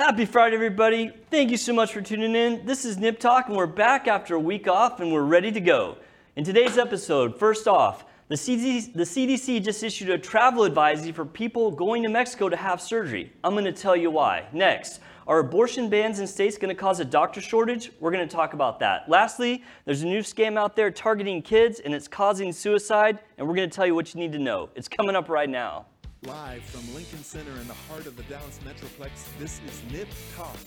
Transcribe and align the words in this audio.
Happy 0.00 0.24
Friday, 0.24 0.54
everybody. 0.54 1.12
Thank 1.30 1.50
you 1.50 1.58
so 1.58 1.74
much 1.74 1.92
for 1.92 2.00
tuning 2.00 2.34
in. 2.34 2.64
This 2.64 2.86
is 2.86 2.96
Nip 2.96 3.20
Talk, 3.20 3.48
and 3.48 3.56
we're 3.56 3.66
back 3.66 4.08
after 4.08 4.34
a 4.34 4.40
week 4.40 4.66
off, 4.66 4.98
and 5.00 5.12
we're 5.12 5.24
ready 5.24 5.52
to 5.52 5.60
go. 5.60 5.98
In 6.36 6.42
today's 6.42 6.78
episode, 6.78 7.38
first 7.38 7.68
off, 7.68 8.06
the 8.28 8.34
CDC, 8.34 8.94
the 8.94 9.02
CDC 9.02 9.62
just 9.62 9.82
issued 9.82 10.08
a 10.08 10.16
travel 10.16 10.64
advisory 10.64 11.12
for 11.12 11.26
people 11.26 11.70
going 11.70 12.02
to 12.02 12.08
Mexico 12.08 12.48
to 12.48 12.56
have 12.56 12.80
surgery. 12.80 13.30
I'm 13.44 13.52
going 13.52 13.66
to 13.66 13.72
tell 13.72 13.94
you 13.94 14.10
why. 14.10 14.46
Next, 14.54 15.00
are 15.26 15.40
abortion 15.40 15.90
bans 15.90 16.18
in 16.18 16.26
states 16.26 16.56
going 16.56 16.74
to 16.74 16.80
cause 16.80 17.00
a 17.00 17.04
doctor 17.04 17.42
shortage? 17.42 17.92
We're 18.00 18.10
going 18.10 18.26
to 18.26 18.34
talk 18.34 18.54
about 18.54 18.80
that. 18.80 19.06
Lastly, 19.06 19.62
there's 19.84 20.00
a 20.00 20.06
new 20.06 20.20
scam 20.20 20.56
out 20.56 20.76
there 20.76 20.90
targeting 20.90 21.42
kids, 21.42 21.78
and 21.78 21.92
it's 21.92 22.08
causing 22.08 22.54
suicide, 22.54 23.18
and 23.36 23.46
we're 23.46 23.54
going 23.54 23.68
to 23.68 23.76
tell 23.76 23.86
you 23.86 23.94
what 23.94 24.14
you 24.14 24.20
need 24.20 24.32
to 24.32 24.38
know. 24.38 24.70
It's 24.74 24.88
coming 24.88 25.14
up 25.14 25.28
right 25.28 25.50
now. 25.50 25.84
Live 26.26 26.62
from 26.64 26.94
Lincoln 26.94 27.24
Center 27.24 27.52
in 27.62 27.66
the 27.66 27.80
heart 27.88 28.04
of 28.04 28.14
the 28.14 28.22
Dallas 28.24 28.60
Metroplex, 28.60 29.24
this 29.38 29.58
is 29.66 29.82
Nip 29.90 30.08
Talk. 30.36 30.58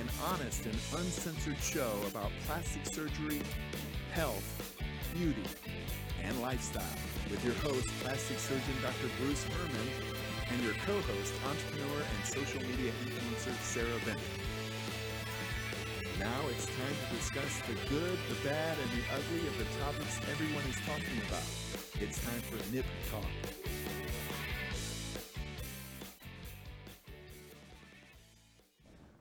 An 0.00 0.08
honest 0.26 0.66
and 0.66 0.74
uncensored 0.98 1.56
show 1.58 1.92
about 2.08 2.32
plastic 2.46 2.84
surgery, 2.86 3.40
health, 4.10 4.74
beauty, 5.14 5.44
and 6.24 6.42
lifestyle. 6.42 6.82
With 7.30 7.44
your 7.44 7.54
host, 7.62 7.86
plastic 8.02 8.40
surgeon 8.40 8.74
Dr. 8.82 9.06
Bruce 9.22 9.44
Herman, 9.44 9.88
and 10.50 10.60
your 10.64 10.74
co 10.84 10.98
host, 10.98 11.32
entrepreneur 11.46 12.02
and 12.02 12.26
social 12.26 12.60
media 12.60 12.90
influencer 13.06 13.54
Sarah 13.62 14.02
Bennett. 14.04 14.18
Now 16.18 16.42
it's 16.50 16.66
time 16.66 16.96
to 17.06 17.14
discuss 17.14 17.62
the 17.70 17.74
good, 17.88 18.18
the 18.30 18.48
bad, 18.48 18.76
and 18.82 18.90
the 18.98 19.04
ugly 19.14 19.46
of 19.46 19.56
the 19.58 19.68
topics 19.78 20.18
everyone 20.28 20.64
is 20.66 20.76
talking 20.84 21.22
about. 21.28 21.87
It's 22.00 22.24
time 22.24 22.40
for 22.42 22.72
Nip 22.72 22.84
Talk. 23.10 23.24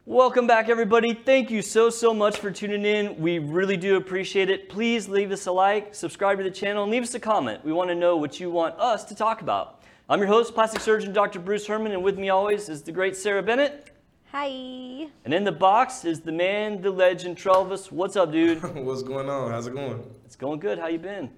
Welcome 0.05 0.45
back, 0.45 0.69
everybody. 0.69 1.15
Thank 1.15 1.49
you 1.49 1.63
so, 1.63 1.89
so 1.89 2.13
much 2.13 2.37
for 2.37 2.51
tuning 2.51 2.85
in. 2.85 3.19
We 3.19 3.39
really 3.39 3.77
do 3.77 3.97
appreciate 3.97 4.51
it. 4.51 4.69
Please 4.69 5.09
leave 5.09 5.31
us 5.31 5.47
a 5.47 5.51
like, 5.51 5.95
subscribe 5.95 6.37
to 6.37 6.43
the 6.43 6.51
channel, 6.51 6.83
and 6.83 6.91
leave 6.91 7.01
us 7.01 7.15
a 7.15 7.19
comment. 7.19 7.65
We 7.65 7.73
want 7.73 7.89
to 7.89 7.95
know 7.95 8.15
what 8.15 8.39
you 8.39 8.51
want 8.51 8.79
us 8.79 9.05
to 9.05 9.15
talk 9.15 9.41
about. 9.41 9.81
I'm 10.07 10.19
your 10.19 10.27
host, 10.27 10.53
plastic 10.53 10.81
surgeon 10.81 11.13
Dr. 11.13 11.39
Bruce 11.39 11.65
Herman, 11.65 11.93
and 11.93 12.03
with 12.03 12.19
me 12.19 12.29
always 12.29 12.69
is 12.69 12.83
the 12.83 12.91
great 12.91 13.17
Sarah 13.17 13.41
Bennett. 13.41 13.89
Hi. 14.31 15.07
And 15.25 15.33
in 15.33 15.43
the 15.43 15.51
box 15.51 16.05
is 16.05 16.21
the 16.21 16.31
man, 16.31 16.83
the 16.83 16.91
legend, 16.91 17.37
Travis. 17.37 17.91
What's 17.91 18.15
up, 18.15 18.31
dude? 18.31 18.61
What's 18.85 19.01
going 19.01 19.29
on? 19.29 19.49
How's 19.49 19.65
it 19.65 19.73
going? 19.73 20.03
It's 20.25 20.35
going 20.35 20.59
good. 20.59 20.77
How 20.77 20.87
you 20.87 20.99
been? 20.99 21.31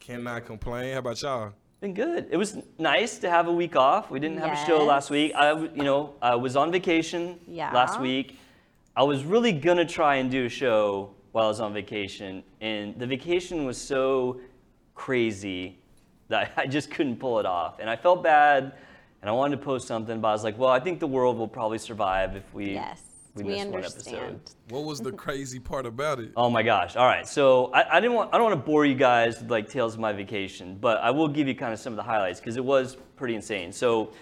Cannot 0.00 0.46
complain. 0.46 0.92
How 0.94 0.98
about 1.00 1.20
y'all? 1.22 1.52
Been 1.80 1.94
good. 1.94 2.28
It 2.30 2.36
was 2.36 2.56
nice 2.78 3.18
to 3.18 3.30
have 3.30 3.46
a 3.48 3.52
week 3.52 3.76
off. 3.76 4.10
We 4.10 4.18
didn't 4.20 4.38
have 4.38 4.52
a 4.52 4.66
show 4.66 4.84
last 4.84 5.08
week. 5.10 5.32
I, 5.34 5.50
w- 5.50 5.70
you 5.74 5.82
know, 5.82 6.14
I 6.20 6.34
was 6.34 6.56
on 6.56 6.72
vacation 6.72 7.38
Yeah. 7.46 7.72
last 7.72 8.00
week. 8.00 8.38
I 8.96 9.02
was 9.02 9.24
really 9.24 9.52
gonna 9.52 9.84
try 9.86 10.16
and 10.16 10.30
do 10.30 10.46
a 10.46 10.48
show 10.48 11.14
while 11.32 11.44
I 11.44 11.48
was 11.48 11.60
on 11.60 11.72
vacation, 11.72 12.42
and 12.60 12.98
the 12.98 13.06
vacation 13.06 13.64
was 13.64 13.78
so 13.80 14.40
crazy 14.94 15.78
that 16.28 16.52
I 16.56 16.66
just 16.66 16.90
couldn't 16.90 17.16
pull 17.16 17.38
it 17.38 17.46
off. 17.46 17.78
And 17.78 17.88
I 17.88 17.96
felt 17.96 18.22
bad, 18.22 18.72
and 19.22 19.30
I 19.30 19.32
wanted 19.32 19.56
to 19.56 19.62
post 19.62 19.86
something, 19.86 20.20
but 20.20 20.28
I 20.28 20.32
was 20.32 20.44
like, 20.44 20.58
well, 20.58 20.70
I 20.70 20.80
think 20.80 20.98
the 20.98 21.06
world 21.06 21.38
will 21.38 21.48
probably 21.48 21.78
survive 21.78 22.36
if 22.36 22.52
we 22.52 22.72
Yes. 22.72 23.02
We, 23.34 23.44
We, 23.44 23.50
miss 23.50 23.66
one 23.66 23.84
episode. 23.84 24.14
understand. 24.14 24.40
What 24.68 24.84
was 24.84 25.00
the 25.00 25.12
crazy 25.24 25.58
part 25.58 25.86
about 25.86 26.20
it? 26.20 26.32
Oh 26.36 26.50
my 26.50 26.62
gosh! 26.62 26.96
All 26.96 27.06
right, 27.06 27.26
so 27.26 27.70
I, 27.72 27.96
I 27.96 28.00
didn't 28.00 28.16
want 28.16 28.34
I 28.34 28.38
don't 28.38 28.50
want 28.50 28.60
to 28.60 28.66
bore 28.66 28.84
you 28.84 28.94
guys 28.94 29.40
with 29.40 29.50
like 29.50 29.68
tales 29.68 29.94
of 29.94 30.00
my 30.00 30.12
vacation, 30.12 30.76
but 30.80 30.98
I 30.98 31.10
will 31.10 31.28
give 31.28 31.46
you 31.48 31.54
kind 31.54 31.72
of 31.72 31.78
some 31.78 31.92
of 31.92 31.96
the 31.96 32.02
highlights 32.02 32.40
because 32.40 32.56
it 32.56 32.64
was 32.64 32.96
pretty 33.16 33.34
insane. 33.34 33.72
So 33.72 34.12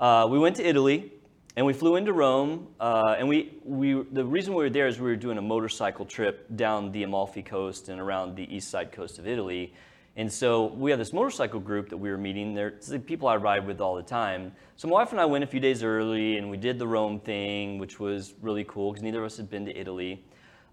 uh, 0.00 0.26
we 0.30 0.38
went 0.38 0.56
to 0.56 0.66
Italy 0.66 1.12
and 1.56 1.64
we 1.64 1.72
flew 1.72 1.96
into 1.96 2.12
Rome, 2.12 2.68
uh, 2.80 3.16
and 3.18 3.28
we 3.28 3.58
we 3.64 4.02
the 4.12 4.24
reason 4.24 4.54
we 4.54 4.64
were 4.64 4.70
there 4.70 4.86
is 4.86 4.98
we 4.98 5.06
were 5.06 5.16
doing 5.16 5.38
a 5.38 5.42
motorcycle 5.42 6.04
trip 6.04 6.46
down 6.56 6.92
the 6.92 7.02
Amalfi 7.02 7.42
Coast 7.42 7.88
and 7.88 8.00
around 8.00 8.36
the 8.36 8.54
east 8.54 8.70
side 8.70 8.92
coast 8.92 9.18
of 9.18 9.26
Italy. 9.26 9.72
And 10.18 10.32
so 10.32 10.66
we 10.68 10.90
have 10.90 10.98
this 10.98 11.12
motorcycle 11.12 11.60
group 11.60 11.90
that 11.90 11.98
we 11.98 12.10
were 12.10 12.16
meeting. 12.16 12.54
They're 12.54 12.74
the 12.88 12.98
people 12.98 13.28
I 13.28 13.36
ride 13.36 13.66
with 13.66 13.82
all 13.82 13.96
the 13.96 14.02
time. 14.02 14.52
So 14.76 14.88
my 14.88 14.94
wife 14.94 15.12
and 15.12 15.20
I 15.20 15.26
went 15.26 15.44
a 15.44 15.46
few 15.46 15.60
days 15.60 15.82
early, 15.82 16.38
and 16.38 16.50
we 16.50 16.56
did 16.56 16.78
the 16.78 16.86
Rome 16.86 17.20
thing, 17.20 17.78
which 17.78 18.00
was 18.00 18.32
really 18.40 18.64
cool 18.64 18.92
because 18.92 19.02
neither 19.02 19.20
of 19.20 19.26
us 19.26 19.36
had 19.36 19.50
been 19.50 19.66
to 19.66 19.78
Italy. 19.78 20.24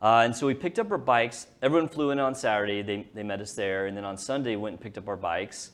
Uh, 0.01 0.21
and 0.23 0.33
so 0.35 0.47
we 0.47 0.53
picked 0.53 0.79
up 0.79 0.89
our 0.91 0.97
bikes. 0.97 1.47
Everyone 1.61 1.89
flew 1.89 2.11
in 2.11 2.19
on 2.19 2.35
Saturday. 2.35 2.81
They, 2.81 3.05
they 3.13 3.23
met 3.23 3.41
us 3.41 3.53
there. 3.53 3.87
And 3.87 3.97
then 3.97 4.05
on 4.05 4.17
Sunday, 4.17 4.55
went 4.55 4.73
and 4.73 4.81
picked 4.81 4.97
up 4.97 5.09
our 5.09 5.17
bikes. 5.17 5.71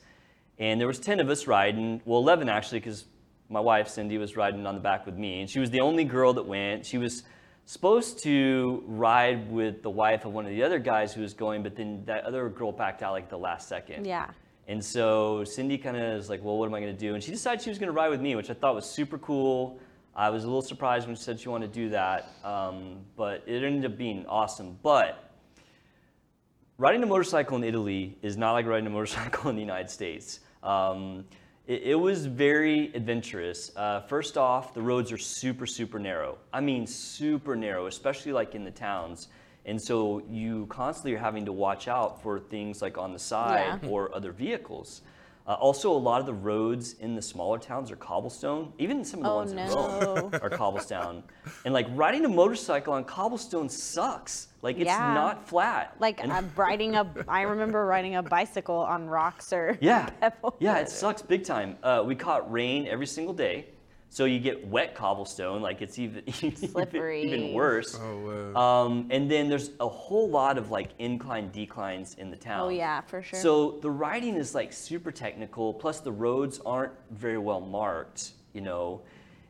And 0.58 0.80
there 0.80 0.88
was 0.88 1.00
10 1.00 1.20
of 1.20 1.30
us 1.30 1.46
riding. 1.46 2.02
Well, 2.06 2.20
11 2.20 2.50
actually, 2.50 2.80
because 2.80 3.06
my 3.50 3.60
wife, 3.60 3.88
Cindy, 3.88 4.18
was 4.18 4.36
riding 4.36 4.66
on 4.66 4.76
the 4.76 4.82
back 4.82 5.06
with 5.06 5.16
me. 5.16 5.42
And 5.42 5.50
she 5.50 5.60
was 5.60 5.70
the 5.70 5.82
only 5.82 6.04
girl 6.04 6.34
that 6.34 6.46
went. 6.46 6.86
She 6.86 6.98
was 6.98 7.24
supposed 7.70 8.18
to 8.18 8.84
ride 8.88 9.52
with 9.52 9.84
the 9.84 9.90
wife 9.92 10.26
of 10.26 10.34
one 10.34 10.44
of 10.44 10.50
the 10.50 10.64
other 10.64 10.80
guys 10.80 11.14
who 11.14 11.22
was 11.22 11.36
going, 11.36 11.62
but 11.62 11.76
then 11.76 12.02
that 12.04 12.24
other 12.24 12.50
girl 12.50 12.72
backed 12.72 13.04
out 13.04 13.12
like 13.12 13.30
the 13.30 13.38
last 13.38 13.70
second. 13.70 14.08
Yeah. 14.08 14.32
And 14.68 14.84
so 14.84 15.44
Cindy 15.44 15.78
kind 15.78 15.96
of 15.96 16.20
is 16.20 16.32
like, 16.32 16.44
well, 16.44 16.58
what 16.58 16.66
am 16.66 16.74
I 16.74 16.80
going 16.80 16.92
to 16.92 17.00
do? 17.00 17.14
And 17.14 17.24
she 17.24 17.30
decided 17.30 17.62
she 17.62 17.70
was 17.70 17.78
going 17.78 17.90
to 17.90 17.94
ride 17.94 18.10
with 18.10 18.22
me, 18.22 18.36
which 18.36 18.50
I 18.50 18.56
thought 18.56 18.74
was 18.74 18.90
super 18.90 19.20
cool. 19.20 19.80
I 20.16 20.32
was 20.32 20.46
a 20.46 20.48
little 20.48 20.64
surprised 20.64 21.06
when 21.06 21.16
she 21.16 21.22
said 21.22 21.40
she 21.40 21.48
wanted 21.48 21.72
to 21.72 21.80
do 21.80 21.90
that, 21.90 22.32
um, 22.44 23.02
but 23.16 23.44
it 23.46 23.64
ended 23.64 23.86
up 23.86 24.00
being 24.00 24.26
awesome. 24.26 24.80
But 24.82 25.32
riding 26.80 27.04
a 27.04 27.06
motorcycle 27.06 27.56
in 27.56 27.64
Italy 27.64 28.18
is 28.24 28.36
not 28.36 28.54
like 28.54 28.66
riding 28.66 28.88
a 28.88 28.90
motorcycle 28.90 29.48
in 29.52 29.56
the 29.56 29.62
United 29.62 29.92
States. 29.92 30.40
Um, 30.64 31.24
it, 31.70 31.84
it 31.84 31.96
was 31.96 32.26
very 32.26 32.92
adventurous. 32.96 33.72
Uh, 33.76 34.02
first 34.02 34.38
off, 34.38 34.74
the 34.74 34.82
roads 34.82 35.12
are 35.12 35.18
super, 35.18 35.68
super 35.68 36.00
narrow. 36.00 36.38
I 36.52 36.60
mean, 36.62 36.88
super 36.88 37.56
narrow, 37.56 37.86
especially 37.86 38.34
like 38.34 38.56
in 38.56 38.66
the 38.66 38.72
towns. 38.72 39.28
And 39.66 39.80
so 39.80 40.24
you 40.28 40.66
constantly 40.66 41.14
are 41.14 41.20
having 41.20 41.46
to 41.46 41.54
watch 41.54 41.88
out 41.88 42.24
for 42.24 42.40
things 42.40 42.82
like 42.82 42.98
on 42.98 43.14
the 43.14 43.20
side 43.20 43.80
Yeah. 43.84 43.90
or 43.90 44.14
other 44.16 44.32
vehicles. 44.32 45.02
Uh, 45.50 45.54
also, 45.54 45.92
a 45.92 45.98
lot 45.98 46.20
of 46.20 46.28
the 46.28 46.34
roads 46.34 46.94
in 47.00 47.16
the 47.16 47.22
smaller 47.24 47.58
towns 47.58 47.90
are 47.90 47.96
cobblestone. 47.96 48.72
Even 48.78 49.04
some 49.04 49.22
of 49.22 49.24
the 49.24 49.32
Oh, 49.32 49.36
ones 49.38 49.52
in. 49.52 49.68
Rome 49.68 50.30
are 50.44 50.50
cobblestone. 50.52 51.24
And 51.66 51.74
like 51.74 51.88
riding 51.96 52.24
a 52.24 52.30
motorcycle 52.30 52.94
on 52.94 53.04
cobblestone 53.04 53.68
sucks. 53.68 54.50
Like 54.62 54.76
it's 54.78 54.86
Yeah. 54.86 55.12
not 55.16 55.48
flat. 55.48 55.96
Like 56.00 56.22
And- 56.22 56.32
I'm 56.32 56.52
riding 56.56 56.94
a, 56.96 57.08
I 57.28 57.42
remember 57.42 57.84
riding 57.88 58.16
a 58.16 58.22
bicycle 58.22 58.76
on 58.78 59.08
rocks 59.08 59.52
or 59.52 59.76
Yeah, 59.82 60.12
pebbles. 60.22 60.54
yeah, 60.60 60.78
it 60.78 60.88
sucks 60.90 61.24
big 61.24 61.44
time. 61.44 61.80
Uh, 61.82 62.04
we 62.06 62.14
caught 62.14 62.52
rain 62.52 62.86
every 62.88 63.08
single 63.08 63.34
day, 63.34 63.66
so 64.10 64.26
you 64.26 64.40
get 64.40 64.68
wet 64.68 64.96
cobblestone. 64.96 65.62
Like 65.62 65.82
it's 65.82 66.00
even 66.00 66.24
even, 66.28 66.56
Slippery. 66.56 67.24
even 67.24 67.54
worse. 67.54 67.98
Oh, 68.00 68.52
wow. 68.54 68.86
Um, 68.86 69.08
and 69.12 69.30
then 69.30 69.48
there's 69.48 69.72
a 69.80 69.88
whole 69.88 70.28
lot 70.30 70.58
of 70.58 70.72
like 70.72 70.90
incline 71.00 71.52
declines 71.52 72.16
in 72.16 72.32
the 72.32 72.38
town. 72.38 72.62
Oh 72.62 72.70
yeah, 72.70 73.02
for 73.02 73.22
sure. 73.22 73.40
So 73.40 73.80
the 73.82 73.92
riding 73.92 74.36
is 74.36 74.56
like 74.56 74.74
super 74.74 75.12
technical. 75.12 75.74
Plus 75.74 76.00
the 76.00 76.12
roads 76.12 76.60
aren't 76.66 76.94
very 77.12 77.38
well 77.38 77.62
marked, 77.62 78.32
you 78.54 78.62
know. 78.62 79.02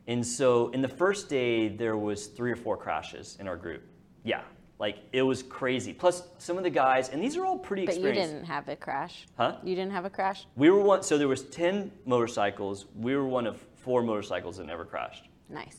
And 0.06 0.26
so 0.26 0.68
in 0.70 0.82
the 0.82 0.88
first 0.88 1.28
day 1.28 1.68
there 1.68 1.96
was 1.96 2.26
three 2.26 2.52
or 2.52 2.56
four 2.56 2.76
crashes 2.76 3.36
in 3.40 3.48
our 3.48 3.56
group. 3.56 3.82
Yeah, 4.24 4.42
like 4.78 4.98
it 5.12 5.22
was 5.22 5.42
crazy. 5.42 5.94
Plus 5.94 6.24
some 6.38 6.58
of 6.58 6.64
the 6.64 6.70
guys, 6.70 7.08
and 7.08 7.22
these 7.22 7.36
are 7.36 7.46
all 7.46 7.58
pretty 7.58 7.86
but 7.86 7.96
you 7.98 8.12
didn't 8.12 8.44
have 8.44 8.68
a 8.68 8.76
crash. 8.76 9.26
Huh? 9.38 9.56
You 9.62 9.74
didn't 9.74 9.92
have 9.92 10.04
a 10.04 10.10
crash? 10.10 10.46
We 10.56 10.68
were 10.68 10.80
one. 10.80 11.02
So 11.02 11.16
there 11.16 11.28
was 11.28 11.44
ten 11.44 11.90
motorcycles. 12.04 12.86
We 12.94 13.16
were 13.16 13.26
one 13.26 13.46
of 13.46 13.64
four 13.80 14.02
motorcycles 14.02 14.56
that 14.58 14.66
never 14.66 14.84
crashed. 14.84 15.28
Nice. 15.48 15.78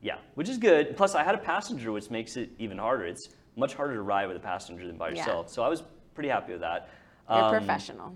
Yeah, 0.00 0.16
which 0.34 0.48
is 0.48 0.58
good. 0.58 0.96
Plus, 0.96 1.14
I 1.14 1.22
had 1.22 1.34
a 1.34 1.38
passenger, 1.38 1.92
which 1.92 2.10
makes 2.10 2.36
it 2.36 2.50
even 2.58 2.78
harder. 2.78 3.04
It's 3.06 3.28
much 3.56 3.74
harder 3.74 3.94
to 3.94 4.02
ride 4.02 4.26
with 4.26 4.36
a 4.36 4.40
passenger 4.40 4.86
than 4.86 4.96
by 4.96 5.10
Yeah. 5.10 5.16
yourself. 5.18 5.48
So 5.50 5.62
I 5.62 5.68
was 5.68 5.82
pretty 6.14 6.28
happy 6.28 6.52
with 6.52 6.62
that. 6.62 6.88
You're 7.30 7.38
Um, 7.38 7.50
professional. 7.50 8.14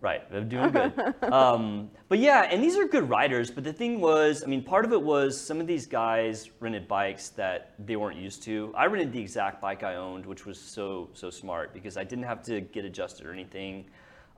Right, 0.00 0.28
they're 0.32 0.40
doing 0.42 0.70
good. 0.72 0.92
um, 1.32 1.88
but 2.08 2.18
yeah, 2.18 2.42
and 2.50 2.60
these 2.60 2.76
are 2.76 2.86
good 2.88 3.08
riders. 3.08 3.52
But 3.52 3.62
the 3.62 3.72
thing 3.72 4.00
was, 4.00 4.42
I 4.42 4.46
mean, 4.48 4.64
part 4.64 4.84
of 4.84 4.92
it 4.92 5.00
was 5.00 5.40
some 5.40 5.60
of 5.60 5.68
these 5.68 5.86
guys 5.86 6.50
rented 6.58 6.88
bikes 6.88 7.28
that 7.30 7.74
they 7.78 7.94
weren't 7.94 8.18
used 8.18 8.42
to. 8.44 8.74
I 8.76 8.86
rented 8.86 9.12
the 9.12 9.20
exact 9.20 9.60
bike 9.60 9.84
I 9.84 9.94
owned, 9.94 10.26
which 10.26 10.44
was 10.44 10.58
so 10.60 11.08
so 11.12 11.30
smart 11.30 11.72
because 11.72 11.96
I 11.96 12.02
didn't 12.02 12.24
have 12.24 12.42
to 12.44 12.60
get 12.62 12.84
adjusted 12.84 13.26
or 13.26 13.32
anything. 13.32 13.84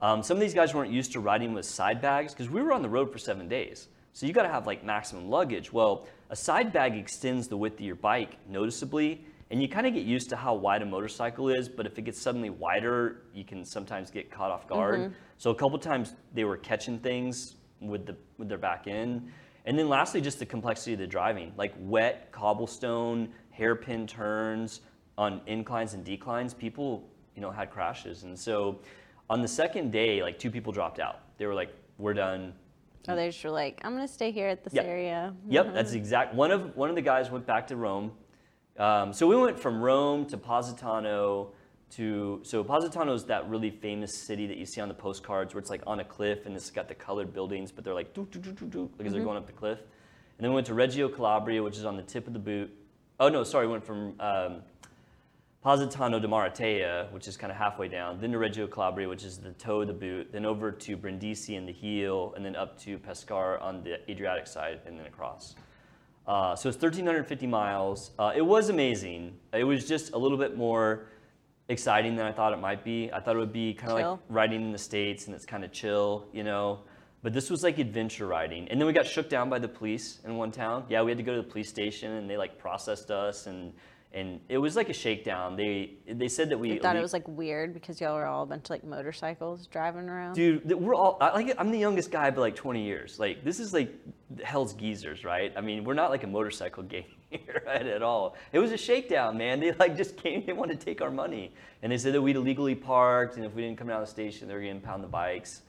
Um, 0.02 0.22
some 0.22 0.36
of 0.36 0.42
these 0.42 0.52
guys 0.52 0.74
weren't 0.74 0.92
used 0.92 1.12
to 1.12 1.20
riding 1.20 1.54
with 1.54 1.64
side 1.64 2.02
bags 2.02 2.34
because 2.34 2.50
we 2.50 2.60
were 2.60 2.72
on 2.74 2.82
the 2.82 2.88
road 2.90 3.10
for 3.10 3.16
seven 3.18 3.48
days. 3.48 3.88
So 4.14 4.26
you 4.26 4.32
got 4.32 4.44
to 4.44 4.48
have 4.48 4.66
like 4.66 4.84
maximum 4.84 5.28
luggage. 5.28 5.72
Well, 5.72 6.06
a 6.30 6.36
side 6.36 6.72
bag 6.72 6.94
extends 6.94 7.48
the 7.48 7.56
width 7.56 7.74
of 7.74 7.80
your 7.84 7.96
bike 7.96 8.38
noticeably, 8.48 9.26
and 9.50 9.60
you 9.60 9.68
kind 9.68 9.88
of 9.88 9.92
get 9.92 10.04
used 10.04 10.30
to 10.30 10.36
how 10.36 10.54
wide 10.54 10.82
a 10.82 10.86
motorcycle 10.86 11.48
is. 11.48 11.68
But 11.68 11.84
if 11.84 11.98
it 11.98 12.02
gets 12.02 12.22
suddenly 12.22 12.48
wider, 12.48 13.22
you 13.34 13.44
can 13.44 13.64
sometimes 13.64 14.12
get 14.12 14.30
caught 14.30 14.52
off 14.52 14.68
guard. 14.68 15.00
Mm-hmm. 15.00 15.14
So 15.38 15.50
a 15.50 15.54
couple 15.54 15.78
times 15.80 16.14
they 16.32 16.44
were 16.44 16.56
catching 16.56 17.00
things 17.00 17.56
with 17.80 18.06
the 18.06 18.16
with 18.38 18.48
their 18.48 18.58
back 18.58 18.86
end. 18.86 19.32
And 19.66 19.76
then 19.76 19.88
lastly, 19.88 20.20
just 20.20 20.38
the 20.38 20.46
complexity 20.46 20.92
of 20.92 21.00
the 21.00 21.08
driving, 21.08 21.52
like 21.56 21.74
wet 21.80 22.30
cobblestone, 22.30 23.30
hairpin 23.50 24.06
turns 24.06 24.82
on 25.18 25.40
inclines 25.46 25.94
and 25.94 26.04
declines. 26.04 26.54
People, 26.54 27.08
you 27.34 27.42
know, 27.42 27.50
had 27.50 27.68
crashes, 27.68 28.22
and 28.22 28.38
so 28.38 28.78
on 29.28 29.42
the 29.42 29.48
second 29.48 29.90
day, 29.90 30.22
like 30.22 30.38
two 30.38 30.52
people 30.52 30.72
dropped 30.72 31.00
out. 31.00 31.36
They 31.36 31.46
were 31.46 31.54
like, 31.54 31.74
"We're 31.98 32.14
done. 32.14 32.54
Oh, 33.08 33.16
they 33.16 33.28
just 33.28 33.44
were 33.44 33.50
like, 33.50 33.80
I'm 33.84 33.92
gonna 33.94 34.08
stay 34.08 34.30
here 34.30 34.48
at 34.48 34.64
this 34.64 34.74
Yeah. 34.74 34.82
area. 34.82 35.34
Yep, 35.48 35.74
that's 35.74 35.92
exact. 35.92 36.34
One 36.34 36.50
of 36.50 36.76
one 36.76 36.88
of 36.88 36.96
the 36.96 37.02
guys 37.02 37.30
went 37.30 37.46
back 37.46 37.66
to 37.68 37.76
Rome. 37.76 38.12
Um, 38.78 39.12
so 39.12 39.26
we 39.26 39.36
went 39.36 39.58
from 39.58 39.82
Rome 39.82 40.26
to 40.26 40.36
Positano 40.38 41.52
to 41.90 42.40
so 42.42 42.64
Positano 42.64 43.12
is 43.12 43.24
that 43.26 43.48
really 43.48 43.70
famous 43.70 44.12
city 44.14 44.46
that 44.46 44.56
you 44.56 44.66
see 44.66 44.80
on 44.80 44.88
the 44.88 44.94
postcards 44.94 45.54
where 45.54 45.60
it's 45.60 45.70
like 45.70 45.82
on 45.86 46.00
a 46.00 46.04
cliff 46.04 46.46
and 46.46 46.56
it's 46.56 46.70
got 46.70 46.88
the 46.88 46.94
colored 46.94 47.32
buildings, 47.32 47.70
but 47.70 47.84
they're 47.84 47.94
like 47.94 48.14
doo, 48.14 48.26
doo, 48.30 48.40
doo, 48.40 48.52
doo, 48.52 48.66
doo, 48.66 48.90
because 48.96 49.12
they're 49.12 49.22
going 49.22 49.36
up 49.36 49.46
the 49.46 49.52
cliff. 49.52 49.78
And 50.38 50.44
then 50.44 50.50
we 50.50 50.54
went 50.56 50.66
to 50.66 50.74
Reggio 50.74 51.08
Calabria, 51.08 51.62
which 51.62 51.76
is 51.76 51.84
on 51.84 51.96
the 51.96 52.02
tip 52.02 52.26
of 52.26 52.32
the 52.32 52.38
boot. 52.40 52.74
Oh 53.20 53.28
no, 53.28 53.44
sorry, 53.44 53.66
we 53.66 53.72
went 53.72 53.84
from 53.84 54.14
um, 54.18 54.62
Positano 55.64 56.20
de 56.20 56.28
Maratea, 56.28 57.10
which 57.10 57.26
is 57.26 57.38
kind 57.38 57.50
of 57.50 57.56
halfway 57.56 57.88
down, 57.88 58.20
then 58.20 58.30
to 58.32 58.36
Reggio 58.36 58.66
Calabria, 58.66 59.08
which 59.08 59.24
is 59.24 59.38
the 59.38 59.52
toe 59.52 59.80
of 59.80 59.86
the 59.86 59.94
boot, 59.94 60.30
then 60.30 60.44
over 60.44 60.70
to 60.70 60.94
Brindisi 60.94 61.56
in 61.56 61.64
the 61.64 61.72
heel, 61.72 62.34
and 62.36 62.44
then 62.44 62.54
up 62.54 62.78
to 62.80 62.98
Pescara 62.98 63.58
on 63.62 63.82
the 63.82 63.98
Adriatic 64.10 64.46
side, 64.46 64.80
and 64.84 64.98
then 64.98 65.06
across. 65.06 65.54
Uh, 66.26 66.54
so 66.54 66.68
it's 66.68 66.76
1,350 66.76 67.46
miles. 67.46 68.10
Uh, 68.18 68.30
it 68.36 68.42
was 68.42 68.68
amazing. 68.68 69.38
It 69.54 69.64
was 69.64 69.88
just 69.88 70.12
a 70.12 70.18
little 70.18 70.36
bit 70.36 70.54
more 70.54 71.06
exciting 71.70 72.14
than 72.14 72.26
I 72.26 72.32
thought 72.32 72.52
it 72.52 72.60
might 72.60 72.84
be. 72.84 73.10
I 73.10 73.20
thought 73.20 73.34
it 73.34 73.38
would 73.38 73.52
be 73.52 73.72
kind 73.72 73.92
of 73.92 73.98
like 73.98 74.20
riding 74.28 74.60
in 74.60 74.70
the 74.70 74.76
States, 74.76 75.28
and 75.28 75.34
it's 75.34 75.46
kind 75.46 75.64
of 75.64 75.72
chill, 75.72 76.26
you 76.30 76.44
know. 76.44 76.80
But 77.22 77.32
this 77.32 77.48
was 77.48 77.62
like 77.62 77.78
adventure 77.78 78.26
riding. 78.26 78.68
And 78.68 78.78
then 78.78 78.86
we 78.86 78.92
got 78.92 79.06
shook 79.06 79.30
down 79.30 79.48
by 79.48 79.58
the 79.58 79.68
police 79.68 80.18
in 80.26 80.36
one 80.36 80.52
town. 80.52 80.84
Yeah, 80.90 81.00
we 81.00 81.10
had 81.10 81.16
to 81.16 81.24
go 81.24 81.34
to 81.34 81.40
the 81.40 81.48
police 81.48 81.70
station, 81.70 82.12
and 82.12 82.28
they 82.28 82.36
like 82.36 82.58
processed 82.58 83.10
us, 83.10 83.46
and 83.46 83.72
and 84.14 84.38
it 84.48 84.58
was 84.58 84.76
like 84.76 84.88
a 84.88 84.92
shakedown. 84.92 85.56
They 85.56 85.94
they 86.08 86.28
said 86.28 86.48
that 86.50 86.58
we 86.58 86.74
I 86.74 86.78
thought 86.78 86.94
we- 86.94 87.00
it 87.00 87.02
was 87.02 87.12
like 87.12 87.26
weird 87.26 87.74
because 87.74 88.00
y'all 88.00 88.14
were 88.14 88.24
all 88.24 88.44
a 88.44 88.46
bunch 88.46 88.66
of 88.66 88.70
like 88.70 88.84
motorcycles 88.84 89.66
driving 89.66 90.08
around. 90.08 90.34
Dude, 90.34 90.72
we're 90.72 90.94
all 90.94 91.18
I, 91.20 91.32
like 91.32 91.54
I'm 91.58 91.70
the 91.72 91.78
youngest 91.78 92.10
guy 92.12 92.30
by 92.30 92.40
like 92.40 92.54
20 92.54 92.82
years. 92.82 93.18
Like 93.18 93.44
this 93.44 93.58
is 93.58 93.74
like 93.74 93.92
hell's 94.42 94.72
geezers, 94.72 95.24
right? 95.24 95.52
I 95.56 95.60
mean, 95.60 95.84
we're 95.84 95.94
not 95.94 96.10
like 96.10 96.22
a 96.22 96.28
motorcycle 96.28 96.82
gang 96.94 97.04
here 97.30 97.62
right, 97.66 97.86
at 97.86 98.02
all. 98.02 98.36
It 98.52 98.60
was 98.60 98.70
a 98.70 98.76
shakedown, 98.76 99.36
man. 99.36 99.58
They 99.58 99.72
like 99.72 99.96
just 99.96 100.16
came, 100.16 100.46
they 100.46 100.52
wanted 100.52 100.78
to 100.78 100.86
take 100.86 101.02
our 101.02 101.10
money, 101.10 101.52
and 101.82 101.90
they 101.90 101.98
said 101.98 102.14
that 102.14 102.22
we'd 102.22 102.36
illegally 102.36 102.76
parked, 102.76 103.36
and 103.36 103.44
if 103.44 103.52
we 103.52 103.62
didn't 103.62 103.78
come 103.78 103.88
down 103.88 104.00
the 104.00 104.06
station, 104.06 104.46
they 104.46 104.54
were 104.54 104.60
gonna 104.60 104.70
impound 104.70 105.02
the 105.02 105.08
bikes. 105.08 105.62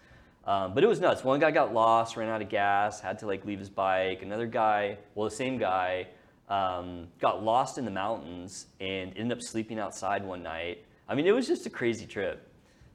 Um, 0.45 0.75
but 0.75 0.83
it 0.83 0.87
was 0.87 0.99
nuts. 0.99 1.23
One 1.23 1.39
guy 1.39 1.49
got 1.49 1.73
lost, 1.73 2.15
ran 2.15 2.29
out 2.29 2.43
of 2.43 2.49
gas, 2.49 2.99
had 2.99 3.17
to 3.19 3.25
like 3.25 3.43
leave 3.45 3.57
his 3.57 3.69
bike. 3.71 4.21
Another 4.21 4.45
guy, 4.45 4.99
well, 5.15 5.27
the 5.27 5.35
same 5.35 5.57
guy, 5.57 6.07
um, 6.49 7.07
got 7.19 7.43
lost 7.43 7.77
in 7.77 7.85
the 7.85 7.91
mountains 7.91 8.67
and 8.79 9.13
ended 9.17 9.37
up 9.37 9.43
sleeping 9.43 9.79
outside 9.79 10.23
one 10.23 10.43
night. 10.43 10.83
I 11.07 11.15
mean, 11.15 11.27
it 11.27 11.31
was 11.31 11.47
just 11.47 11.65
a 11.65 11.69
crazy 11.69 12.05
trip. 12.05 12.47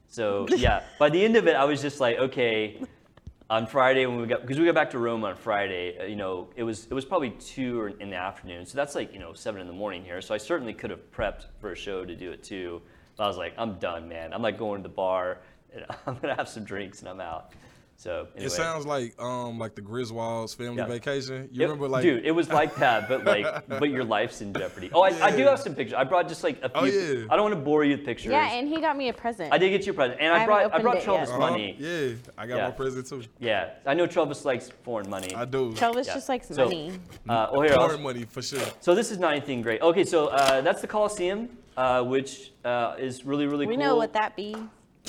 So 0.07 0.47
yeah, 0.55 0.83
by 0.99 1.09
the 1.09 1.23
end 1.23 1.35
of 1.35 1.47
it, 1.47 1.55
I 1.55 1.65
was 1.65 1.81
just 1.81 1.99
like, 1.99 2.17
okay. 2.17 2.81
On 3.49 3.67
Friday 3.67 4.05
when 4.05 4.21
we 4.21 4.27
got 4.27 4.39
because 4.39 4.57
we 4.57 4.63
got 4.63 4.75
back 4.75 4.91
to 4.91 4.97
Rome 4.97 5.25
on 5.25 5.35
Friday, 5.35 5.99
uh, 5.99 6.05
you 6.05 6.15
know, 6.15 6.47
it 6.55 6.63
was 6.63 6.85
it 6.85 6.93
was 6.93 7.03
probably 7.03 7.31
two 7.31 7.93
in 7.99 8.09
the 8.09 8.15
afternoon, 8.15 8.65
so 8.65 8.77
that's 8.77 8.95
like 8.95 9.11
you 9.11 9.19
know 9.19 9.33
seven 9.33 9.59
in 9.59 9.67
the 9.67 9.73
morning 9.73 10.05
here. 10.05 10.21
So 10.21 10.33
I 10.33 10.37
certainly 10.37 10.73
could 10.73 10.89
have 10.89 11.11
prepped 11.11 11.47
for 11.59 11.73
a 11.73 11.75
show 11.75 12.05
to 12.05 12.15
do 12.15 12.31
it 12.31 12.45
too. 12.45 12.81
But 13.17 13.25
I 13.25 13.27
was 13.27 13.35
like, 13.35 13.53
I'm 13.57 13.77
done, 13.77 14.07
man. 14.07 14.31
I'm 14.31 14.41
like 14.41 14.57
going 14.57 14.81
to 14.81 14.87
the 14.87 14.95
bar, 14.95 15.39
and 15.73 15.83
I'm 16.07 16.17
gonna 16.19 16.35
have 16.35 16.47
some 16.47 16.63
drinks 16.63 17.01
and 17.01 17.09
I'm 17.09 17.19
out. 17.19 17.51
So 18.01 18.25
anyway. 18.35 18.47
It 18.47 18.51
sounds 18.51 18.87
like 18.87 19.13
um 19.21 19.59
like 19.59 19.75
the 19.75 19.81
Griswolds 19.83 20.55
family 20.55 20.77
Yeah. 20.77 20.87
vacation. 20.87 21.47
You 21.51 21.61
It- 21.61 21.65
remember 21.65 21.87
like 21.87 22.01
dude, 22.01 22.25
it 22.25 22.31
was 22.31 22.49
like 22.49 22.73
that, 22.77 23.07
but 23.07 23.25
like, 23.25 23.45
but 23.81 23.89
your 23.91 24.03
life's 24.03 24.41
in 24.41 24.53
jeopardy. 24.53 24.89
Oh, 24.91 25.01
I, 25.03 25.09
I 25.27 25.29
do 25.37 25.43
have 25.43 25.59
some 25.59 25.75
pictures. 25.75 25.93
I 25.93 26.03
brought 26.03 26.27
just 26.27 26.43
like 26.43 26.57
a 26.63 26.69
few. 26.69 26.79
Oh, 26.81 26.85
yeah. 26.85 27.27
I 27.29 27.35
don't 27.35 27.43
want 27.43 27.53
to 27.53 27.61
bore 27.61 27.83
you 27.83 27.95
with 27.97 28.03
pictures. 28.03 28.31
yeah, 28.31 28.53
and 28.53 28.67
he 28.67 28.81
got 28.81 28.97
me 28.97 29.09
a 29.09 29.13
present. 29.13 29.53
I 29.53 29.59
did 29.59 29.69
get 29.69 29.85
you 29.85 29.91
a 29.91 29.95
present, 29.95 30.19
and 30.19 30.33
I 30.33 30.41
I, 30.41 30.45
brought 30.47 30.73
I 30.73 30.79
brought 30.81 31.01
Travis 31.01 31.29
yet. 31.29 31.37
Uh-huh. 31.37 31.51
money. 31.51 31.75
Yeah, 31.77 32.15
I 32.39 32.47
got 32.47 32.55
Yeah. 32.57 32.65
my 32.69 32.71
present 32.71 33.05
too. 33.07 33.21
Yeah, 33.37 33.69
I 33.85 33.93
know 33.93 34.07
Travis 34.07 34.45
likes 34.45 34.71
foreign 34.83 35.07
money. 35.07 35.35
I 35.35 35.45
do. 35.45 35.71
Travis 35.73 36.07
Yeah. 36.07 36.15
just 36.15 36.27
likes 36.27 36.47
So- 36.47 36.65
money. 36.65 36.93
Uh, 37.29 37.49
oh, 37.51 37.61
here, 37.61 37.73
I'll- 37.73 37.87
Foreign 37.87 38.01
money 38.01 38.25
for 38.25 38.41
sure. 38.41 38.65
So 38.79 38.95
this 38.95 39.11
is 39.11 39.19
not 39.19 39.33
anything 39.33 39.61
great. 39.61 39.79
Okay, 39.83 40.05
so 40.05 40.27
uh, 40.29 40.61
that's 40.61 40.81
the 40.81 40.87
Coliseum, 40.87 41.49
uh, 41.77 42.03
which 42.03 42.51
uh, 42.65 42.95
is 42.97 43.25
really 43.27 43.45
really 43.45 43.67
We 43.67 43.75
cool. 43.75 43.83
We 43.83 43.85
know 43.85 43.95
what 43.95 44.13
that 44.13 44.35
be. 44.35 44.55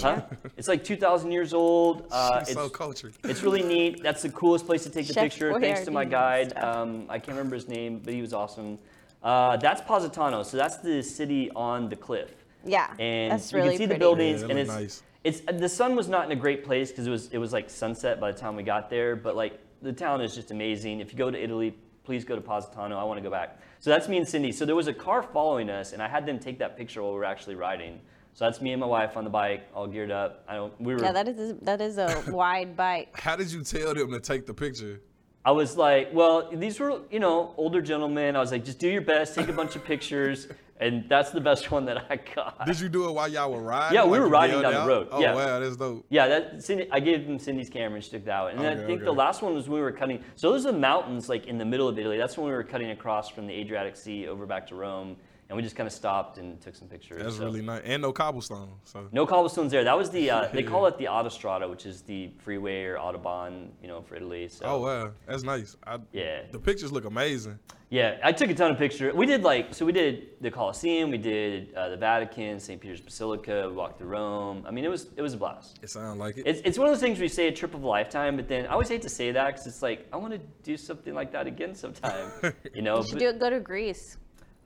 Huh? 0.00 0.22
It's 0.56 0.68
like 0.68 0.84
2,000 0.84 1.30
years 1.32 1.52
old. 1.52 2.06
Uh, 2.10 2.38
it's, 2.42 2.52
so 2.52 2.68
cultured. 2.68 3.14
it's 3.24 3.42
really 3.42 3.62
neat. 3.62 4.02
That's 4.02 4.22
the 4.22 4.30
coolest 4.30 4.66
place 4.66 4.82
to 4.84 4.90
take 4.90 5.06
the 5.06 5.12
Chef 5.14 5.24
picture. 5.24 5.58
Thanks 5.60 5.84
to 5.84 5.90
my 5.90 6.04
guide. 6.04 6.56
Um, 6.56 7.06
I 7.08 7.18
can't 7.18 7.36
remember 7.36 7.54
his 7.56 7.68
name, 7.68 8.00
but 8.02 8.14
he 8.14 8.20
was 8.20 8.32
awesome. 8.32 8.78
Uh, 9.22 9.56
that's 9.58 9.80
Positano. 9.82 10.42
So 10.42 10.56
that's 10.56 10.78
the 10.78 11.02
city 11.02 11.50
on 11.54 11.88
the 11.88 11.96
cliff. 11.96 12.34
Yeah, 12.64 12.94
and 12.98 13.32
that's 13.32 13.52
you 13.52 13.58
really 13.58 13.70
can 13.70 13.78
see 13.78 13.86
pretty. 13.86 13.94
the 13.94 13.98
buildings, 13.98 14.42
Yeah, 14.42 14.48
and 14.48 14.58
it's 14.58 14.70
nice. 14.70 15.02
it's 15.24 15.40
the 15.40 15.68
sun 15.68 15.96
was 15.96 16.08
not 16.08 16.26
in 16.26 16.32
a 16.32 16.40
great 16.40 16.64
place 16.64 16.90
because 16.90 17.08
it 17.08 17.10
was 17.10 17.28
it 17.28 17.38
was 17.38 17.52
like 17.52 17.68
sunset 17.68 18.20
by 18.20 18.30
the 18.30 18.38
time 18.38 18.54
we 18.54 18.62
got 18.62 18.88
there. 18.88 19.16
But 19.16 19.34
like 19.34 19.58
the 19.82 19.92
town 19.92 20.20
is 20.20 20.34
just 20.34 20.52
amazing. 20.52 21.00
If 21.00 21.12
you 21.12 21.18
go 21.18 21.28
to 21.28 21.42
Italy, 21.42 21.74
please 22.04 22.24
go 22.24 22.36
to 22.36 22.40
Positano. 22.40 22.96
I 22.96 23.04
want 23.04 23.18
to 23.18 23.22
go 23.22 23.30
back. 23.30 23.60
So 23.80 23.90
that's 23.90 24.08
me 24.08 24.16
and 24.16 24.28
Cindy. 24.28 24.52
So 24.52 24.64
there 24.64 24.76
was 24.76 24.86
a 24.86 24.92
car 24.92 25.24
following 25.24 25.70
us, 25.70 25.92
and 25.92 26.00
I 26.00 26.06
had 26.06 26.24
them 26.24 26.38
take 26.38 26.58
that 26.60 26.76
picture 26.76 27.02
while 27.02 27.12
we 27.12 27.18
were 27.18 27.24
actually 27.24 27.56
riding. 27.56 28.00
So 28.34 28.46
that's 28.46 28.60
me 28.62 28.72
and 28.72 28.80
my 28.80 28.86
wife 28.86 29.16
on 29.16 29.24
the 29.24 29.30
bike, 29.30 29.64
all 29.74 29.86
geared 29.86 30.10
up. 30.10 30.44
I 30.48 30.54
don't. 30.54 30.78
We 30.80 30.94
were. 30.94 31.02
Yeah, 31.02 31.12
that 31.12 31.28
is 31.28 31.54
that 31.62 31.80
is 31.80 31.98
a 31.98 32.22
wide 32.30 32.76
bike. 32.76 33.18
How 33.20 33.36
did 33.36 33.52
you 33.52 33.62
tell 33.62 33.94
them 33.94 34.10
to 34.12 34.20
take 34.20 34.46
the 34.46 34.54
picture? 34.54 35.00
I 35.44 35.50
was 35.50 35.76
like, 35.76 36.10
well, 36.14 36.48
these 36.52 36.78
were, 36.78 37.00
you 37.10 37.18
know, 37.18 37.52
older 37.56 37.82
gentlemen. 37.82 38.36
I 38.36 38.38
was 38.40 38.52
like, 38.52 38.64
just 38.64 38.78
do 38.78 38.88
your 38.88 39.00
best, 39.02 39.34
take 39.34 39.48
a 39.48 39.52
bunch 39.52 39.74
of 39.74 39.84
pictures, 39.84 40.46
and 40.78 41.04
that's 41.08 41.30
the 41.32 41.40
best 41.40 41.72
one 41.72 41.84
that 41.86 42.04
I 42.08 42.14
got. 42.32 42.64
Did 42.64 42.78
you 42.78 42.88
do 42.88 43.08
it 43.08 43.12
while 43.12 43.26
y'all 43.26 43.50
were 43.52 43.60
riding? 43.60 43.96
Yeah, 43.96 44.04
we 44.04 44.12
Like 44.12 44.20
were 44.20 44.28
riding 44.28 44.60
yelled 44.60 44.72
down 44.72 44.86
the 44.86 44.88
road. 44.88 45.08
Oh 45.10 45.20
Yeah. 45.20 45.34
wow, 45.34 45.58
that's 45.58 45.76
dope. 45.76 46.06
Yeah, 46.10 46.28
that 46.28 46.62
Cindy, 46.62 46.86
I 46.92 47.00
gave 47.00 47.26
them 47.26 47.40
Cindy's 47.40 47.68
camera 47.68 47.96
and 47.96 48.04
she 48.04 48.10
took 48.12 48.24
that 48.26 48.40
one. 48.42 48.52
And 48.52 48.60
then 48.60 48.66
I 48.78 48.80
Okay, 48.80 48.86
think 48.86 49.04
the 49.04 49.12
last 49.12 49.42
one 49.42 49.52
was 49.54 49.68
when 49.68 49.80
we 49.80 49.82
were 49.82 49.90
cutting. 49.92 50.22
So 50.36 50.52
those 50.52 50.64
are 50.64 50.70
the 50.72 50.78
mountains 50.78 51.28
like 51.28 51.46
in 51.48 51.58
the 51.58 51.64
middle 51.64 51.88
of 51.88 51.98
Italy. 51.98 52.18
That's 52.18 52.36
when 52.38 52.46
we 52.46 52.52
were 52.52 52.62
cutting 52.64 52.90
across 52.90 53.28
from 53.28 53.48
the 53.48 53.52
Adriatic 53.52 53.96
Sea 53.96 54.28
over 54.28 54.46
back 54.46 54.68
to 54.68 54.76
Rome, 54.76 55.16
and 55.52 55.56
we 55.58 55.62
just 55.62 55.76
kind 55.76 55.86
of 55.86 55.92
stopped 55.92 56.38
and 56.38 56.58
took 56.62 56.74
some 56.74 56.88
pictures. 56.88 57.22
That's 57.22 57.36
so. 57.36 57.44
really 57.44 57.60
nice. 57.60 57.82
And 57.84 58.00
no 58.00 58.10
cobblestone. 58.10 58.70
So 58.84 59.06
No 59.12 59.26
cobblestones 59.26 59.70
there. 59.70 59.84
That 59.84 59.98
was 59.98 60.08
the 60.08 60.30
uh, 60.30 60.48
they 60.50 60.62
call 60.62 60.86
it 60.90 60.96
the 60.96 61.04
Autostrada, 61.04 61.68
which 61.68 61.84
is 61.84 62.00
the 62.00 62.30
freeway 62.38 62.84
or 62.84 62.96
autobahn, 62.96 63.68
you 63.82 63.88
know, 63.88 64.00
for 64.00 64.16
Italy. 64.16 64.48
So 64.48 64.64
Oh 64.64 64.80
wow, 64.80 65.10
that's 65.26 65.42
nice. 65.42 65.76
I, 65.86 65.98
Yeah. 66.12 66.40
The 66.50 66.58
pictures 66.58 66.90
look 66.90 67.04
amazing. 67.04 67.58
Yeah, 67.90 68.16
I 68.24 68.32
took 68.32 68.48
a 68.48 68.54
ton 68.54 68.70
of 68.70 68.78
pictures. 68.78 69.12
We 69.14 69.26
did 69.26 69.42
like 69.42 69.74
so 69.74 69.84
we 69.84 69.92
did 69.92 70.40
the 70.40 70.50
Colosseum, 70.50 71.10
we 71.10 71.18
did 71.18 71.74
uh, 71.74 71.90
the 71.90 71.98
Vatican, 71.98 72.58
St. 72.58 72.80
Peter's 72.80 73.02
Basilica, 73.02 73.68
we 73.68 73.74
walked 73.74 73.98
through 73.98 74.08
Rome. 74.08 74.64
I 74.66 74.70
mean, 74.70 74.86
it 74.86 74.90
was 74.90 75.08
it 75.18 75.20
was 75.20 75.34
a 75.34 75.36
blast. 75.36 75.80
It 75.82 75.90
sounds 75.90 76.18
like 76.18 76.38
it. 76.38 76.46
It's, 76.46 76.62
it's 76.64 76.78
one 76.78 76.88
of 76.88 76.94
those 76.94 77.02
things 77.02 77.18
where 77.18 77.24
you 77.24 77.28
say 77.28 77.48
a 77.48 77.52
trip 77.52 77.74
of 77.74 77.82
a 77.82 77.86
lifetime, 77.86 78.36
but 78.36 78.48
then 78.48 78.64
I 78.64 78.70
always 78.70 78.88
hate 78.88 79.02
to 79.02 79.10
say 79.10 79.32
that 79.32 79.48
because 79.48 79.66
it's 79.66 79.82
like 79.82 80.08
I 80.14 80.16
want 80.16 80.32
to 80.32 80.40
do 80.62 80.78
something 80.78 81.12
like 81.12 81.30
that 81.32 81.46
again 81.46 81.74
sometime. 81.74 82.30
You 82.74 82.80
know, 82.80 82.96
You 82.98 83.02
should 83.02 83.12
but 83.12 83.18
do 83.18 83.28
it. 83.28 83.38
Go 83.38 83.50
to 83.50 83.60
Greece. 83.60 84.16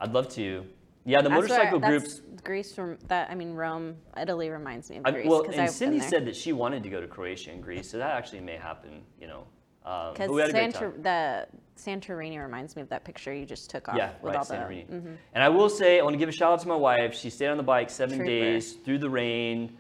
I'd 0.01 0.13
love 0.13 0.29
to. 0.35 0.65
Yeah, 1.07 1.23
the 1.23 1.29
That's 1.29 1.41
motorcycle 1.43 1.79
where, 1.79 1.91
groups. 2.01 2.21
Greece 2.43 2.75
from 2.75 2.99
that. 3.07 3.31
I 3.31 3.35
mean, 3.37 3.55
Rome, 3.55 3.97
Italy 4.21 4.51
reminds 4.51 4.91
me 4.91 4.97
of 4.99 5.03
I, 5.07 5.13
Greece. 5.13 5.27
well, 5.29 5.45
'cause 5.45 5.53
and 5.55 5.63
I've 5.63 5.71
Cindy 5.71 6.01
said 6.01 6.27
that 6.27 6.35
she 6.37 6.53
wanted 6.53 6.83
to 6.83 6.89
go 6.91 7.01
to 7.01 7.07
Croatia 7.07 7.53
and 7.53 7.63
Greece, 7.63 7.89
so 7.91 7.99
that 7.99 8.11
actually 8.11 8.41
may 8.41 8.57
happen. 8.57 9.03
You 9.21 9.29
know, 9.29 9.47
um, 9.85 10.15
but 10.19 10.31
we 10.31 10.41
had 10.43 10.53
Because. 10.53 10.75
Santor- 10.75 11.03
the 11.03 11.47
Santorini 11.77 12.43
reminds 12.43 12.75
me 12.75 12.83
of 12.83 12.89
that 12.89 13.05
picture 13.05 13.33
you 13.33 13.47
just 13.47 13.71
took 13.71 13.89
off 13.89 13.97
Yeah, 13.97 14.11
with 14.21 14.35
right, 14.35 14.37
all 14.37 14.45
the. 14.45 14.55
Santorini. 14.55 14.87
mhm. 14.89 15.17
And 15.35 15.45
I 15.45 15.49
will 15.49 15.69
say, 15.69 16.01
I 16.01 16.03
want 16.03 16.15
to 16.15 16.19
give 16.19 16.29
a 16.29 16.33
shout 16.33 16.53
out 16.53 16.61
to 16.61 16.69
my 16.69 16.75
wife. 16.77 17.15
She 17.15 17.31
stayed 17.31 17.49
on 17.49 17.57
the 17.57 17.63
bike 17.63 17.89
seven 17.91 18.17
Trooper. 18.19 18.29
days 18.31 18.73
through 18.85 18.99
the 18.99 19.11
rain. 19.11 19.79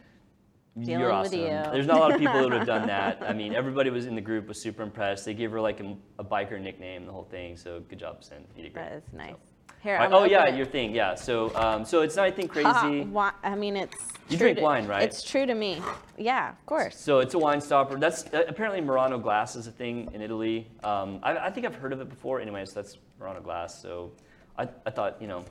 You're 0.76 0.84
Dealing 0.84 1.02
with 1.04 1.12
awesome. 1.12 1.40
you. 1.40 1.46
There's 1.72 1.86
not 1.86 1.96
a 1.96 2.00
lot 2.00 2.12
of 2.12 2.18
people 2.18 2.34
that 2.34 2.42
would 2.44 2.52
have 2.52 2.66
done 2.66 2.86
that. 2.96 3.22
I 3.22 3.32
mean, 3.32 3.54
everybody 3.54 3.88
was 3.90 4.06
in 4.06 4.14
the 4.14 4.20
group 4.20 4.46
was 4.46 4.60
super 4.60 4.82
impressed. 4.82 5.24
They 5.24 5.32
gave 5.34 5.50
her 5.52 5.60
like 5.60 5.80
a, 5.80 5.96
a 6.18 6.24
biker 6.24 6.60
nickname, 6.60 7.06
the 7.06 7.12
whole 7.12 7.24
thing. 7.24 7.56
So 7.56 7.80
good 7.88 7.98
job, 7.98 8.22
Sin. 8.22 8.44
You 8.54 8.62
did 8.64 8.74
great. 8.74 8.82
That 8.84 8.92
is 8.92 9.04
nice. 9.14 9.34
Here, 9.82 9.96
I'm 9.96 10.12
Oh 10.12 10.24
yeah, 10.24 10.46
it. 10.46 10.56
your 10.56 10.66
thing. 10.66 10.94
Yeah. 10.94 11.14
So 11.14 11.54
um, 11.54 11.84
so 11.84 12.00
it's 12.02 12.16
not 12.16 12.26
anything 12.26 12.48
crazy. 12.48 12.68
I 12.68 13.54
mean, 13.54 13.76
it's. 13.76 13.96
You 14.28 14.36
drink 14.36 14.58
to- 14.58 14.64
wine, 14.64 14.86
right? 14.88 15.02
It's 15.04 15.22
true 15.22 15.46
to 15.46 15.54
me. 15.54 15.80
Yeah, 16.18 16.50
of 16.50 16.66
course. 16.66 16.98
So 16.98 17.20
it's 17.20 17.34
a 17.34 17.38
wine 17.38 17.60
stopper. 17.60 17.96
That's 17.96 18.24
uh, 18.34 18.42
apparently 18.48 18.80
Murano 18.80 19.18
glass 19.18 19.54
is 19.54 19.66
a 19.68 19.70
thing 19.70 20.08
in 20.12 20.20
Italy. 20.20 20.66
Um, 20.82 21.20
I, 21.22 21.36
I 21.36 21.50
think 21.50 21.64
I've 21.66 21.76
heard 21.76 21.92
of 21.92 22.00
it 22.00 22.08
before. 22.08 22.40
Anyways, 22.40 22.72
that's 22.72 22.98
Murano 23.20 23.40
glass. 23.40 23.80
So 23.80 24.10
I, 24.58 24.66
I 24.84 24.90
thought 24.90 25.20
you 25.20 25.28
know 25.28 25.44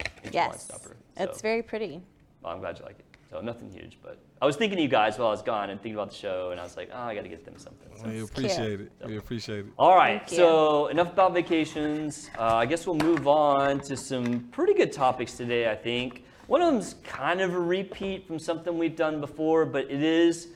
it's 0.00 0.08
a 0.08 0.12
wine 0.22 0.30
Yes, 0.32 0.64
stopper. 0.64 0.96
it's 1.16 1.42
very 1.42 1.62
pretty. 1.62 2.00
Well, 2.42 2.52
I'm 2.54 2.60
glad 2.60 2.78
you 2.78 2.84
like 2.86 2.98
it. 2.98 3.04
So 3.30 3.40
nothing 3.40 3.70
huge, 3.70 3.98
but 4.02 4.18
I 4.40 4.46
was 4.46 4.56
thinking 4.56 4.78
of 4.78 4.82
you 4.82 4.88
guys 4.88 5.18
while 5.18 5.28
I 5.28 5.30
was 5.32 5.42
gone 5.42 5.70
and 5.70 5.80
thinking 5.80 5.96
about 5.96 6.10
the 6.10 6.16
show, 6.16 6.50
and 6.52 6.60
I 6.60 6.62
was 6.62 6.76
like, 6.76 6.90
oh, 6.92 7.02
I 7.02 7.14
got 7.14 7.22
to 7.22 7.28
get 7.28 7.44
them 7.44 7.58
something. 7.58 7.88
So. 7.96 8.08
we 8.08 8.20
It's 8.20 8.30
appreciate 8.30 8.80
it. 8.80 8.92
We 9.04 9.16
appreciate 9.16 9.60
it. 9.60 9.66
All 9.78 9.96
right, 9.96 10.20
Thank 10.20 10.32
you. 10.32 10.36
so 10.36 10.86
enough 10.88 11.12
about 11.12 11.34
vacations. 11.34 12.30
Uh, 12.38 12.54
I 12.54 12.66
guess 12.66 12.86
we'll 12.86 12.96
move 12.96 13.26
on 13.26 13.80
to 13.80 13.96
some 13.96 14.40
pretty 14.52 14.74
good 14.74 14.92
topics 14.92 15.36
today, 15.36 15.70
I 15.70 15.74
think. 15.74 16.24
One 16.46 16.62
of 16.62 16.72
them's 16.72 16.94
kind 17.02 17.40
of 17.40 17.52
a 17.52 17.58
repeat 17.58 18.26
from 18.28 18.38
something 18.38 18.78
we've 18.78 18.94
done 18.94 19.20
before, 19.20 19.66
but 19.66 19.90
it 19.90 20.02
is 20.02 20.48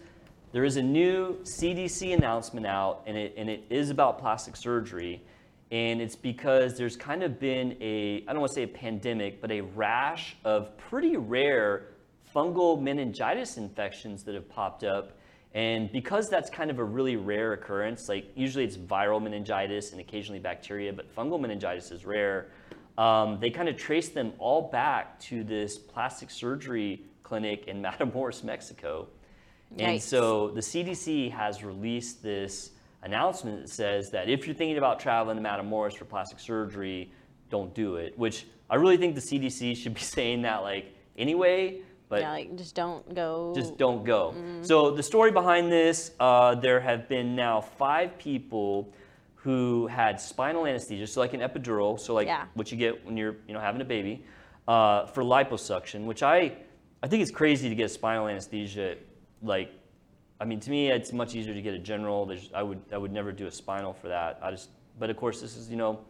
there 0.52 0.64
is 0.64 0.76
a 0.76 0.82
new 0.82 1.38
CDC 1.42 2.14
announcement 2.14 2.66
out, 2.66 3.02
and 3.06 3.16
it, 3.16 3.34
and 3.36 3.48
it 3.48 3.64
is 3.70 3.90
about 3.90 4.18
plastic 4.18 4.56
surgery. 4.56 5.22
And 5.70 6.00
it's 6.00 6.16
because 6.16 6.76
there's 6.76 6.96
kind 6.96 7.22
of 7.22 7.38
been 7.38 7.76
a, 7.80 8.24
I 8.26 8.32
don't 8.32 8.40
want 8.40 8.50
to 8.50 8.54
say 8.54 8.64
a 8.64 8.68
pandemic, 8.68 9.40
but 9.40 9.52
a 9.52 9.60
rash 9.60 10.36
of 10.44 10.76
pretty 10.76 11.16
rare 11.16 11.89
fungal 12.34 12.80
meningitis 12.80 13.56
infections 13.56 14.22
that 14.24 14.34
have 14.34 14.48
popped 14.48 14.84
up. 14.84 15.18
And 15.52 15.90
because 15.90 16.28
that's 16.28 16.48
kind 16.48 16.70
of 16.70 16.78
a 16.78 16.84
really 16.84 17.16
rare 17.16 17.52
occurrence, 17.52 18.08
like 18.08 18.30
usually 18.36 18.64
it's 18.64 18.76
viral 18.76 19.20
meningitis 19.20 19.92
and 19.92 20.00
occasionally 20.00 20.38
bacteria, 20.38 20.92
but 20.92 21.14
fungal 21.14 21.40
meningitis 21.40 21.90
is 21.90 22.06
rare. 22.06 22.52
Um, 22.96 23.38
they 23.40 23.50
kind 23.50 23.68
of 23.68 23.76
trace 23.76 24.10
them 24.10 24.32
all 24.38 24.70
back 24.70 25.18
to 25.20 25.42
this 25.42 25.78
plastic 25.78 26.30
surgery 26.30 27.02
clinic 27.22 27.66
in 27.66 27.82
Matamoros, 27.82 28.44
Mexico. 28.44 29.08
And 29.78 30.02
so 30.02 30.48
the 30.48 30.60
CDC 30.60 31.30
has 31.30 31.62
released 31.62 32.22
this 32.22 32.70
announcement 33.02 33.62
that 33.62 33.68
says 33.68 34.10
that 34.10 34.28
if 34.28 34.46
you're 34.46 34.54
thinking 34.54 34.78
about 34.78 35.00
traveling 35.00 35.36
to 35.36 35.42
Matamoros 35.42 35.94
for 35.94 36.04
plastic 36.04 36.40
surgery, 36.40 37.12
don't 37.50 37.74
do 37.74 37.96
it. 37.96 38.18
Which 38.18 38.46
I 38.68 38.76
really 38.76 38.96
think 38.96 39.14
the 39.14 39.20
CDC 39.20 39.76
should 39.76 39.94
be 39.94 40.00
saying 40.16 40.42
that 40.42 40.62
like 40.62 40.94
anyway, 41.16 41.80
but 42.10 42.20
yeah, 42.20 42.32
like 42.32 42.56
just 42.56 42.74
don't 42.74 43.14
go. 43.14 43.52
just 43.54 43.78
don't 43.78 44.04
go. 44.04 44.34
So 44.62 44.90
the 44.90 45.02
story 45.02 45.30
behind 45.30 45.70
this, 45.72 46.10
uh, 46.20 46.56
there 46.56 46.80
have 46.80 47.08
been 47.08 47.34
now 47.34 47.60
five 47.62 48.18
people 48.18 48.92
who 49.36 49.86
had 49.86 50.20
spinal 50.20 50.66
anesthesia, 50.66 51.06
so 51.06 51.20
like 51.20 51.32
an 51.32 51.40
epidural, 51.40 51.98
so 51.98 52.12
like 52.12 52.26
Yeah. 52.26 52.44
what 52.54 52.70
you 52.70 52.76
get 52.76 53.06
when 53.06 53.16
you're 53.16 53.36
you 53.46 53.54
know 53.54 53.60
having 53.60 53.80
a 53.80 53.84
baby, 53.84 54.24
uh, 54.68 55.06
for 55.06 55.22
liposuction, 55.22 56.04
which 56.04 56.22
I 56.22 56.52
I 57.02 57.08
think 57.08 57.22
it's 57.22 57.30
crazy 57.30 57.68
to 57.70 57.74
get 57.74 57.90
spinal 57.90 58.28
anesthesia. 58.28 58.96
Like, 59.42 59.70
I 60.40 60.44
mean, 60.44 60.60
to 60.60 60.70
me, 60.70 60.90
it's 60.90 61.12
much 61.12 61.34
easier 61.34 61.54
to 61.54 61.62
get 61.62 61.72
a 61.72 61.78
general. 61.78 62.26
There's, 62.26 62.50
I 62.52 62.62
would 62.62 62.80
I 62.92 62.98
would 62.98 63.12
never 63.12 63.32
do 63.32 63.46
a 63.46 63.50
spinal 63.52 63.94
for 63.94 64.08
that. 64.08 64.38
I 64.42 64.50
just, 64.50 64.70
but 64.98 65.08
of 65.10 65.16
course, 65.16 65.40
this 65.40 65.56
is 65.56 65.70
you 65.70 65.76
know 65.76 66.00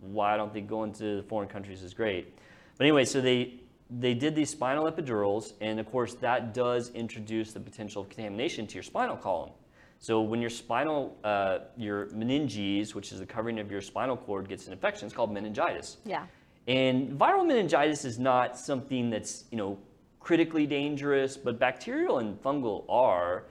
why 0.00 0.32
I 0.34 0.36
don't 0.38 0.52
think 0.52 0.66
going 0.66 0.92
to 0.94 1.22
foreign 1.28 1.48
countries 1.48 1.82
is 1.82 1.92
great. 1.92 2.34
But 2.78 2.84
anyway, 2.84 3.04
so 3.04 3.20
they 3.20 3.60
they 3.90 4.14
did 4.14 4.34
these 4.34 4.50
spinal 4.50 4.90
epidurals, 4.90 5.54
and 5.60 5.80
of 5.80 5.90
course 5.90 6.14
that 6.14 6.54
does 6.54 6.90
introduce 6.90 7.52
the 7.52 7.60
potential 7.60 8.02
of 8.02 8.08
contamination 8.08 8.66
to 8.66 8.74
your 8.74 8.82
spinal 8.82 9.16
column. 9.16 9.50
So 9.98 10.22
when 10.22 10.40
your 10.40 10.50
spinal, 10.50 11.18
uh, 11.24 11.58
your 11.76 12.06
meninges, 12.06 12.94
which 12.94 13.12
is 13.12 13.18
the 13.18 13.26
covering 13.26 13.58
of 13.58 13.70
your 13.70 13.82
spinal 13.82 14.16
cord, 14.16 14.48
gets 14.48 14.66
an 14.66 14.72
infection, 14.72 15.06
it's 15.06 15.14
called 15.14 15.32
meningitis. 15.32 15.98
Yeah. 16.04 16.26
And 16.66 17.18
viral 17.18 17.46
meningitis 17.46 18.04
is 18.04 18.18
not 18.18 18.56
something 18.58 19.10
that's 19.10 19.44
you 19.50 19.58
know 19.58 19.78
critically 20.20 20.66
dangerous, 20.66 21.36
but 21.36 21.58
bacterial 21.58 22.18
and 22.18 22.40
fungal 22.42 22.84
are. 22.88 23.44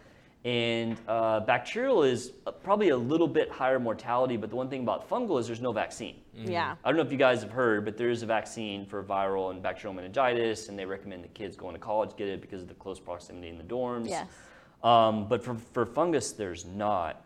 And 0.46 0.98
uh, 1.08 1.42
bacterial 1.42 2.04
is 2.04 2.32
uh, 2.48 2.52
probably 2.52 2.90
a 2.90 2.98
little 2.98 3.28
bit 3.28 3.52
higher 3.52 3.78
mortality, 3.78 4.38
but 4.38 4.50
the 4.50 4.56
one 4.56 4.70
thing 4.70 4.84
about 4.84 5.10
fungal 5.10 5.38
is 5.38 5.48
there's 5.48 5.60
no 5.60 5.74
vaccine. 5.74 6.16
Yeah. 6.34 6.76
I 6.84 6.90
don't 6.90 6.96
know 6.96 7.04
if 7.04 7.12
you 7.12 7.18
guys 7.18 7.42
have 7.42 7.52
heard, 7.52 7.84
but 7.84 7.98
there 7.98 8.10
is 8.10 8.24
a 8.24 8.26
vaccine 8.26 8.86
for 8.86 9.04
viral 9.04 9.52
and 9.52 9.62
bacterial 9.62 9.94
meningitis, 9.94 10.70
and 10.70 10.80
they 10.80 10.86
recommend 10.86 11.26
the 11.26 11.30
kids 11.30 11.58
going 11.58 11.74
to 11.76 11.80
college 11.80 12.12
get 12.16 12.30
it 12.30 12.40
because 12.40 12.62
of 12.62 12.70
the 12.70 12.74
close 12.76 13.02
proximity 13.02 13.50
in 13.50 13.58
the 13.58 13.66
dorms. 13.66 14.08
Yes. 14.08 14.28
Um, 14.82 15.28
but 15.28 15.44
for, 15.44 15.56
for 15.56 15.86
fungus, 15.86 16.32
there's 16.32 16.64
not. 16.66 17.26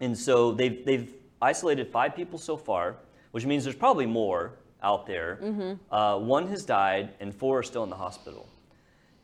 And 0.00 0.16
so 0.16 0.52
they've, 0.52 0.84
they've 0.84 1.14
isolated 1.40 1.88
five 1.88 2.14
people 2.14 2.38
so 2.38 2.58
far, 2.58 2.96
which 3.30 3.46
means 3.46 3.64
there's 3.64 3.74
probably 3.74 4.06
more 4.06 4.52
out 4.82 5.06
there. 5.06 5.38
Uh, 5.90 6.18
one 6.18 6.46
has 6.48 6.66
died, 6.66 7.14
and 7.20 7.34
four 7.34 7.60
are 7.60 7.62
still 7.62 7.84
in 7.84 7.90
the 7.90 7.96
hospital. 7.96 8.50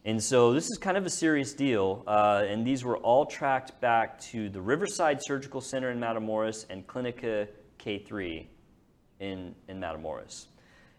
And 0.04 0.22
so 0.22 0.52
this 0.54 0.64
is 0.64 0.78
kind 0.78 0.96
of 0.96 1.04
a 1.04 1.10
serious 1.10 1.52
deal. 1.52 2.02
Uh, 2.06 2.44
and 2.48 2.66
these 2.66 2.84
were 2.84 2.96
all 2.98 3.26
tracked 3.26 3.78
back 3.80 4.18
to 4.22 4.48
the 4.48 4.60
Riverside 4.60 5.22
Surgical 5.22 5.60
Center 5.60 5.90
in 5.90 5.98
Matamoros 6.00 6.64
and 6.70 6.86
Clinica 6.86 7.48
K3 7.78 8.46
in, 9.20 9.54
in 9.68 9.78
Matamoros. 9.80 10.46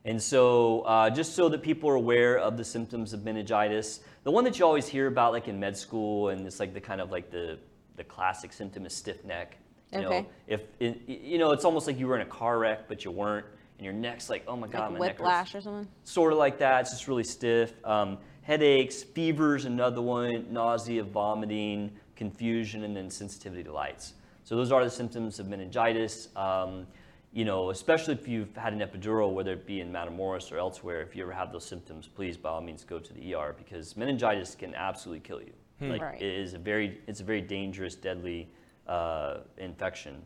And 0.06 0.22
so, 0.22 0.82
uh, 0.82 1.10
just 1.12 1.36
so 1.36 1.50
that 1.50 1.62
people 1.62 1.90
are 1.90 1.96
aware 1.96 2.38
of 2.38 2.58
the 2.58 2.64
symptoms 2.64 3.14
of 3.14 3.24
meningitis, 3.24 4.00
the 4.24 4.32
one 4.32 4.44
that 4.46 4.58
you 4.58 4.66
always 4.66 4.88
hear 4.88 5.08
about, 5.08 5.32
like 5.32 5.48
in 5.48 5.60
med 5.60 5.78
school, 5.78 6.30
and 6.30 6.46
it's 6.46 6.60
like 6.60 6.74
the 6.74 6.82
kind 6.82 7.02
of 7.02 7.12
like 7.12 7.30
the, 7.32 7.60
the 7.98 8.04
classic 8.04 8.52
symptom 8.54 8.86
is 8.86 8.96
stiff 8.96 9.24
neck. 9.26 9.58
You 9.92 10.00
Okay. 10.00 10.22
know, 10.22 10.26
if 10.48 10.62
it, 10.80 11.02
you 11.08 11.38
know, 11.38 11.52
it's 11.52 11.66
almost 11.66 11.86
like 11.86 12.00
you 12.00 12.08
were 12.08 12.16
in 12.16 12.22
a 12.22 12.30
car 12.30 12.58
wreck, 12.60 12.88
but 12.88 13.04
you 13.06 13.12
weren't, 13.12 13.46
and 13.78 13.86
your 13.86 13.94
neck's 13.94 14.28
like, 14.30 14.44
oh 14.48 14.56
my 14.56 14.68
god, 14.68 14.92
Like 14.92 15.00
my 15.00 15.08
neck 15.08 15.18
hurts 15.18 15.20
whiplash 15.20 15.56
or 15.56 15.62
something. 15.62 15.88
sort 16.04 16.32
of 16.34 16.40
like 16.40 16.60
that. 16.60 16.82
It's 16.82 16.92
just 16.92 17.08
really 17.08 17.24
stiff. 17.24 17.74
Um, 17.86 18.18
headaches, 18.42 19.04
fevers, 19.04 19.66
another 19.66 20.02
one, 20.02 20.46
nausea, 20.52 21.04
vomiting, 21.04 21.92
confusion, 22.16 22.84
and 22.84 22.96
then 22.96 23.10
sensitivity 23.10 23.64
to 23.64 23.72
lights. 23.72 24.14
So 24.44 24.56
those 24.56 24.72
are 24.72 24.84
the 24.84 24.90
symptoms 24.90 25.40
of 25.40 25.48
meningitis. 25.48 26.30
Um, 26.36 26.88
you 27.34 27.46
know, 27.46 27.70
especially 27.70 28.14
if 28.14 28.28
you've 28.28 28.56
had 28.58 28.74
an 28.74 28.80
epidural, 28.80 29.34
whether 29.34 29.54
it 29.54 29.66
be 29.66 29.80
in 29.80 29.92
Matamoros 29.92 30.52
or 30.52 30.58
elsewhere, 30.58 31.02
if 31.02 31.16
you 31.16 31.24
ever 31.24 31.32
have 31.32 31.54
those 31.54 31.64
symptoms, 31.64 32.08
please 32.08 32.36
by 32.36 32.50
all 32.50 32.62
means 32.62 32.84
go 32.84 33.00
to 33.00 33.14
the 33.14 33.34
ER 33.34 33.56
because 33.58 33.96
meningitis 33.96 34.54
can 34.54 34.76
absolutely 34.76 35.22
kill 35.22 35.42
you. 35.42 35.54
Like 35.80 36.02
Right. 36.02 36.22
it 36.22 36.40
is 36.40 36.54
a 36.54 36.60
very, 36.60 37.00
it's 37.08 37.22
a 37.22 37.24
very 37.24 37.42
dangerous, 37.42 37.96
deadly 37.96 38.50
uh, 38.88 39.38
infection. 39.58 40.22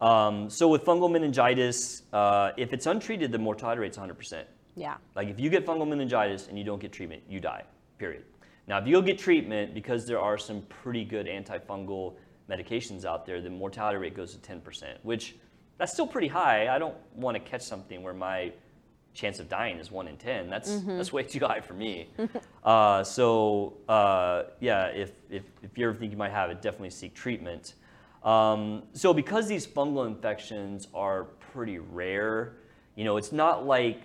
Um, 0.00 0.48
so 0.48 0.68
with 0.68 0.84
fungal 0.84 1.10
meningitis, 1.10 2.02
uh, 2.12 2.52
if 2.56 2.72
it's 2.72 2.86
untreated, 2.86 3.30
the 3.30 3.38
mortality 3.38 3.80
rate's 3.80 3.98
100%. 3.98 4.44
Yeah. 4.78 4.96
Like 5.14 5.28
if 5.28 5.40
you 5.40 5.50
get 5.50 5.66
fungal 5.66 5.88
meningitis 5.88 6.48
and 6.48 6.58
you 6.58 6.64
don't 6.64 6.80
get 6.80 6.92
treatment, 6.92 7.22
you 7.28 7.40
die. 7.40 7.64
Period. 7.98 8.24
Now, 8.68 8.78
if 8.78 8.86
you 8.86 8.92
go 8.92 9.02
get 9.02 9.18
treatment, 9.18 9.72
because 9.72 10.06
there 10.06 10.20
are 10.20 10.36
some 10.36 10.60
pretty 10.62 11.04
good 11.04 11.26
antifungal 11.26 12.14
medications 12.50 13.04
out 13.04 13.24
there, 13.24 13.40
the 13.40 13.50
mortality 13.50 13.98
rate 13.98 14.14
goes 14.14 14.36
to 14.36 14.52
10%, 14.52 14.84
which 15.02 15.36
that's 15.78 15.92
still 15.92 16.06
pretty 16.06 16.28
high. 16.28 16.68
I 16.68 16.78
don't 16.78 16.94
want 17.14 17.34
to 17.34 17.40
catch 17.40 17.62
something 17.62 18.02
where 18.02 18.12
my 18.12 18.52
chance 19.14 19.40
of 19.40 19.48
dying 19.48 19.78
is 19.78 19.90
one 19.90 20.06
in 20.06 20.16
10. 20.16 20.50
That's 20.50 20.80
that's 20.82 21.12
way 21.12 21.22
too 21.34 21.40
high 21.40 21.60
for 21.60 21.74
me. 21.74 22.08
uh, 22.64 23.02
so 23.02 23.74
uh, 23.88 24.44
yeah, 24.60 24.86
if, 24.86 25.12
if 25.30 25.44
if 25.62 25.76
you 25.78 25.88
ever 25.88 25.98
think 25.98 26.12
you 26.12 26.18
might 26.18 26.32
have 26.32 26.50
it, 26.50 26.60
definitely 26.60 26.90
seek 26.90 27.14
treatment. 27.14 27.74
Um, 28.22 28.82
so 28.92 29.14
because 29.14 29.48
these 29.48 29.66
fungal 29.66 30.06
infections 30.06 30.88
are 30.92 31.24
pretty 31.52 31.78
rare, 31.78 32.56
you 32.96 33.04
know, 33.04 33.16
it's 33.16 33.32
not 33.32 33.66
like 33.66 34.02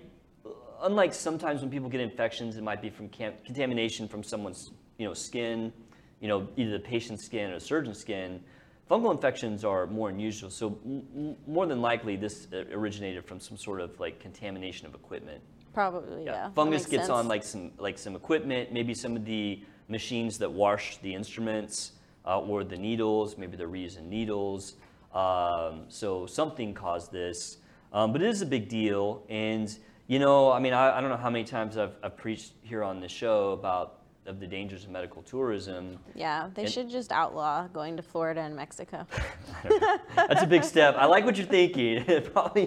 unlike 0.84 1.14
sometimes 1.14 1.62
when 1.62 1.70
people 1.72 1.90
get 1.90 2.02
infections, 2.02 2.58
it 2.58 2.64
might 2.64 2.82
be 2.82 2.90
from 2.90 3.10
cam- 3.10 3.34
contamination 3.46 4.08
from 4.08 4.22
someone's 4.22 4.72
you 4.98 5.08
know 5.08 5.14
skin, 5.14 5.74
you 6.20 6.28
know 6.28 6.48
either 6.58 6.72
the 6.72 6.80
patient's 6.80 7.26
skin 7.26 7.50
or 7.50 7.56
the 7.56 7.66
surgeon's 7.66 8.00
skin. 8.00 8.42
Fungal 8.92 9.12
infections 9.12 9.64
are 9.64 9.88
more 9.88 10.10
unusual, 10.10 10.50
so 10.50 10.78
m- 10.86 11.36
more 11.48 11.66
than 11.66 11.82
likely 11.82 12.16
this 12.16 12.48
originated 12.74 13.26
from 13.26 13.40
some 13.40 13.58
sort 13.58 13.82
of 13.82 14.00
like 14.00 14.20
contamination 14.20 14.86
of 14.86 14.94
equipment. 14.94 15.42
Probably. 15.74 16.26
Yeah. 16.26 16.34
that 16.34 16.56
Fungus 16.56 16.86
gets 16.86 17.10
on 17.10 17.28
like 17.28 17.44
some 17.44 17.72
like 17.80 17.98
some 17.98 18.16
equipment, 18.16 18.72
maybe 18.72 18.94
some 18.94 19.16
of 19.16 19.26
the 19.26 19.64
machines 19.88 20.38
that 20.38 20.52
wash 20.52 20.98
the 20.98 21.14
instruments 21.14 21.94
uh, 22.26 22.40
or 22.40 22.64
the 22.64 22.78
needles. 22.78 23.38
Maybe 23.38 23.58
they're 23.58 23.68
reusing 23.68 24.08
needles. 24.08 24.76
Um, 25.14 25.86
so 25.90 26.26
something 26.26 26.74
caused 26.74 27.12
this, 27.12 27.58
um, 27.92 28.12
but 28.12 28.22
it 28.22 28.30
is 28.30 28.42
a 28.42 28.46
big 28.46 28.68
deal. 28.68 29.24
And 29.30 29.76
you 30.08 30.20
know, 30.20 30.52
I 30.52 30.60
mean, 30.60 30.74
I, 30.74 30.98
I 30.98 31.02
don't 31.02 31.10
know 31.10 31.18
how 31.18 31.30
many 31.30 31.44
times 31.44 31.78
I've, 31.78 31.96
I've 32.04 32.18
preached 32.18 32.54
here 32.62 32.84
on 32.84 33.00
the 33.00 33.08
show 33.08 33.52
about 33.52 34.00
of 34.26 34.40
the 34.40 34.48
dangers 34.48 34.86
of 34.86 34.90
medical 34.90 35.22
tourism. 35.22 36.00
Yeah, 36.16 36.50
they 36.54 36.64
And- 36.64 36.72
should 36.72 36.90
just 36.90 37.12
outlaw 37.12 37.68
going 37.68 37.98
to 37.98 38.04
Florida 38.04 38.42
and 38.42 38.56
Mexico. 38.56 39.06
That's 40.16 40.44
a 40.44 40.48
big 40.48 40.64
step. 40.64 40.96
I 40.98 41.06
like 41.06 41.26
what 41.26 41.38
you're 41.38 41.46
thinking. 41.46 42.06
probably 42.34 42.66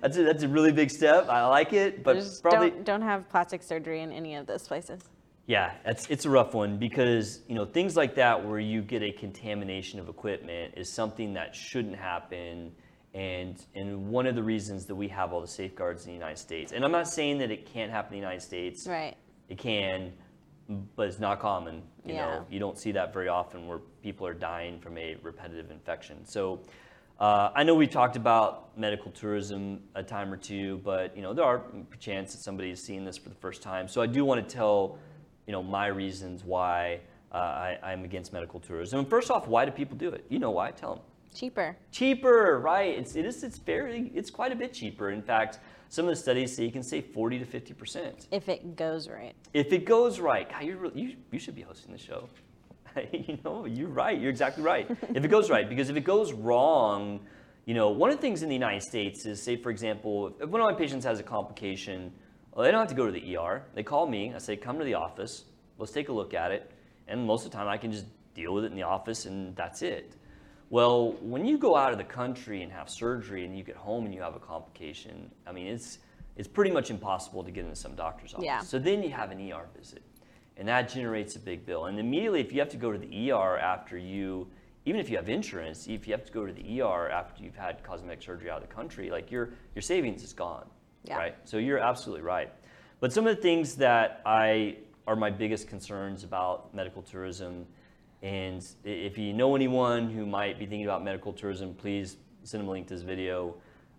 that's 0.00 0.16
a, 0.16 0.24
that's 0.24 0.42
a 0.42 0.48
really 0.48 0.72
big 0.72 0.90
step. 0.90 1.28
I 1.28 1.46
like 1.46 1.72
it, 1.72 2.02
but 2.02 2.16
just 2.16 2.42
probably 2.42 2.70
don't 2.70 2.84
don't 2.84 3.02
have 3.02 3.28
plastic 3.28 3.62
surgery 3.62 4.00
in 4.00 4.10
any 4.12 4.34
of 4.34 4.46
those 4.46 4.66
places. 4.66 5.02
Yeah, 5.46 5.74
it's, 5.84 6.08
it's 6.10 6.24
a 6.24 6.30
rough 6.30 6.54
one 6.54 6.76
because 6.76 7.40
you 7.46 7.54
know 7.54 7.64
things 7.64 7.96
like 7.96 8.16
that 8.16 8.44
where 8.44 8.58
you 8.58 8.82
get 8.82 9.02
a 9.02 9.12
contamination 9.12 10.00
of 10.00 10.08
equipment 10.08 10.74
is 10.76 10.92
something 10.92 11.34
that 11.34 11.54
shouldn't 11.54 11.96
happen, 11.96 12.72
and 13.16 13.64
and 13.74 14.08
one 14.08 14.26
of 14.26 14.34
the 14.34 14.42
reasons 14.42 14.84
that 14.84 14.94
we 14.94 15.08
have 15.08 15.32
all 15.32 15.40
the 15.40 15.48
safeguards 15.48 16.04
in 16.04 16.10
the 16.10 16.14
United 16.14 16.38
States. 16.38 16.72
And 16.72 16.84
I'm 16.84 16.92
not 16.92 17.08
saying 17.08 17.38
that 17.38 17.50
it 17.50 17.64
can't 17.64 17.90
happen 17.90 18.12
in 18.14 18.20
the 18.20 18.24
United 18.24 18.42
States. 18.42 18.86
Right. 18.86 19.16
It 19.48 19.56
can, 19.56 20.12
but 20.94 21.08
it's 21.08 21.18
not 21.18 21.40
common. 21.40 21.82
You 22.04 22.14
Yeah. 22.14 22.26
know, 22.26 22.46
you 22.50 22.60
don't 22.60 22.78
see 22.78 22.92
that 22.92 23.14
very 23.14 23.28
often 23.28 23.66
where 23.66 23.78
people 24.02 24.26
are 24.26 24.34
dying 24.34 24.78
from 24.78 24.98
a 24.98 25.16
repetitive 25.22 25.70
infection. 25.70 26.24
So. 26.24 26.60
Uh, 27.18 27.50
I 27.54 27.62
know 27.62 27.74
we 27.74 27.86
talked 27.86 28.16
about 28.16 28.76
medical 28.76 29.10
tourism 29.10 29.82
a 29.94 30.02
time 30.02 30.30
or 30.30 30.36
two, 30.36 30.82
but 30.84 31.16
you 31.16 31.22
know 31.22 31.32
there 31.32 31.46
are 31.46 31.62
chance 31.98 32.34
that 32.34 32.42
somebody 32.42 32.70
is 32.70 32.82
seeing 32.82 33.06
this 33.06 33.16
for 33.16 33.30
the 33.30 33.34
first 33.36 33.62
time. 33.62 33.88
So 33.88 34.02
I 34.02 34.06
do 34.06 34.22
want 34.22 34.46
to 34.46 34.54
tell, 34.54 34.98
you 35.46 35.52
know, 35.52 35.62
my 35.62 35.86
reasons 35.86 36.44
why 36.44 37.00
uh, 37.32 37.36
I, 37.36 37.78
I'm 37.82 38.04
against 38.04 38.34
medical 38.34 38.60
tourism. 38.60 39.06
First 39.06 39.30
off, 39.30 39.48
why 39.48 39.64
do 39.64 39.70
people 39.70 39.96
do 39.96 40.10
it? 40.10 40.26
You 40.28 40.38
know 40.38 40.50
why? 40.50 40.72
Tell 40.72 40.96
them 40.96 41.04
Cheaper. 41.36 41.76
cheaper, 41.92 42.58
right? 42.60 42.98
It's, 42.98 43.14
it 43.14 43.26
is, 43.26 43.44
it's 43.44 43.58
very, 43.58 44.10
it's 44.14 44.30
quite 44.30 44.52
a 44.52 44.56
bit 44.56 44.72
cheaper. 44.72 45.10
In 45.10 45.20
fact, 45.22 45.58
some 45.90 46.06
of 46.06 46.10
the 46.10 46.16
studies 46.16 46.56
say 46.56 46.64
you 46.64 46.72
can 46.72 46.82
save 46.82 47.06
40 47.12 47.38
to 47.40 47.44
50 47.44 47.74
percent 47.74 48.26
If 48.30 48.48
it 48.48 48.74
goes 48.74 49.08
right. 49.08 49.34
if 49.52 49.72
it 49.72 49.84
goes 49.84 50.18
right. 50.18 50.50
God, 50.50 50.62
you're, 50.64 50.78
really- 50.78 51.00
you, 51.00 51.16
you 51.30 51.38
should 51.38 51.54
be 51.54 51.62
hosting 51.62 51.92
the 51.92 51.98
show. 51.98 52.28
you 53.12 53.38
know, 53.44 53.66
you're 53.66 53.88
right. 53.88 54.18
You're 54.18 54.30
exactly 54.30 54.62
right. 54.64 54.90
if 55.14 55.22
it 55.24 55.28
goes 55.28 55.50
right, 55.50 55.68
because 55.68 55.90
if 55.90 55.96
it 55.96 56.04
goes 56.04 56.32
wrong, 56.32 57.20
you 57.66 57.74
know, 57.74 57.90
one 57.90 58.08
of 58.10 58.16
the 58.16 58.22
things 58.22 58.42
in 58.42 58.48
the 58.48 58.54
United 58.54 58.82
States 58.82 59.26
is, 59.26 59.42
say, 59.42 59.56
for 59.56 59.70
example, 59.70 60.34
if 60.40 60.48
one 60.48 60.62
of 60.62 60.66
my 60.66 60.72
patients 60.74 61.04
has 61.04 61.20
a 61.20 61.22
complication, 61.22 62.10
well, 62.52 62.64
they 62.64 62.70
don't 62.70 62.80
have 62.80 62.88
to 62.88 62.94
go 62.94 63.04
to 63.04 63.12
the 63.12 63.36
ER. 63.36 63.62
They 63.74 63.82
call 63.82 64.06
me. 64.06 64.32
I 64.34 64.38
say, 64.38 64.56
come 64.56 64.78
to 64.78 64.84
the 64.84 64.94
office. 64.94 65.44
Let's 65.76 65.92
take 65.92 66.08
a 66.08 66.12
look 66.12 66.32
at 66.32 66.52
it. 66.52 66.70
And 67.08 67.26
most 67.26 67.44
of 67.44 67.50
the 67.50 67.56
time, 67.58 67.68
I 67.68 67.76
can 67.76 67.92
just 67.92 68.06
deal 68.34 68.54
with 68.54 68.64
it 68.64 68.68
in 68.70 68.76
the 68.76 68.84
office, 68.84 69.26
and 69.26 69.54
that's 69.56 69.82
it. 69.82 70.16
Well, 70.68 71.12
when 71.20 71.46
you 71.46 71.58
go 71.58 71.76
out 71.76 71.92
of 71.92 71.98
the 71.98 72.04
country 72.04 72.62
and 72.62 72.72
have 72.72 72.90
surgery 72.90 73.44
and 73.44 73.56
you 73.56 73.62
get 73.62 73.76
home 73.76 74.04
and 74.04 74.14
you 74.14 74.20
have 74.20 74.34
a 74.34 74.40
complication, 74.40 75.30
I 75.46 75.52
mean, 75.52 75.68
it's, 75.68 75.98
it's 76.36 76.48
pretty 76.48 76.72
much 76.72 76.90
impossible 76.90 77.44
to 77.44 77.50
get 77.50 77.64
into 77.64 77.76
some 77.76 77.94
doctor's 77.94 78.34
office. 78.34 78.44
Yeah. 78.44 78.60
So 78.60 78.78
then 78.78 79.02
you 79.02 79.10
have 79.10 79.30
an 79.30 79.52
ER 79.52 79.66
visit, 79.78 80.02
and 80.56 80.66
that 80.66 80.88
generates 80.88 81.36
a 81.36 81.38
big 81.38 81.64
bill. 81.64 81.86
And 81.86 82.00
immediately, 82.00 82.40
if 82.40 82.52
you 82.52 82.58
have 82.58 82.68
to 82.70 82.76
go 82.76 82.90
to 82.90 82.98
the 82.98 83.30
ER 83.30 83.58
after 83.58 83.96
you, 83.96 84.48
even 84.86 85.00
if 85.00 85.08
you 85.08 85.16
have 85.16 85.28
insurance, 85.28 85.86
if 85.86 86.06
you 86.08 86.12
have 86.12 86.24
to 86.24 86.32
go 86.32 86.44
to 86.44 86.52
the 86.52 86.80
ER 86.82 87.10
after 87.10 87.44
you've 87.44 87.56
had 87.56 87.82
cosmetic 87.84 88.22
surgery 88.22 88.50
out 88.50 88.62
of 88.62 88.68
the 88.68 88.74
country, 88.74 89.08
like 89.10 89.30
your, 89.30 89.50
your 89.74 89.82
savings 89.82 90.24
is 90.24 90.32
gone, 90.32 90.66
Yeah. 91.04 91.16
right? 91.16 91.36
So 91.44 91.58
you're 91.58 91.78
absolutely 91.78 92.24
right. 92.24 92.52
But 92.98 93.12
some 93.12 93.26
of 93.26 93.36
the 93.36 93.42
things 93.42 93.76
that 93.76 94.20
I 94.26 94.78
are 95.06 95.14
my 95.14 95.30
biggest 95.30 95.68
concerns 95.68 96.24
about 96.24 96.74
medical 96.74 97.02
tourism, 97.02 97.66
and 98.26 98.66
if 98.82 99.16
you 99.16 99.32
know 99.32 99.54
anyone 99.54 100.10
who 100.10 100.26
might 100.26 100.58
be 100.58 100.66
thinking 100.66 100.84
about 100.84 101.04
medical 101.04 101.32
tourism, 101.32 101.74
please 101.74 102.16
send 102.42 102.60
them 102.60 102.68
a 102.68 102.72
link 102.72 102.88
to 102.88 102.94
this 102.94 103.04
video. 103.04 103.54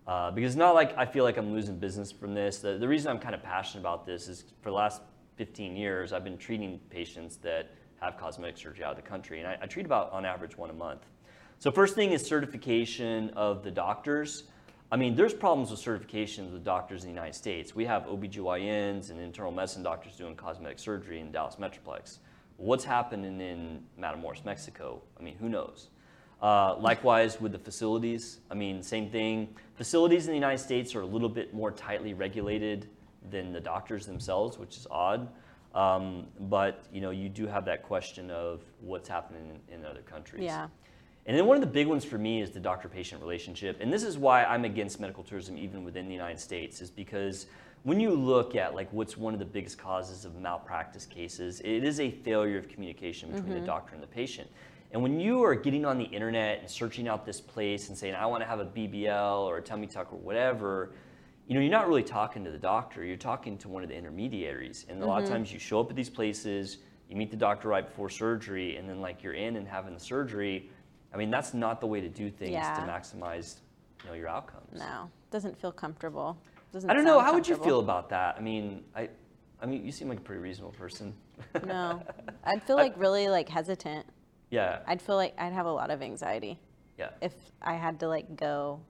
Uh, 0.05 0.31
because 0.31 0.51
it's 0.51 0.57
not 0.57 0.75
like 0.75 0.97
I 0.97 1.05
feel 1.05 1.23
like 1.23 1.37
I'm 1.37 1.53
losing 1.53 1.77
business 1.77 2.11
from 2.11 2.33
this. 2.33 2.59
The, 2.59 2.77
the 2.77 2.89
reason 2.89 3.09
I'm 3.09 3.19
kind 3.19 3.33
of 3.33 3.41
passionate 3.41 3.83
about 3.83 4.05
this 4.05 4.27
is 4.27 4.43
for 4.61 4.69
the 4.69 4.75
last 4.75 5.01
15 5.37 5.77
years, 5.77 6.11
I've 6.11 6.25
been 6.25 6.37
treating 6.37 6.77
patients 6.89 7.37
that 7.37 7.71
have 8.01 8.17
cosmetic 8.17 8.57
surgery 8.57 8.83
out 8.83 8.97
of 8.97 9.01
the 9.01 9.09
country, 9.09 9.39
and 9.39 9.47
I, 9.47 9.59
I 9.61 9.65
treat 9.65 9.85
about 9.85 10.11
on 10.11 10.25
average 10.25 10.57
one 10.57 10.71
a 10.71 10.73
month. 10.73 11.05
So 11.59 11.71
first 11.71 11.95
thing 11.95 12.11
is 12.11 12.25
certification 12.25 13.29
of 13.29 13.63
the 13.63 13.71
doctors. 13.71 14.43
I 14.91 14.97
mean, 14.97 15.15
there's 15.15 15.33
problems 15.33 15.71
with 15.71 15.79
certifications 15.79 16.51
with 16.51 16.65
doctors 16.65 17.03
in 17.03 17.09
the 17.09 17.13
United 17.13 17.35
States. 17.35 17.73
We 17.73 17.85
have 17.85 18.03
OBGYNs 18.03 19.09
and 19.09 19.21
internal 19.21 19.53
medicine 19.53 19.83
doctors 19.83 20.17
doing 20.17 20.35
cosmetic 20.35 20.79
surgery 20.79 21.21
in 21.21 21.31
Dallas 21.31 21.55
Metroplex. 21.55 22.17
What's 22.57 22.83
happening 22.83 23.39
in 23.39 23.83
Matamoros, 23.99 24.43
Mexico? 24.43 25.01
I 25.19 25.23
mean, 25.23 25.35
who 25.37 25.47
knows? 25.47 25.89
Uh, 26.41 26.75
likewise 26.77 27.39
with 27.39 27.51
the 27.51 27.59
facilities. 27.59 28.39
I 28.51 28.55
mean, 28.55 28.83
same 28.83 29.09
thing. 29.09 29.55
Facilities 29.75 30.25
in 30.25 30.31
the 30.31 30.37
United 30.37 30.59
States 30.59 30.95
are 30.95 31.01
a 31.01 31.05
little 31.05 31.29
bit 31.29 31.53
more 31.53 31.71
tightly 31.71 32.13
regulated 32.13 32.89
than 33.29 33.51
the 33.53 33.59
doctors 33.59 34.05
themselves, 34.05 34.57
which 34.57 34.77
is 34.77 34.87
odd. 34.89 35.29
Um, 35.75 36.27
but 36.41 36.85
you 36.91 37.01
know, 37.01 37.11
you 37.11 37.29
do 37.29 37.45
have 37.45 37.65
that 37.65 37.83
question 37.83 38.31
of 38.31 38.61
what's 38.81 39.07
happening 39.07 39.59
in, 39.69 39.79
in 39.79 39.85
other 39.85 40.01
countries. 40.01 40.43
Yeah. 40.43 40.67
And 41.27 41.37
then 41.37 41.45
one 41.45 41.57
of 41.57 41.61
the 41.61 41.67
big 41.67 41.87
ones 41.87 42.05
for 42.05 42.17
me 42.17 42.41
is 42.41 42.51
the 42.51 42.59
doctor-patient 42.59 43.21
relationship. 43.21 43.77
And 43.81 43.91
this 43.91 44.03
is 44.03 44.17
why 44.17 44.45
I'm 44.45 44.63
against 44.63 44.99
medical 44.99 45.23
tourism 45.23 45.57
even 45.57 45.83
within 45.83 46.07
the 46.07 46.13
United 46.13 46.39
States, 46.39 46.81
is 46.81 46.89
because 46.89 47.47
when 47.87 48.01
you 48.01 48.11
look 48.11 48.57
at 48.57 48.75
like 48.75 48.91
what's 48.91 49.15
one 49.15 49.31
of 49.31 49.39
the 49.39 49.45
biggest 49.45 49.77
causes 49.77 50.25
of 50.25 50.35
malpractice 50.35 51.05
cases, 51.05 51.61
it 51.61 51.85
is 51.85 52.01
a 52.01 52.11
failure 52.11 52.57
of 52.57 52.67
communication 52.67 53.31
between 53.31 53.51
the 53.51 53.55
mm-hmm. 53.55 53.65
doctor 53.65 53.93
and 53.93 54.03
the 54.03 54.07
patient. 54.07 54.49
And 54.91 55.01
when 55.01 55.21
you 55.21 55.41
are 55.45 55.55
getting 55.55 55.85
on 55.85 55.97
the 55.97 56.03
internet 56.03 56.59
and 56.59 56.69
searching 56.69 57.07
out 57.07 57.25
this 57.25 57.39
place 57.39 57.87
and 57.87 57.97
saying, 57.97 58.13
I 58.13 58.25
want 58.25 58.43
to 58.43 58.45
have 58.45 58.59
a 58.59 58.65
BBL 58.65 59.39
or 59.43 59.59
a 59.59 59.61
tummy 59.61 59.87
tuck 59.87 60.11
or 60.11 60.17
whatever, 60.17 60.91
you 61.47 61.55
know, 61.55 61.61
you're 61.61 61.71
not 61.71 61.87
really 61.87 62.03
talking 62.03 62.43
to 62.43 62.51
the 62.51 62.57
doctor. 62.57 63.05
You're 63.05 63.15
talking 63.15 63.57
to 63.59 63.69
one 63.69 63.83
of 63.83 63.89
the 63.89 63.95
intermediaries. 63.95 64.85
And 64.89 65.01
a 65.01 65.05
lot 65.05 65.19
of 65.19 65.23
mm-hmm. 65.23 65.35
times 65.35 65.53
you 65.53 65.59
show 65.59 65.79
up 65.79 65.89
at 65.89 65.95
these 65.95 66.09
places, 66.09 66.79
you 67.09 67.15
meet 67.15 67.31
the 67.31 67.37
doctor 67.37 67.69
right 67.69 67.87
before 67.87 68.09
surgery, 68.09 68.75
and 68.75 68.89
then 68.89 68.99
like 68.99 69.23
you're 69.23 69.31
in 69.31 69.55
and 69.55 69.65
having 69.65 69.93
the 69.93 69.99
surgery. 70.01 70.69
I 71.13 71.15
mean, 71.15 71.31
that's 71.31 71.53
not 71.53 71.79
the 71.79 71.87
way 71.87 72.01
to 72.01 72.09
do 72.09 72.29
things 72.29 72.51
to 72.51 72.81
maximize, 72.81 73.59
you 74.03 74.09
know, 74.09 74.15
your 74.17 74.27
outcomes. 74.27 74.77
No, 74.77 75.09
doesn't 75.31 75.57
feel 75.57 75.71
comfortable. 75.71 76.37
Doesn't 76.73 76.89
I 76.89 76.93
don't 76.93 77.05
know. 77.05 77.19
How 77.19 77.33
would 77.33 77.47
you 77.47 77.55
feel 77.55 77.79
about 77.79 78.09
that? 78.09 78.35
I 78.37 78.41
mean, 78.41 78.83
I, 78.95 79.09
I 79.61 79.65
mean, 79.65 79.85
you 79.85 79.91
seem 79.91 80.09
like 80.09 80.19
a 80.19 80.21
pretty 80.21 80.41
reasonable 80.41 80.73
person. 80.73 81.13
No, 81.65 82.03
I'd 82.43 82.63
feel 82.63 82.75
like 82.75 82.93
really 82.97 83.27
like 83.29 83.49
hesitant. 83.49 84.05
yeah. 84.49 84.79
I'd 84.85 85.01
feel 85.01 85.15
like 85.15 85.33
I'd 85.37 85.53
have 85.53 85.65
a 85.65 85.71
lot 85.71 85.91
of 85.91 86.01
anxiety 86.01 86.59
yeah. 86.97 87.09
if 87.21 87.33
I 87.61 87.75
had 87.75 87.99
to 88.01 88.07
like 88.07 88.35
go 88.35 88.81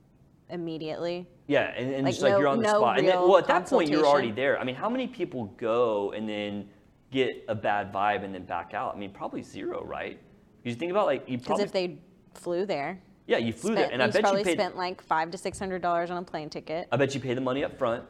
immediately. 0.49 1.27
Yeah, 1.47 1.73
and, 1.75 1.93
and 1.93 2.03
Like, 2.05 2.13
just 2.13 2.23
like 2.23 2.31
no- 2.33 2.39
you're 2.39 2.47
on 2.47 2.57
the 2.57 2.63
no 2.63 2.79
spot. 2.79 2.99
And 2.99 3.07
then, 3.07 3.15
well, 3.21 3.37
at 3.37 3.47
that 3.47 3.67
point, 3.67 3.89
you're 3.89 4.05
already 4.05 4.31
there. 4.31 4.59
I 4.59 4.63
mean, 4.63 4.75
how 4.75 4.89
many 4.89 5.07
people 5.07 5.45
go 5.57 6.11
and 6.11 6.27
then 6.27 6.69
get 7.11 7.43
a 7.47 7.55
bad 7.55 7.93
vibe 7.93 8.23
and 8.23 8.33
then 8.33 8.43
back 8.45 8.73
out? 8.73 8.95
I 8.95 8.99
mean, 8.99 9.11
probably 9.11 9.43
zero, 9.43 9.83
right? 9.85 10.19
Because 10.63 10.75
you 10.75 10.79
think 10.79 10.91
about 10.91 11.05
like 11.05 11.27
you 11.27 11.37
Because 11.37 11.59
if 11.59 11.71
they 11.71 11.99
flew 12.33 12.65
there, 12.65 12.99
yeah 13.27 13.37
you 13.37 13.53
flew 13.53 13.73
spent, 13.73 13.89
there, 13.89 13.93
and 13.93 14.01
I 14.01 14.07
bet 14.09 14.21
probably 14.21 14.41
you 14.41 14.45
paid 14.45 14.57
spent 14.57 14.75
like 14.75 15.01
five 15.01 15.31
to 15.31 15.37
six 15.37 15.59
hundred 15.59 15.81
dollars 15.81 16.09
on 16.09 16.17
a 16.17 16.23
plane 16.23 16.49
ticket. 16.49 16.87
I 16.91 16.97
bet 16.97 17.13
you 17.13 17.21
pay 17.21 17.33
the 17.33 17.41
money 17.41 17.63
up 17.63 17.77
front. 17.77 18.03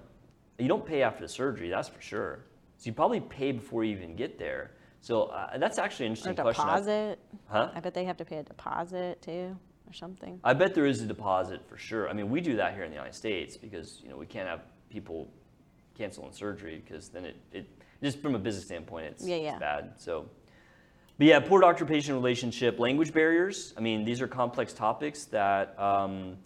You 0.57 0.67
don't 0.67 0.85
pay 0.85 1.03
after 1.03 1.21
the 1.21 1.29
surgery, 1.29 1.69
that's 1.69 1.89
for 1.89 2.01
sure. 2.01 2.45
So 2.77 2.87
you 2.87 2.93
probably 2.93 3.19
pay 3.19 3.51
before 3.51 3.83
you 3.83 3.95
even 3.95 4.15
get 4.15 4.39
there. 4.39 4.71
So 5.01 5.23
uh, 5.23 5.57
that's 5.57 5.77
actually 5.77 6.07
an 6.07 6.11
Or 6.11 6.15
interesting 6.15 6.35
question. 6.35 6.63
I- 6.63 6.75
deposit. 6.75 7.19
Huh? 7.47 7.71
I 7.75 7.79
bet 7.79 7.93
they 7.93 8.05
have 8.05 8.17
to 8.17 8.25
pay 8.25 8.37
a 8.37 8.43
deposit 8.43 9.21
too, 9.21 9.55
or 9.87 9.93
something. 9.93 10.39
I 10.43 10.53
bet 10.53 10.73
there 10.73 10.85
is 10.85 11.01
a 11.01 11.05
deposit 11.05 11.61
for 11.67 11.77
sure. 11.77 12.09
I 12.09 12.13
mean, 12.13 12.29
we 12.29 12.41
do 12.41 12.55
that 12.55 12.73
here 12.73 12.83
in 12.83 12.89
the 12.89 12.95
United 12.95 13.15
States 13.15 13.57
because 13.57 14.01
you 14.03 14.09
know 14.09 14.17
we 14.17 14.25
can't 14.25 14.47
have 14.47 14.61
people 14.89 15.29
canceling 15.97 16.31
surgery 16.31 16.81
because 16.85 17.09
then 17.09 17.25
it, 17.25 17.35
it 17.51 17.67
just 18.03 18.19
from 18.21 18.35
a 18.35 18.39
business 18.39 18.65
standpoint 18.65 19.05
it's, 19.07 19.25
Yeah, 19.25 19.35
it's 19.37 19.59
bad. 19.59 19.93
So, 19.97 20.27
but 21.17 21.27
yeah, 21.27 21.39
poor 21.39 21.61
doctor-patient 21.61 22.15
relationship, 22.15 22.79
language 22.79 23.13
barriers. 23.13 23.73
I 23.75 23.81
mean, 23.81 24.05
these 24.05 24.21
are 24.21 24.27
complex 24.27 24.73
topics 24.73 25.25
that 25.25 25.77
um, 25.79 26.37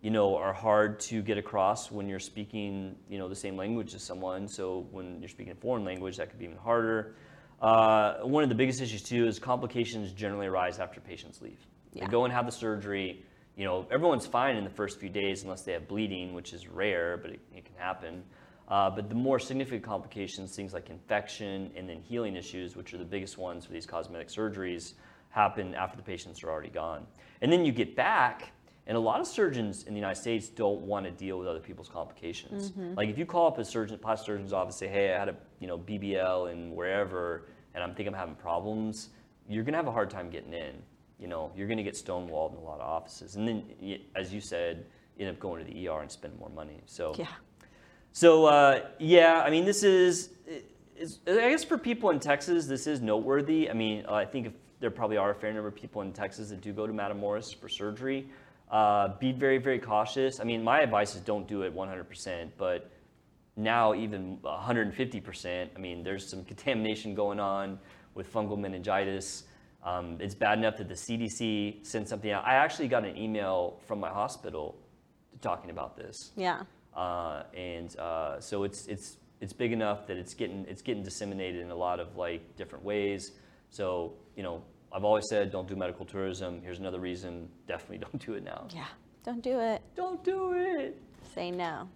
you 0.00 0.10
know 0.10 0.36
are 0.36 0.52
hard 0.52 1.00
to 1.00 1.20
get 1.20 1.36
across 1.36 1.90
when 1.90 2.08
you're 2.08 2.20
speaking 2.20 2.96
you 3.08 3.18
know 3.18 3.28
the 3.28 3.36
same 3.36 3.56
language 3.56 3.94
as 3.94 4.02
someone. 4.02 4.46
So 4.46 4.86
when 4.90 5.20
you're 5.20 5.28
speaking 5.28 5.52
a 5.52 5.56
foreign 5.56 5.84
language, 5.84 6.16
that 6.18 6.30
could 6.30 6.38
be 6.38 6.44
even 6.44 6.56
harder. 6.56 7.14
Uh, 7.60 8.20
one 8.22 8.42
of 8.42 8.48
the 8.48 8.54
biggest 8.54 8.80
issues 8.80 9.02
too 9.02 9.26
is 9.26 9.38
complications 9.38 10.12
generally 10.12 10.46
arise 10.46 10.78
after 10.78 11.00
patients 11.00 11.42
leave. 11.42 11.58
They 11.92 12.06
go 12.06 12.24
and 12.24 12.32
have 12.32 12.46
the 12.46 12.52
surgery. 12.52 13.24
You 13.56 13.64
know, 13.64 13.86
everyone's 13.90 14.26
fine 14.26 14.56
in 14.56 14.64
the 14.64 14.70
first 14.70 14.98
few 15.00 15.10
days 15.10 15.42
unless 15.42 15.62
they 15.62 15.72
have 15.72 15.88
bleeding, 15.88 16.32
which 16.32 16.52
is 16.52 16.68
rare, 16.68 17.18
but 17.18 17.32
it, 17.32 17.40
it 17.54 17.64
can 17.64 17.74
happen. 17.76 18.22
Uh, 18.70 18.88
but 18.88 19.08
the 19.08 19.14
more 19.14 19.38
significant 19.40 19.82
complications, 19.82 20.54
things 20.54 20.72
like 20.72 20.88
infection 20.90 21.70
and 21.76 21.88
then 21.88 22.00
healing 22.00 22.36
issues, 22.36 22.76
which 22.76 22.94
are 22.94 22.98
the 22.98 23.04
biggest 23.04 23.36
ones 23.36 23.66
for 23.66 23.72
these 23.72 23.84
cosmetic 23.84 24.28
surgeries, 24.28 24.94
happen 25.30 25.74
after 25.74 25.96
the 25.96 26.02
patients 26.02 26.42
are 26.44 26.50
already 26.50 26.70
gone. 26.70 27.04
And 27.42 27.52
then 27.52 27.64
you 27.64 27.72
get 27.72 27.96
back, 27.96 28.52
and 28.86 28.96
a 28.96 29.00
lot 29.00 29.20
of 29.20 29.26
surgeons 29.26 29.84
in 29.84 29.94
the 29.94 29.98
United 29.98 30.20
States 30.20 30.48
don't 30.48 30.82
want 30.82 31.04
to 31.06 31.10
deal 31.12 31.38
with 31.38 31.48
other 31.48 31.60
people's 31.60 31.88
complications. 31.88 32.72
Like 32.96 33.08
if 33.08 33.18
you 33.18 33.26
call 33.26 33.48
up 33.48 33.58
a 33.58 33.64
surgeon, 33.64 33.98
plastic 33.98 34.26
surgeon's 34.26 34.52
office, 34.52 34.76
say, 34.76 34.88
"Hey, 34.88 35.12
I 35.14 35.18
had 35.18 35.28
a 35.28 35.36
you 35.58 35.66
know 35.66 35.76
BBL 35.78 36.46
and 36.46 36.74
wherever, 36.74 37.46
and 37.74 37.82
I'm 37.82 37.94
thinking 37.94 38.14
I'm 38.14 38.18
having 38.18 38.34
problems," 38.36 39.10
you're 39.48 39.64
gonna 39.64 39.76
have 39.78 39.88
a 39.88 39.92
hard 39.92 40.10
time 40.10 40.30
getting 40.30 40.52
in. 40.52 40.82
You 41.18 41.26
know, 41.28 41.50
you're 41.56 41.68
gonna 41.68 41.82
get 41.82 41.94
stonewalled 41.94 42.52
in 42.52 42.58
a 42.58 42.64
lot 42.64 42.80
of 42.80 42.88
offices, 42.88 43.36
and 43.36 43.46
then, 43.46 43.64
as 44.14 44.32
you 44.32 44.40
said, 44.40 44.86
you 45.16 45.26
end 45.26 45.36
up 45.36 45.40
going 45.40 45.64
to 45.64 45.70
the 45.70 45.86
ER 45.86 46.00
and 46.00 46.10
spend 46.10 46.38
more 46.38 46.50
money. 46.50 46.80
So 46.86 47.14
Yeah. 47.16 47.26
So 48.12 48.46
uh, 48.46 48.88
yeah, 48.98 49.42
I 49.44 49.50
mean, 49.50 49.64
this 49.64 49.82
is, 49.82 50.30
is, 50.96 51.20
I 51.26 51.50
guess 51.50 51.64
for 51.64 51.78
people 51.78 52.10
in 52.10 52.20
Texas, 52.20 52.66
this 52.66 52.86
is 52.86 53.00
noteworthy. 53.00 53.70
I 53.70 53.72
mean, 53.72 54.04
I 54.06 54.24
think 54.24 54.46
if 54.46 54.52
there 54.80 54.90
probably 54.90 55.18
are 55.18 55.30
a 55.30 55.34
fair 55.34 55.52
number 55.52 55.68
of 55.68 55.76
people 55.76 56.02
in 56.02 56.12
Texas 56.12 56.48
that 56.48 56.60
do 56.62 56.72
go 56.72 56.86
to 56.86 56.92
Matamoros 56.92 57.54
for 57.54 57.68
surgery. 57.68 58.26
Uh, 58.70 59.16
be 59.18 59.32
very, 59.32 59.58
very 59.58 59.78
cautious. 59.78 60.40
I 60.40 60.44
mean, 60.44 60.62
my 60.64 60.80
advice 60.80 61.14
is 61.14 61.20
don't 61.20 61.46
do 61.46 61.62
it 61.62 61.74
100%, 61.74 62.50
but 62.56 62.90
now 63.56 63.94
even 63.94 64.38
150%. 64.38 65.68
I 65.74 65.78
mean, 65.78 66.02
there's 66.02 66.26
some 66.26 66.44
contamination 66.44 67.14
going 67.14 67.40
on 67.40 67.78
with 68.14 68.32
fungal 68.32 68.58
meningitis. 68.58 69.44
Um, 69.84 70.16
it's 70.20 70.34
bad 70.34 70.58
enough 70.58 70.76
that 70.78 70.88
the 70.88 70.94
CDC 70.94 71.84
sent 71.86 72.08
something 72.08 72.30
out. 72.30 72.46
I 72.46 72.54
actually 72.54 72.88
got 72.88 73.04
an 73.04 73.16
email 73.16 73.80
from 73.86 74.00
my 74.00 74.08
hospital 74.08 74.76
talking 75.40 75.70
about 75.70 75.96
this. 75.96 76.32
Yeah. 76.36 76.62
Uh, 76.94 77.42
and 77.54 77.96
uh, 77.98 78.40
so 78.40 78.64
it's 78.64 78.86
it's 78.86 79.18
it's 79.40 79.52
big 79.52 79.72
enough 79.72 80.06
that 80.06 80.16
it's 80.16 80.34
getting 80.34 80.66
it's 80.68 80.82
getting 80.82 81.02
disseminated 81.02 81.60
in 81.60 81.70
a 81.70 81.74
lot 81.74 82.00
of 82.00 82.16
like 82.16 82.56
different 82.56 82.84
ways. 82.84 83.32
So 83.70 84.14
you 84.36 84.42
know, 84.42 84.62
I've 84.92 85.04
always 85.04 85.28
said 85.28 85.50
don't 85.50 85.68
do 85.68 85.76
medical 85.76 86.04
tourism. 86.04 86.60
Here's 86.62 86.78
another 86.78 87.00
reason: 87.00 87.48
definitely 87.66 87.98
don't 88.10 88.24
do 88.24 88.34
it 88.34 88.44
now. 88.44 88.66
Yeah. 88.74 88.86
Don't 89.22 89.42
do 89.42 89.60
it. 89.60 89.82
Don't 89.94 90.24
do 90.24 90.54
it. 90.54 91.00
Say 91.34 91.50
no. 91.50 91.88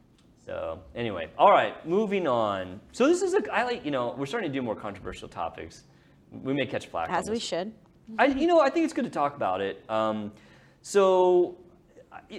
So 0.45 0.81
anyway, 0.95 1.31
all 1.39 1.51
right, 1.51 1.87
moving 1.87 2.29
on. 2.29 2.81
So 2.93 3.09
this 3.09 3.23
is 3.23 3.33
a 3.33 3.53
I 3.53 3.65
like 3.65 3.85
you 3.85 3.91
know 3.91 4.15
we're 4.17 4.27
starting 4.27 4.53
to 4.53 4.59
do 4.59 4.63
more 4.63 4.77
controversial 4.77 5.29
topics. 5.29 5.85
We 6.31 6.53
may 6.53 6.67
catch 6.67 6.87
flack. 6.87 7.09
As 7.11 7.31
we 7.31 7.39
should. 7.39 7.73
I, 8.19 8.27
you 8.27 8.47
know, 8.47 8.61
I 8.61 8.71
think 8.71 8.85
it's 8.85 8.93
good 8.93 9.05
to 9.05 9.11
talk 9.11 9.37
about 9.37 9.61
it. 9.61 9.83
Um, 9.89 10.33
so, 10.83 11.57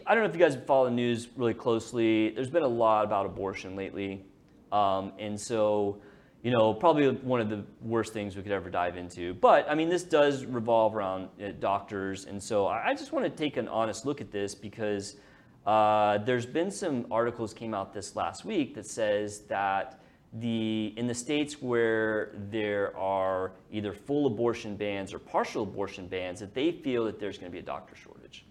I, 0.06 0.14
don't 0.14 0.24
know 0.24 0.30
if 0.30 0.34
you 0.34 0.40
guys 0.40 0.58
follow 0.66 0.86
the 0.86 0.92
news 0.92 1.28
really 1.36 1.54
closely. 1.54 2.30
There's 2.30 2.50
been 2.50 2.64
a 2.64 2.68
lot 2.68 3.06
about 3.06 3.26
abortion 3.26 3.76
lately, 3.76 4.24
um, 4.72 5.12
and 5.20 5.40
so, 5.40 6.02
you 6.44 6.52
know, 6.52 6.74
probably 6.74 7.10
one 7.10 7.42
of 7.42 7.50
the 7.50 7.64
worst 7.82 8.14
things 8.14 8.36
we 8.36 8.44
could 8.44 8.52
ever 8.52 8.70
dive 8.70 8.98
into. 8.98 9.34
But 9.34 9.70
I 9.70 9.76
mean, 9.76 9.90
this 9.90 10.04
does 10.04 10.46
revolve 10.46 10.96
around 10.96 11.30
uh, 11.44 11.52
doctors, 11.60 12.26
and 12.26 12.42
so 12.42 12.68
I, 12.68 12.90
I 12.90 12.94
just 12.94 13.12
want 13.12 13.26
to 13.26 13.30
take 13.30 13.58
an 13.58 13.68
honest 13.68 14.06
look 14.06 14.22
at 14.22 14.32
this 14.32 14.56
because 14.56 15.18
uh, 15.66 16.20
there's 16.20 16.46
been 16.46 16.72
some 16.72 17.08
articles 17.12 17.54
came 17.54 17.74
out 17.74 17.94
this 17.94 18.16
last 18.16 18.46
week 18.46 18.76
that 18.76 18.86
says 18.86 19.42
that 19.50 20.00
the 20.34 20.94
in 20.98 21.08
the 21.08 21.14
states 21.14 21.62
where 21.62 22.32
there 22.50 22.96
are 22.98 23.54
either 23.72 23.94
full 23.94 24.28
abortion 24.28 24.76
bans 24.76 25.14
or 25.14 25.20
partial 25.20 25.64
abortion 25.64 26.08
bans, 26.08 26.40
that 26.40 26.54
they 26.54 26.72
feel 26.72 27.06
that 27.06 27.20
there's 27.20 27.38
going 27.38 27.52
to 27.52 27.54
be 27.54 27.60
a 27.60 27.66
doctor 27.66 27.96
shortage. 27.96 28.45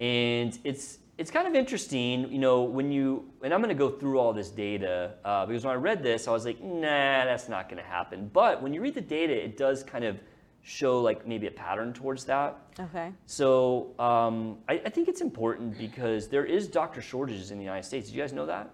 And 0.00 0.58
it's 0.64 0.98
it's 1.18 1.32
kind 1.32 1.48
of 1.48 1.54
interesting, 1.54 2.30
you 2.30 2.38
know, 2.38 2.62
when 2.62 2.92
you 2.92 3.28
and 3.42 3.52
I'm 3.52 3.60
going 3.60 3.76
to 3.76 3.78
go 3.78 3.90
through 3.90 4.18
all 4.18 4.32
this 4.32 4.50
data 4.50 5.14
uh, 5.24 5.46
because 5.46 5.64
when 5.64 5.72
I 5.72 5.78
read 5.78 6.02
this, 6.02 6.28
I 6.28 6.30
was 6.30 6.44
like, 6.44 6.62
nah, 6.62 7.24
that's 7.24 7.48
not 7.48 7.68
going 7.68 7.82
to 7.82 7.88
happen. 7.88 8.30
But 8.32 8.62
when 8.62 8.72
you 8.72 8.80
read 8.80 8.94
the 8.94 9.00
data, 9.00 9.32
it 9.32 9.56
does 9.56 9.82
kind 9.82 10.04
of 10.04 10.18
show 10.62 11.00
like 11.00 11.26
maybe 11.26 11.46
a 11.46 11.50
pattern 11.50 11.92
towards 11.92 12.24
that. 12.26 12.56
Okay. 12.78 13.12
So 13.26 13.94
um, 13.98 14.58
I, 14.68 14.74
I 14.84 14.90
think 14.90 15.08
it's 15.08 15.20
important 15.20 15.78
because 15.78 16.28
there 16.28 16.44
is 16.44 16.68
doctor 16.68 17.00
shortages 17.00 17.50
in 17.50 17.58
the 17.58 17.64
United 17.64 17.84
States. 17.84 18.08
Did 18.08 18.16
you 18.16 18.22
guys 18.22 18.32
know 18.32 18.46
that? 18.46 18.70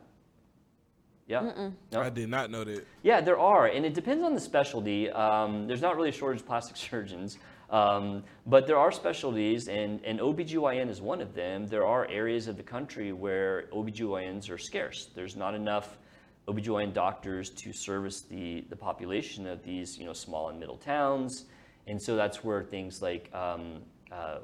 Yeah. 1.26 1.70
No? 1.90 2.00
I 2.00 2.10
did 2.10 2.28
not 2.28 2.50
know 2.50 2.64
that. 2.64 2.86
Yeah, 3.02 3.20
there 3.20 3.38
are, 3.38 3.66
and 3.66 3.86
it 3.86 3.94
depends 3.94 4.22
on 4.22 4.34
the 4.34 4.40
specialty. 4.40 5.10
Um, 5.10 5.66
there's 5.66 5.80
not 5.80 5.96
really 5.96 6.10
a 6.10 6.12
shortage 6.12 6.40
of 6.40 6.46
plastic 6.46 6.76
surgeons, 6.90 7.38
um, 7.74 8.22
but 8.46 8.68
there 8.68 8.78
are 8.78 8.92
specialties, 8.92 9.66
and, 9.66 10.00
and 10.04 10.20
OBGYN 10.20 10.88
is 10.88 11.00
one 11.00 11.20
of 11.20 11.34
them. 11.34 11.66
There 11.66 11.84
are 11.84 12.06
areas 12.08 12.46
of 12.46 12.56
the 12.56 12.62
country 12.62 13.12
where 13.12 13.64
OBGYNs 13.72 14.48
are 14.48 14.58
scarce. 14.58 15.10
There's 15.12 15.34
not 15.34 15.56
enough 15.56 15.98
OBGYN 16.46 16.92
doctors 16.92 17.50
to 17.50 17.72
service 17.72 18.20
the, 18.20 18.64
the 18.68 18.76
population 18.76 19.44
of 19.48 19.64
these 19.64 19.98
you 19.98 20.04
know, 20.06 20.12
small 20.12 20.50
and 20.50 20.60
middle 20.60 20.76
towns, 20.76 21.46
and 21.88 22.00
so 22.00 22.14
that's 22.14 22.44
where 22.44 22.62
things 22.62 23.02
like 23.02 23.28
um, 23.34 23.82
uh, 24.12 24.38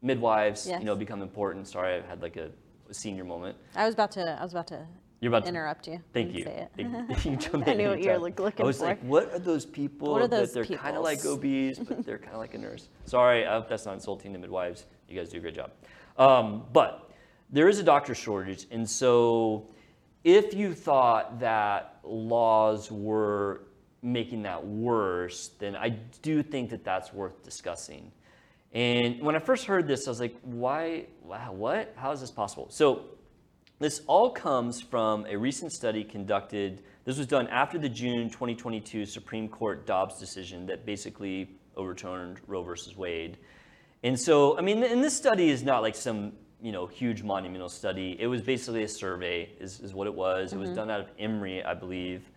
midwives 0.00 0.68
Yes. 0.68 0.78
you 0.78 0.86
know, 0.86 0.94
become 0.94 1.22
important. 1.22 1.66
Sorry, 1.66 1.96
I 1.96 2.06
had 2.06 2.22
like 2.22 2.36
a, 2.36 2.50
a 2.88 2.94
senior 2.94 3.24
moment. 3.24 3.56
I 3.74 3.84
was 3.84 3.94
about 3.94 4.12
to. 4.12 4.38
I 4.38 4.42
was 4.44 4.52
about 4.52 4.68
to 4.68 4.86
You're 5.20 5.30
about 5.30 5.44
to 5.44 5.48
interrupt 5.48 5.88
you. 5.88 6.00
Thank 6.12 6.34
you. 6.34 6.44
Say 6.44 6.68
it. 6.68 6.70
Thank 6.76 7.24
you. 7.24 7.62
I 7.66 7.74
knew 7.74 7.88
what 7.88 8.02
you 8.02 8.10
were 8.10 8.18
looking 8.18 8.46
I 8.58 8.62
was 8.62 8.78
for. 8.78 8.84
like, 8.84 9.00
what 9.02 9.32
are 9.32 9.38
those 9.38 9.64
people 9.64 10.12
What 10.12 10.22
are 10.22 10.28
those 10.28 10.52
that 10.52 10.68
they're 10.68 10.78
kind 10.78 10.96
of 10.96 11.02
like? 11.02 11.18
OBs, 11.24 11.78
but 11.78 12.04
they're 12.04 12.18
kind 12.18 12.34
of 12.34 12.40
like 12.40 12.54
a 12.54 12.58
nurse? 12.58 12.88
Sorry, 13.06 13.46
I 13.46 13.54
hope 13.54 13.68
that's 13.68 13.86
not 13.86 13.94
insulting 13.94 14.32
to 14.32 14.38
midwives. 14.38 14.86
You 15.08 15.18
guys 15.18 15.30
do 15.30 15.38
a 15.38 15.40
great 15.40 15.54
job. 15.54 15.70
Um, 16.18 16.64
but 16.72 17.10
there 17.50 17.68
is 17.68 17.78
a 17.78 17.82
doctor 17.82 18.14
shortage, 18.14 18.66
and 18.70 18.88
so 18.88 19.68
if 20.24 20.54
you 20.54 20.74
thought 20.74 21.38
that 21.40 21.98
laws 22.02 22.90
were 22.90 23.62
making 24.02 24.42
that 24.42 24.64
worse, 24.64 25.50
then 25.58 25.74
I 25.76 25.90
do 26.20 26.42
think 26.42 26.70
that 26.70 26.84
that's 26.84 27.12
worth 27.12 27.42
discussing. 27.42 28.12
And 28.72 29.20
when 29.20 29.36
I 29.36 29.38
first 29.38 29.66
heard 29.66 29.86
this, 29.86 30.06
I 30.06 30.10
was 30.10 30.20
like, 30.20 30.36
why, 30.42 31.06
wow, 31.22 31.52
what? 31.52 31.94
How 31.96 32.10
is 32.10 32.20
this 32.20 32.30
possible? 32.30 32.66
So 32.70 33.04
this 33.84 34.00
all 34.06 34.30
comes 34.30 34.80
from 34.80 35.26
a 35.26 35.36
recent 35.36 35.70
study 35.70 36.02
conducted. 36.04 36.82
This 37.04 37.18
was 37.18 37.26
done 37.26 37.46
after 37.48 37.78
the 37.78 37.90
June 37.90 38.30
2022 38.30 39.04
Supreme 39.04 39.46
Court 39.46 39.86
Dobbs 39.86 40.18
decision 40.18 40.64
that 40.68 40.86
basically 40.86 41.50
overturned 41.76 42.40
Roe 42.46 42.62
versus 42.62 42.96
Wade. 42.96 43.36
And 44.02 44.18
so, 44.18 44.56
I 44.56 44.62
mean, 44.62 44.82
and 44.82 45.04
this 45.04 45.14
study 45.14 45.50
is 45.50 45.62
not 45.62 45.82
like 45.82 45.94
some 45.94 46.32
you 46.62 46.72
know 46.72 46.86
huge 46.86 47.22
monumental 47.22 47.68
study. 47.68 48.16
It 48.18 48.26
was 48.26 48.40
basically 48.40 48.84
a 48.84 48.88
survey, 48.88 49.50
is, 49.60 49.80
is 49.80 49.92
what 49.92 50.06
it 50.06 50.14
was. 50.14 50.54
It 50.54 50.58
was 50.58 50.70
mm-hmm. 50.70 50.76
done 50.76 50.90
out 50.90 51.00
of 51.00 51.10
Emory, 51.18 51.62
I 51.62 51.74
believe. 51.74 52.30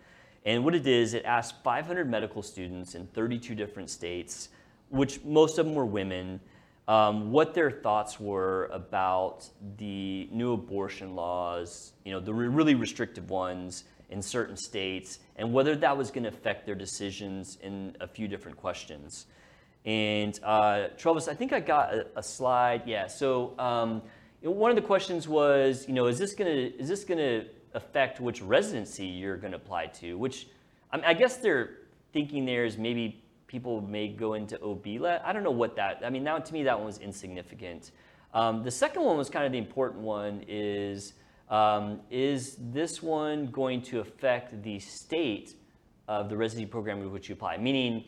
And 0.44 0.66
what 0.66 0.76
it 0.76 0.86
is, 0.86 1.14
it 1.14 1.24
asked 1.24 1.64
500 1.64 2.12
medical 2.12 2.44
students 2.44 2.94
in 2.94 3.08
32 3.08 3.56
different 3.56 3.90
states, 3.90 4.50
which 4.90 5.24
most 5.24 5.60
of 5.60 5.66
them 5.66 5.76
were 5.76 5.86
women, 5.86 6.42
um, 6.88 7.32
what 7.32 7.54
their 7.54 7.70
thoughts 7.70 8.20
were 8.20 8.70
about 8.72 9.50
the 9.78 10.30
new 10.32 10.54
abortion 10.54 11.16
laws, 11.16 11.94
you 12.06 12.12
know, 12.12 12.20
the 12.20 12.34
re- 12.34 12.48
really 12.48 12.76
restrictive 12.76 13.30
ones 13.30 13.84
in 14.10 14.22
certain 14.22 14.56
states, 14.56 15.20
and 15.36 15.52
whether 15.54 15.76
that 15.76 15.98
was 15.98 16.12
going 16.12 16.24
to 16.24 16.30
affect 16.30 16.66
their 16.66 16.76
decisions 16.76 17.58
in 17.62 17.96
a 18.00 18.08
few 18.08 18.28
different 18.28 18.58
questions. 18.58 19.26
And 19.86 20.40
uh, 20.44 20.88
Travis, 20.98 21.28
I 21.28 21.34
think 21.34 21.52
I 21.52 21.60
got 21.60 21.94
a, 21.94 22.08
a 22.16 22.24
slide. 22.24 22.84
Yeah. 22.86 23.08
So 23.08 23.54
um, 23.60 24.02
you 24.42 24.50
know, 24.50 24.56
one 24.56 24.72
of 24.72 24.76
the 24.76 24.82
questions 24.82 25.28
was, 25.28 25.86
you 25.88 25.94
know, 25.94 26.08
is 26.08 26.18
this 26.18 26.34
gonna 26.34 26.50
is 26.52 26.88
this 26.88 27.04
gonna 27.04 27.46
affect 27.74 28.22
which 28.22 28.42
residency 28.42 29.06
you're 29.06 29.38
gonna 29.38 29.58
apply 29.58 29.88
to? 29.88 30.18
Which 30.18 30.48
I, 30.92 30.98
mean, 30.98 31.06
I 31.06 31.14
guess 31.14 31.38
they're 31.38 31.80
thinking 32.14 32.46
there 32.46 32.66
is 32.66 32.78
maybe 32.78 33.24
people 33.48 33.82
may 33.82 34.10
go 34.10 34.34
into 34.34 34.62
OB. 34.62 34.86
I 35.06 35.32
don't 35.34 35.44
know 35.44 35.52
what 35.52 35.76
that. 35.78 36.02
I 36.06 36.10
mean, 36.10 36.24
now 36.24 36.38
to 36.38 36.54
me 36.54 36.64
that 36.64 36.78
one 36.78 36.86
was 36.86 36.98
insignificant. 37.00 37.92
Um, 38.34 38.64
the 38.64 38.72
second 38.72 39.04
one 39.04 39.18
was 39.18 39.30
kind 39.30 39.46
of 39.46 39.52
the 39.52 39.58
important 39.58 40.02
one. 40.02 40.44
Is 40.48 41.14
um, 41.50 42.02
is 42.12 42.58
this 42.60 43.02
one 43.02 43.48
going 43.48 43.82
to 43.84 44.02
affect 44.02 44.62
the 44.64 44.80
state 44.80 45.56
of 46.10 46.30
the 46.30 46.36
residency 46.36 46.70
program 46.70 47.00
in 47.02 47.12
which 47.12 47.30
you 47.30 47.34
apply? 47.34 47.58
Meaning, 47.58 48.04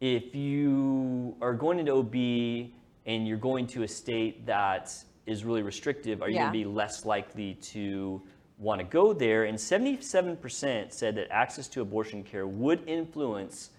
if 0.00 0.32
you 0.34 1.36
are 1.42 1.54
going 1.54 1.80
into 1.80 1.92
OB 1.92 2.70
and 3.06 3.26
you're 3.26 3.36
going 3.36 3.66
to 3.68 3.82
a 3.82 3.88
state 3.88 4.46
that 4.46 4.94
is 5.26 5.44
really 5.44 5.62
restrictive, 5.62 6.22
are 6.22 6.28
you 6.28 6.36
Yeah. 6.36 6.42
going 6.42 6.52
to 6.52 6.58
be 6.58 6.64
less 6.64 7.04
likely 7.04 7.54
to 7.54 8.22
want 8.58 8.80
to 8.80 8.84
go 8.84 9.12
there? 9.12 9.44
And 9.44 9.58
77% 9.58 10.92
said 10.92 11.16
that 11.16 11.26
access 11.32 11.66
to 11.68 11.80
abortion 11.80 12.22
care 12.22 12.46
would 12.46 12.88
influence 12.88 13.70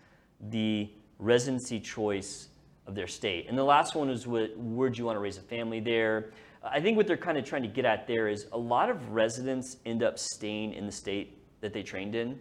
the 0.50 0.90
residency 1.18 1.80
choice 1.80 2.50
of 2.88 2.96
their 2.96 3.08
state. 3.08 3.46
And 3.48 3.58
the 3.58 3.64
last 3.64 3.96
one 3.96 4.10
is 4.10 4.26
what, 4.26 4.58
where 4.58 4.90
do 4.90 4.98
you 4.98 5.06
want 5.06 5.16
to 5.16 5.20
raise 5.20 5.38
a 5.38 5.42
family 5.42 5.80
there? 5.80 6.32
I 6.64 6.82
think 6.82 6.98
what 6.98 7.08
they're 7.08 7.18
kind 7.18 7.38
of 7.38 7.46
trying 7.46 7.62
to 7.62 7.68
get 7.68 7.86
at 7.86 8.08
there 8.08 8.28
is 8.28 8.48
a 8.52 8.58
lot 8.58 8.90
of 8.90 9.12
residents 9.12 9.78
end 9.86 10.04
up 10.04 10.18
staying 10.20 10.74
in 10.74 10.86
the 10.86 10.92
state 10.92 11.38
that 11.62 11.74
they 11.74 11.84
trained 11.84 12.16
in. 12.16 12.40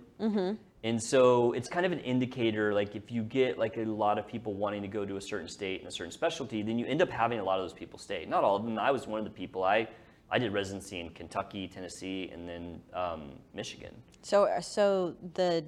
And 0.84 1.02
so 1.02 1.52
it's 1.52 1.68
kind 1.68 1.84
of 1.84 1.90
an 1.90 1.98
indicator, 2.00 2.72
like 2.72 2.94
if 2.94 3.10
you 3.10 3.22
get 3.22 3.58
like 3.58 3.76
a 3.76 3.84
lot 3.84 4.16
of 4.16 4.26
people 4.28 4.54
wanting 4.54 4.82
to 4.82 4.88
go 4.88 5.04
to 5.04 5.16
a 5.16 5.20
certain 5.20 5.48
state 5.48 5.80
and 5.80 5.88
a 5.88 5.92
certain 5.92 6.12
specialty, 6.12 6.62
then 6.62 6.78
you 6.78 6.86
end 6.86 7.02
up 7.02 7.10
having 7.10 7.40
a 7.40 7.44
lot 7.44 7.58
of 7.58 7.64
those 7.64 7.72
people 7.72 7.98
stay. 7.98 8.24
Not 8.26 8.44
all 8.44 8.56
of 8.56 8.64
them. 8.64 8.78
I 8.78 8.92
was 8.92 9.06
one 9.06 9.18
of 9.18 9.24
the 9.24 9.30
people. 9.30 9.64
I, 9.64 9.88
I 10.30 10.38
did 10.38 10.52
residency 10.52 11.00
in 11.00 11.10
Kentucky, 11.10 11.66
Tennessee, 11.66 12.30
and 12.32 12.48
then 12.48 12.80
um, 12.94 13.32
Michigan. 13.54 13.94
So, 14.22 14.48
so 14.60 15.16
the 15.34 15.64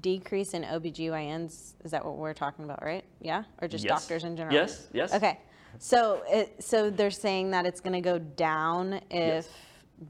decrease 0.00 0.54
in 0.54 0.62
OBGYNs, 0.62 1.74
is 1.84 1.90
that 1.90 2.04
what 2.04 2.16
we're 2.16 2.34
talking 2.34 2.64
about, 2.64 2.82
right? 2.82 3.04
Yeah? 3.20 3.44
Or 3.60 3.68
just 3.68 3.84
Yes. 3.84 4.00
doctors 4.00 4.24
in 4.24 4.36
general? 4.36 4.54
Yes, 4.54 4.88
yes. 4.92 5.14
Okay. 5.14 5.38
So, 5.78 6.22
it, 6.28 6.62
so 6.62 6.90
they're 6.90 7.10
saying 7.10 7.50
that 7.50 7.66
it's 7.66 7.80
going 7.80 7.94
to 7.94 8.00
go 8.00 8.18
down 8.18 9.00
if 9.10 9.48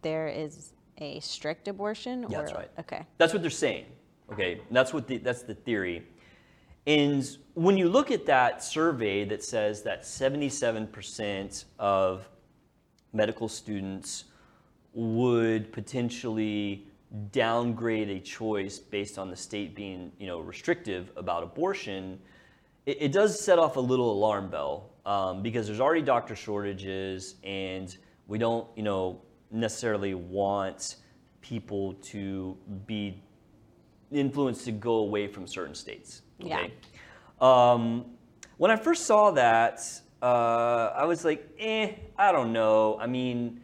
there 0.03 0.29
is 0.29 0.73
a 0.99 1.21
strict 1.21 1.69
abortion? 1.69 2.27
Yeah, 2.29 2.39
that's 2.39 2.53
or- 2.53 2.57
right. 2.57 2.71
Okay. 2.81 3.07
That's 3.19 3.33
what 3.33 3.43
they're 3.43 3.51
saying. 3.51 3.87
Okay, 4.33 4.61
that's 4.71 4.93
what 4.95 5.07
the, 5.07 5.19
that's 5.19 5.43
the 5.43 5.55
theory. 5.55 6.07
And 6.87 7.37
when 7.55 7.77
you 7.77 7.89
look 7.89 8.11
at 8.11 8.27
that 8.27 8.63
survey 8.63 9.25
that 9.27 9.43
says 9.43 9.83
that 9.83 10.03
77% 10.03 11.65
of 11.79 12.29
medical 13.13 13.49
students 13.49 14.25
would 14.93 15.73
potentially 15.73 16.89
downgrade 17.31 18.09
a 18.09 18.21
choice 18.21 18.79
based 18.79 19.19
on 19.19 19.31
the 19.31 19.37
state 19.37 19.75
being, 19.75 20.11
you 20.19 20.27
know, 20.27 20.41
restrictive 20.41 21.13
about 21.17 21.43
abortion, 21.43 22.19
it, 22.87 22.99
it 23.01 23.13
does 23.13 23.39
set 23.39 23.59
off 23.59 23.77
a 23.77 23.81
little 23.81 24.13
alarm 24.13 24.51
bell 24.51 24.91
um, 25.07 25.43
because 25.43 25.67
there's 25.67 25.81
already 25.81 26.03
doctor 26.03 26.35
shortages, 26.35 27.37
and 27.45 27.97
we 28.27 28.39
don't, 28.39 28.67
you 28.77 28.83
know, 28.83 29.21
necessarily 29.51 30.15
want 30.15 30.97
people 31.41 31.95
to 31.95 32.57
be 32.87 33.23
influenced 34.11 34.65
to 34.65 34.73
go 34.73 34.97
away 34.97 35.27
from 35.29 35.47
certain 35.47 35.75
states. 35.75 36.23
Yeah. 36.39 36.67
Um, 37.41 38.07
when 38.57 38.71
I 38.71 38.77
first 38.77 39.07
saw 39.07 39.31
that, 39.33 39.81
uh, 40.23 40.93
I 40.97 41.05
was 41.05 41.25
like, 41.25 41.49
eh, 41.59 41.93
I 42.17 42.33
don't 42.33 42.53
know. 42.53 42.97
I 43.01 43.07
mean, 43.07 43.61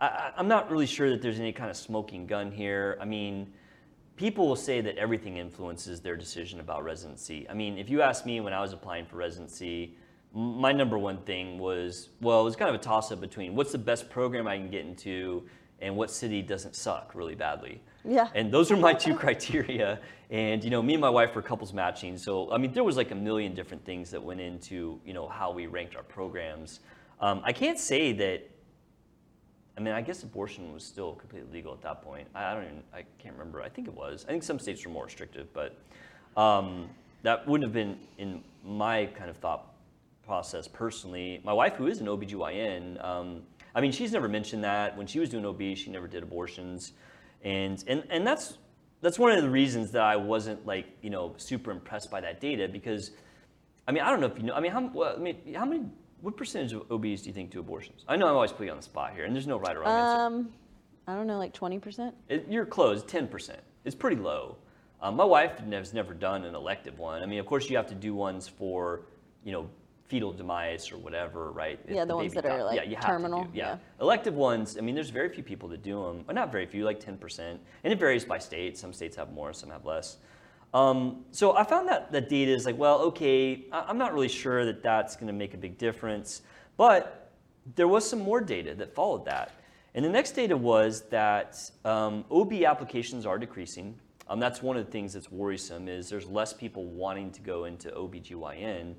I- 0.00 0.32
I'm 0.36 0.48
not 0.48 0.70
really 0.70 0.86
sure 0.86 1.10
that 1.10 1.20
there's 1.22 1.40
any 1.40 1.52
kind 1.52 1.70
of 1.70 1.76
smoking 1.76 2.26
gun 2.26 2.50
here. 2.50 2.96
I 3.00 3.04
mean, 3.04 3.52
people 4.16 4.46
will 4.48 4.56
say 4.56 4.80
that 4.80 4.96
everything 4.98 5.36
influences 5.36 6.00
their 6.00 6.16
decision 6.16 6.60
about 6.60 6.84
residency. 6.84 7.46
I 7.48 7.54
mean, 7.54 7.78
if 7.78 7.88
you 7.90 8.02
ask 8.02 8.26
me 8.26 8.40
when 8.40 8.52
I 8.52 8.60
was 8.60 8.72
applying 8.72 9.06
for 9.06 9.16
residency, 9.16 9.96
my 10.32 10.72
number 10.72 10.96
one 10.98 11.18
thing 11.22 11.58
was, 11.58 12.10
well, 12.20 12.40
it 12.40 12.44
was 12.44 12.56
kind 12.56 12.68
of 12.68 12.74
a 12.80 12.82
toss 12.82 13.10
up 13.10 13.20
between 13.20 13.54
what's 13.54 13.72
the 13.72 13.78
best 13.78 14.08
program 14.10 14.46
I 14.46 14.56
can 14.56 14.70
get 14.70 14.84
into 14.84 15.44
and 15.80 15.96
what 15.96 16.10
city 16.10 16.42
doesn't 16.42 16.76
suck 16.76 17.12
really 17.14 17.34
badly. 17.34 17.80
Yeah. 18.04 18.28
And 18.34 18.52
those 18.52 18.70
are 18.70 18.76
my 18.76 18.92
two 18.92 19.14
criteria. 19.24 19.98
And 20.30 20.62
you 20.62 20.70
know, 20.70 20.82
me 20.82 20.94
and 20.94 21.00
my 21.00 21.10
wife 21.10 21.34
were 21.34 21.42
couples 21.42 21.72
matching, 21.72 22.16
so 22.16 22.52
I 22.52 22.58
mean, 22.58 22.72
there 22.72 22.84
was 22.84 22.96
like 22.96 23.10
a 23.10 23.14
million 23.16 23.54
different 23.54 23.84
things 23.84 24.10
that 24.10 24.22
went 24.22 24.40
into 24.40 25.00
you 25.04 25.12
know 25.12 25.26
how 25.26 25.50
we 25.50 25.66
ranked 25.66 25.96
our 25.96 26.02
programs. 26.02 26.80
Um, 27.20 27.40
I 27.44 27.52
can't 27.52 27.78
say 27.78 28.12
that. 28.12 28.49
I 29.80 29.82
mean, 29.82 29.94
I 29.94 30.02
guess 30.02 30.22
abortion 30.22 30.74
was 30.74 30.84
still 30.84 31.14
completely 31.14 31.50
legal 31.50 31.72
at 31.72 31.80
that 31.80 32.02
point. 32.02 32.28
I 32.34 32.50
I 32.50 32.54
don't 32.54 32.64
even. 32.64 32.82
I 32.92 33.04
can't 33.18 33.34
remember. 33.34 33.62
I 33.62 33.70
think 33.70 33.88
it 33.88 33.94
was. 33.94 34.26
I 34.28 34.32
think 34.32 34.42
some 34.42 34.58
states 34.58 34.84
were 34.84 34.92
more 34.92 35.04
restrictive, 35.04 35.48
but 35.54 35.78
um, 36.36 36.90
that 37.22 37.46
wouldn't 37.48 37.64
have 37.64 37.72
been 37.72 37.98
in 38.18 38.42
my 38.62 39.06
kind 39.06 39.30
of 39.30 39.38
thought 39.38 39.72
process 40.22 40.68
personally. 40.68 41.40
My 41.44 41.54
wife, 41.54 41.76
who 41.76 41.86
is 41.86 42.00
an 42.00 42.08
OBGYN, 42.08 43.02
um, 43.02 43.42
I 43.74 43.80
mean, 43.80 43.90
she's 43.90 44.12
never 44.12 44.28
mentioned 44.28 44.62
that. 44.64 44.98
When 44.98 45.06
she 45.06 45.18
was 45.18 45.30
doing 45.30 45.46
OB, 45.46 45.76
she 45.76 45.90
never 45.90 46.06
did 46.06 46.22
abortions. 46.22 46.92
And, 47.42 47.82
and, 47.86 48.04
and 48.10 48.26
that's, 48.26 48.58
that's 49.00 49.18
one 49.18 49.32
of 49.32 49.42
the 49.42 49.48
reasons 49.48 49.92
that 49.92 50.02
I 50.02 50.16
wasn't 50.16 50.66
like, 50.66 50.86
you 51.00 51.08
know, 51.08 51.32
super 51.38 51.70
impressed 51.70 52.10
by 52.10 52.20
that 52.20 52.38
data 52.38 52.68
because, 52.68 53.12
I 53.88 53.92
mean, 53.92 54.02
I 54.02 54.10
don't 54.10 54.20
know 54.20 54.26
if 54.26 54.36
you 54.36 54.44
know, 54.44 54.54
I 54.54 54.60
mean, 54.60 54.72
how, 54.72 54.90
well, 54.92 55.14
I 55.16 55.20
mean, 55.20 55.54
how 55.54 55.64
many, 55.64 55.86
what 56.20 56.36
percentage 56.36 56.72
of 56.72 56.90
OBs 56.90 57.22
do 57.22 57.28
you 57.28 57.32
think 57.32 57.50
do 57.50 57.60
abortions? 57.60 58.04
I 58.08 58.16
know 58.16 58.26
I'm 58.26 58.34
always 58.34 58.52
putting 58.52 58.66
you 58.66 58.72
on 58.72 58.78
the 58.78 58.82
spot 58.82 59.14
here 59.14 59.24
and 59.24 59.34
there's 59.34 59.46
no 59.46 59.58
right 59.58 59.76
or 59.76 59.80
wrong 59.80 59.88
answer. 59.88 60.20
Um, 60.20 60.48
I 61.06 61.14
don't 61.14 61.26
know, 61.26 61.38
like 61.38 61.54
20%. 61.54 62.12
It, 62.28 62.46
you're 62.48 62.66
close, 62.66 63.02
10%. 63.02 63.56
It's 63.84 63.94
pretty 63.94 64.16
low. 64.16 64.56
Um, 65.02 65.16
my 65.16 65.24
wife 65.24 65.58
has 65.58 65.94
never 65.94 66.12
done 66.12 66.44
an 66.44 66.54
elective 66.54 66.98
one. 66.98 67.22
I 67.22 67.26
mean, 67.26 67.40
of 67.40 67.46
course, 67.46 67.70
you 67.70 67.76
have 67.76 67.86
to 67.86 67.94
do 67.94 68.14
ones 68.14 68.46
for, 68.46 69.02
you 69.44 69.52
know, 69.52 69.68
fetal 70.04 70.32
demise 70.32 70.92
or 70.92 70.98
whatever, 70.98 71.52
right? 71.52 71.80
Yeah, 71.88 72.04
the 72.04 72.14
ones 72.14 72.34
baby 72.34 72.48
that 72.48 72.52
are, 72.52 72.64
like, 72.64 72.76
yeah, 72.76 72.82
you 72.82 72.96
have 72.96 73.06
terminal, 73.06 73.44
To 73.44 73.50
do, 73.50 73.56
yeah. 73.56 73.68
yeah. 73.68 73.76
Elective 74.00 74.34
ones, 74.34 74.76
I 74.76 74.82
mean, 74.82 74.94
there's 74.94 75.10
very 75.10 75.30
few 75.30 75.42
people 75.42 75.68
that 75.70 75.82
do 75.82 76.02
them. 76.02 76.24
Well, 76.26 76.34
not 76.34 76.52
very 76.52 76.66
few, 76.66 76.84
like 76.84 77.00
10%. 77.00 77.38
And 77.38 77.58
it 77.92 77.98
varies 77.98 78.24
by 78.24 78.38
state. 78.38 78.76
Some 78.76 78.92
states 78.92 79.16
have 79.16 79.32
more, 79.32 79.52
some 79.52 79.70
have 79.70 79.86
less. 79.86 80.18
Um, 80.72 81.24
so 81.32 81.56
I 81.56 81.64
found 81.64 81.88
that 81.88 82.12
that 82.12 82.28
data 82.28 82.52
is 82.52 82.64
like, 82.64 82.78
well, 82.78 83.00
okay, 83.00 83.64
I'm 83.72 83.98
not 83.98 84.14
really 84.14 84.28
sure 84.28 84.64
that 84.64 84.82
that's 84.82 85.16
going 85.16 85.26
to 85.26 85.32
make 85.32 85.54
a 85.54 85.56
big 85.56 85.78
difference. 85.78 86.42
But 86.76 87.32
there 87.74 87.88
was 87.88 88.08
some 88.08 88.20
more 88.20 88.40
data 88.40 88.74
that 88.76 88.94
followed 88.94 89.24
that. 89.26 89.52
And 89.94 90.04
the 90.04 90.08
next 90.08 90.32
data 90.32 90.56
was 90.56 91.02
that 91.10 91.70
um, 91.84 92.24
OB 92.30 92.52
applications 92.62 93.26
are 93.26 93.38
decreasing. 93.38 93.98
Um, 94.28 94.38
that's 94.38 94.62
one 94.62 94.76
of 94.76 94.86
the 94.86 94.92
things 94.92 95.12
that's 95.12 95.32
worrisome 95.32 95.88
is 95.88 96.08
there's 96.08 96.26
less 96.26 96.52
people 96.52 96.84
wanting 96.84 97.32
to 97.32 97.40
go 97.40 97.64
into 97.64 97.90
OBGYN. 97.90 98.94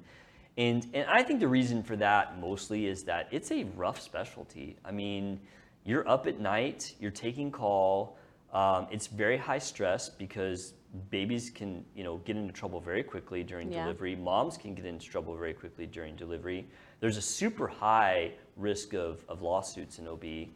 And, 0.57 0.87
and 0.93 1.07
I 1.07 1.23
think 1.23 1.39
the 1.39 1.47
reason 1.47 1.81
for 1.81 1.95
that 1.95 2.37
mostly 2.39 2.87
is 2.87 3.03
that 3.03 3.29
it's 3.31 3.49
a 3.51 3.63
rough 3.77 4.01
specialty. 4.01 4.75
I 4.83 4.91
mean, 4.91 5.39
you're 5.85 6.07
up 6.07 6.27
at 6.27 6.41
night, 6.41 6.93
you're 6.99 7.09
taking 7.09 7.49
call. 7.49 8.17
Um, 8.53 8.87
it's 8.91 9.07
very 9.07 9.37
high 9.37 9.59
stress 9.59 10.09
because 10.09 10.73
babies 11.09 11.49
can, 11.49 11.85
you 11.95 12.03
know, 12.03 12.17
get 12.17 12.35
into 12.35 12.51
trouble 12.53 12.79
very 12.79 13.03
quickly 13.03 13.43
during 13.43 13.71
Yeah. 13.71 13.83
delivery. 13.83 14.15
Moms 14.15 14.57
can 14.57 14.75
get 14.75 14.85
into 14.85 15.05
trouble 15.07 15.35
very 15.35 15.53
quickly 15.53 15.85
during 15.85 16.15
delivery. 16.15 16.67
There's 16.99 17.17
a 17.17 17.21
super 17.21 17.67
high 17.67 18.33
risk 18.57 18.93
of, 18.93 19.23
of 19.29 19.41
lawsuits 19.41 19.99
in 19.99 20.07
OB. 20.07 20.49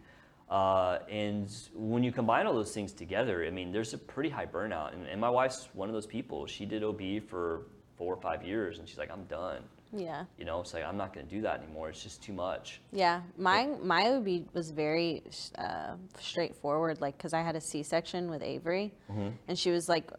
Uh, 0.50 1.00
and 1.10 1.50
when 1.74 2.04
you 2.04 2.12
combine 2.12 2.46
all 2.46 2.54
those 2.54 2.74
things 2.74 2.92
together, 2.94 3.46
I 3.46 3.50
mean, 3.50 3.72
there's 3.72 3.94
a 3.94 3.98
pretty 3.98 4.30
high 4.30 4.46
burnout. 4.46 4.94
And, 4.94 5.08
and 5.08 5.20
my 5.20 5.30
wife's 5.30 5.70
one 5.74 5.90
of 5.90 5.94
those 5.94 6.06
people. 6.06 6.46
She 6.46 6.66
did 6.66 6.84
OB 6.84 7.24
for 7.28 7.64
four 7.98 8.14
or 8.14 8.22
five 8.22 8.44
years, 8.44 8.78
and 8.80 8.88
she's 8.88 8.98
like, 9.00 9.10
I'm 9.10 9.24
done. 9.24 9.64
Yeah. 9.94 10.26
You 10.38 10.44
know, 10.46 10.60
it's 10.60 10.74
like 10.74 10.84
I'm 10.84 10.98
not 10.98 11.14
going 11.14 11.26
to 11.26 11.34
do 11.34 11.42
that 11.44 11.64
anymore. 11.64 11.90
It's 11.90 12.04
just 12.04 12.22
too 12.22 12.34
much. 12.34 12.82
Yeah, 12.92 13.22
my 13.38 13.68
my 13.82 14.08
OB 14.10 14.28
was 14.54 14.70
very 14.72 15.24
uh, 15.58 15.96
straightforward, 16.20 17.00
like 17.00 17.18
because 17.18 17.34
I 17.34 17.42
had 17.42 17.56
a 17.56 17.62
C-section 17.62 18.30
with 18.30 18.42
Avery, 18.44 18.94
Mm-hmm. 19.10 19.30
and 19.48 19.58
she 19.58 19.72
was 19.72 19.88
like, 19.88 20.12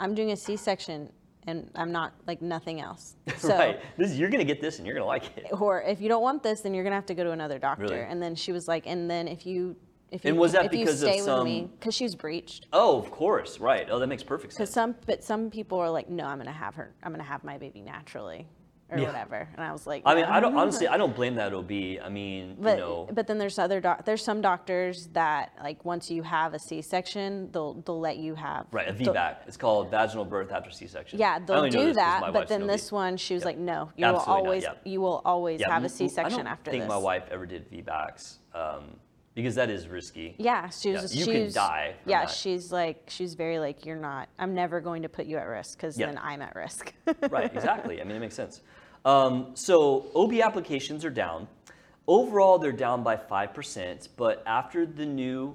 "I'm 0.00 0.14
doing 0.14 0.32
a 0.32 0.36
C-section, 0.36 1.12
and 1.46 1.70
I'm 1.74 1.92
not 1.92 2.12
like 2.26 2.42
nothing 2.42 2.80
else." 2.80 3.16
So, 3.38 3.56
right. 3.56 3.80
This, 3.96 4.14
you're 4.16 4.30
going 4.30 4.44
to 4.46 4.52
get 4.52 4.60
this, 4.60 4.78
and 4.78 4.86
you're 4.86 4.94
going 4.94 5.04
to 5.04 5.06
like 5.06 5.36
it. 5.36 5.46
or 5.60 5.82
if 5.82 6.00
you 6.00 6.08
don't 6.08 6.22
want 6.22 6.42
this, 6.42 6.60
then 6.62 6.74
you're 6.74 6.84
gonna 6.84 6.96
have 6.96 7.06
to 7.06 7.14
go 7.14 7.24
to 7.24 7.30
another 7.32 7.58
doctor. 7.58 7.84
Really? 7.84 8.00
And 8.00 8.20
then 8.22 8.34
she 8.34 8.52
was 8.52 8.66
like, 8.68 8.86
"And 8.86 9.10
then 9.10 9.28
if 9.28 9.44
you 9.46 9.76
if 10.10 10.24
you 10.24 10.30
And 10.30 10.38
was 10.38 10.52
that 10.52 10.66
if 10.66 10.70
because 10.70 11.02
you 11.02 11.08
of 11.08 11.14
stay 11.14 11.22
with 11.22 11.44
me, 11.44 11.60
some- 11.62 11.66
because 11.78 11.94
she 11.94 12.04
was 12.04 12.14
breached." 12.14 12.66
Oh, 12.72 12.98
of 12.98 13.10
course. 13.10 13.58
Right. 13.60 13.88
Oh, 13.90 13.98
that 13.98 14.06
makes 14.06 14.22
perfect 14.22 14.52
sense. 14.52 14.58
Because 14.70 14.74
some 14.74 14.94
but 15.06 15.22
some 15.24 15.50
people 15.50 15.78
are 15.78 15.90
like, 15.90 16.08
"No, 16.08 16.24
I'm 16.26 16.38
gonna 16.38 16.52
have 16.52 16.74
her. 16.76 16.94
I'm 17.02 17.12
gonna 17.12 17.22
have 17.24 17.42
my 17.44 17.58
baby 17.58 17.80
naturally." 17.82 18.46
Or 18.88 18.98
Yeah. 18.98 19.06
whatever, 19.08 19.48
and 19.56 19.64
I 19.64 19.72
was 19.72 19.84
like, 19.84 20.02
I 20.06 20.14
mean, 20.14 20.26
I 20.26 20.38
don't 20.38 20.56
honestly. 20.56 20.86
I 20.86 20.96
don't 20.96 21.14
blame 21.16 21.34
that 21.34 21.52
OB. 21.52 21.98
I 22.00 22.08
mean, 22.08 22.56
But 22.60 22.78
you 22.78 22.84
know, 22.84 23.08
but 23.12 23.26
then 23.26 23.36
there's 23.36 23.58
other 23.58 23.80
doc- 23.80 24.04
there's 24.04 24.22
some 24.22 24.40
doctors 24.40 25.08
that 25.08 25.50
like 25.60 25.84
once 25.84 26.08
you 26.08 26.22
have 26.22 26.54
a 26.54 26.58
C-section, 26.60 27.50
they'll 27.50 27.74
they'll 27.74 27.98
let 27.98 28.16
you 28.18 28.36
have 28.36 28.66
right, 28.70 28.86
a 28.88 28.92
VBAC. 28.92 29.38
It's 29.48 29.56
called 29.56 29.90
vaginal 29.90 30.24
birth 30.24 30.52
after 30.52 30.70
C-section. 30.70 31.18
Yeah, 31.18 31.40
they'll 31.40 31.68
do 31.68 31.94
that, 31.94 32.32
but 32.32 32.46
then 32.46 32.68
this 32.68 32.92
one, 32.92 33.16
she 33.16 33.34
was 33.34 33.42
Yeah. 33.42 33.46
like, 33.48 33.58
no, 33.58 33.90
you 33.96 34.06
will 34.06 34.14
Absolutely 34.20 34.32
not, 34.42 34.46
always 34.46 34.62
yeah. 34.62 34.72
you 34.84 35.00
will 35.00 35.20
always 35.24 35.60
Yeah, 35.60 35.70
have 35.72 35.82
a 35.82 35.88
C-section 35.88 36.46
after. 36.46 36.70
I 36.70 36.72
don't 36.74 36.80
think 36.80 36.82
this. 36.84 36.88
my 36.88 36.96
wife 36.96 37.24
ever 37.32 37.44
did 37.44 37.68
VBACs 37.68 38.36
um, 38.54 39.00
because 39.36 39.54
that 39.54 39.68
is 39.68 39.86
risky. 39.86 40.34
Yeah, 40.38 40.70
she 40.70 40.92
was. 40.92 41.14
Yeah, 41.14 41.18
you 41.20 41.24
she 41.26 41.44
could 41.44 41.52
die 41.54 41.94
Yeah, 42.06 42.24
that. 42.24 42.30
she's 42.30 42.72
like, 42.72 43.04
she's 43.06 43.34
very 43.34 43.58
like, 43.58 43.84
you're 43.84 43.94
not. 43.94 44.30
I'm 44.38 44.54
never 44.54 44.80
going 44.80 45.02
to 45.02 45.10
put 45.10 45.26
you 45.26 45.36
at 45.36 45.42
risk 45.44 45.76
because 45.76 45.96
Yeah. 45.98 46.06
then 46.06 46.18
I'm 46.20 46.40
at 46.40 46.56
risk. 46.56 46.94
right, 47.30 47.54
exactly. 47.54 48.00
I 48.00 48.04
mean, 48.04 48.16
it 48.16 48.20
makes 48.20 48.34
sense. 48.34 48.62
Um, 49.04 49.50
so 49.54 50.06
OB 50.16 50.32
applications 50.40 51.04
are 51.04 51.10
down. 51.10 51.46
Overall, 52.08 52.58
they're 52.58 52.72
down 52.72 53.02
by 53.02 53.16
five 53.16 53.52
percent. 53.52 54.08
But 54.16 54.42
after 54.46 54.86
the 54.86 55.04
new, 55.04 55.54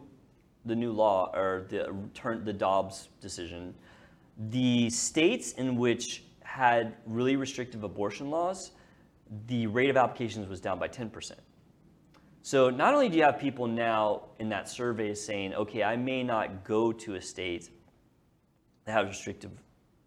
the 0.65 0.75
new 0.75 0.91
law 0.91 1.31
or 1.33 1.65
the 1.69 1.91
turn 2.13 2.45
the 2.45 2.53
Dobbs 2.53 3.09
decision, 3.19 3.73
the 4.51 4.91
states 4.91 5.53
in 5.53 5.75
which 5.75 6.23
had 6.43 6.93
really 7.07 7.35
restrictive 7.35 7.83
abortion 7.83 8.29
laws, 8.29 8.71
the 9.47 9.65
rate 9.67 9.89
of 9.89 9.97
applications 9.97 10.47
was 10.47 10.61
down 10.61 10.77
by 10.77 10.87
ten 10.87 11.09
percent. 11.09 11.39
So 12.41 12.69
not 12.69 12.93
only 12.93 13.09
do 13.09 13.17
you 13.17 13.23
have 13.23 13.39
people 13.39 13.67
now 13.67 14.23
in 14.39 14.49
that 14.49 14.67
survey 14.67 15.13
saying, 15.13 15.53
okay, 15.53 15.83
I 15.83 15.95
may 15.95 16.23
not 16.23 16.63
go 16.63 16.91
to 16.91 17.15
a 17.15 17.21
state 17.21 17.69
that 18.85 18.93
has 18.93 19.07
restrictive, 19.07 19.51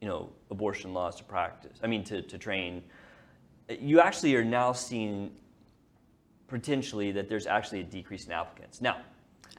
you 0.00 0.08
know, 0.08 0.32
abortion 0.50 0.92
laws 0.92 1.16
to 1.16 1.24
practice. 1.24 1.78
I 1.82 1.86
mean, 1.86 2.02
to, 2.04 2.22
to 2.22 2.38
train. 2.38 2.82
You 3.68 4.00
actually 4.00 4.34
are 4.34 4.44
now 4.44 4.72
seeing 4.72 5.30
potentially 6.48 7.12
that 7.12 7.28
there's 7.28 7.46
actually 7.46 7.80
a 7.80 7.84
decrease 7.84 8.26
in 8.26 8.32
applicants. 8.32 8.80
Now, 8.80 8.98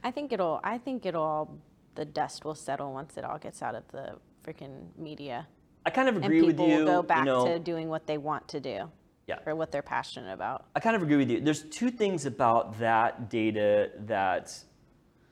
I 0.04 0.12
think 0.12 0.32
it'll. 0.32 0.60
I 0.64 0.78
think 0.78 1.06
it'll. 1.06 1.22
all 1.22 1.58
The 1.96 2.06
dust 2.06 2.46
will 2.46 2.56
settle 2.56 2.94
once 2.94 3.18
it 3.18 3.24
all 3.24 3.40
gets 3.40 3.62
out 3.62 3.74
of 3.74 3.88
the 3.92 4.18
freaking 4.46 4.90
media, 4.98 5.48
I 5.86 5.90
kind 5.90 6.10
of 6.10 6.18
agree 6.18 6.42
with 6.42 6.56
people 6.56 6.68
you. 6.68 6.80
will 6.80 6.86
go 6.86 7.02
back 7.04 7.20
you 7.20 7.26
know, 7.26 7.46
to 7.46 7.60
doing 7.60 7.90
what 7.90 8.06
they 8.08 8.18
want 8.18 8.48
to 8.50 8.60
do, 8.60 8.90
Yeah. 9.28 9.40
or 9.46 9.56
what 9.56 9.72
they're 9.72 9.82
passionate 9.82 10.34
about. 10.34 10.66
I 10.76 10.80
kind 10.80 10.96
of 10.96 11.02
agree 11.02 11.18
with 11.18 11.32
you. 11.32 11.42
There's 11.42 11.64
two 11.64 11.90
things 11.90 12.26
about 12.26 12.78
that 12.80 13.30
data 13.30 13.92
that 14.06 14.58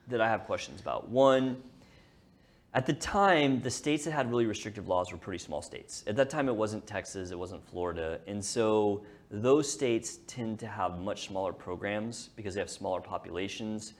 that 0.08 0.20
I 0.20 0.28
have 0.28 0.44
questions 0.44 0.80
about. 0.80 1.08
One, 1.08 1.62
at 2.74 2.86
the 2.86 2.92
time, 2.92 3.62
the 3.62 3.70
states 3.70 4.04
that 4.04 4.10
had 4.10 4.28
really 4.28 4.46
restrictive 4.46 4.88
laws 4.88 5.12
were 5.12 5.18
pretty 5.18 5.38
small 5.38 5.62
states. 5.62 6.02
At 6.06 6.16
that 6.16 6.28
time, 6.28 6.48
it 6.48 6.56
wasn't 6.56 6.86
Texas, 6.86 7.30
it 7.30 7.38
wasn't 7.38 7.64
Florida, 7.68 8.20
and 8.26 8.44
so 8.44 9.04
those 9.30 9.70
states 9.70 10.18
tend 10.26 10.58
to 10.58 10.66
have 10.66 10.98
much 10.98 11.28
smaller 11.28 11.52
programs 11.52 12.30
because 12.36 12.54
they 12.54 12.60
have 12.60 12.70
smaller 12.70 13.00
populations. 13.00 13.94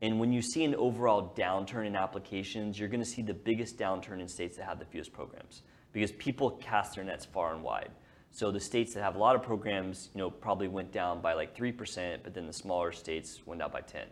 And 0.00 0.18
when 0.18 0.32
you 0.32 0.42
see 0.42 0.64
an 0.64 0.74
overall 0.74 1.34
downturn 1.36 1.86
in 1.86 1.96
applications, 1.96 2.78
you're 2.78 2.88
going 2.88 3.02
to 3.02 3.06
see 3.06 3.22
the 3.22 3.34
biggest 3.34 3.78
downturn 3.78 4.20
in 4.20 4.28
states 4.28 4.56
that 4.56 4.64
have 4.64 4.78
the 4.78 4.84
fewest 4.84 5.12
programs 5.12 5.62
because 5.92 6.12
people 6.12 6.52
cast 6.52 6.96
their 6.96 7.04
nets 7.04 7.24
far 7.24 7.54
and 7.54 7.62
wide. 7.62 7.90
So 8.34 8.50
the 8.50 8.58
states 8.58 8.92
that 8.94 9.02
have 9.04 9.14
a 9.14 9.18
lot 9.18 9.36
of 9.36 9.44
programs, 9.44 10.10
you 10.12 10.18
know, 10.18 10.28
probably 10.28 10.66
went 10.66 10.90
down 10.90 11.20
by 11.20 11.34
like 11.34 11.56
3%, 11.56 12.18
but 12.24 12.34
then 12.34 12.48
the 12.48 12.52
smaller 12.52 12.90
states 12.90 13.40
went 13.46 13.60
down 13.60 13.70
by 13.70 13.80
10. 13.80 14.08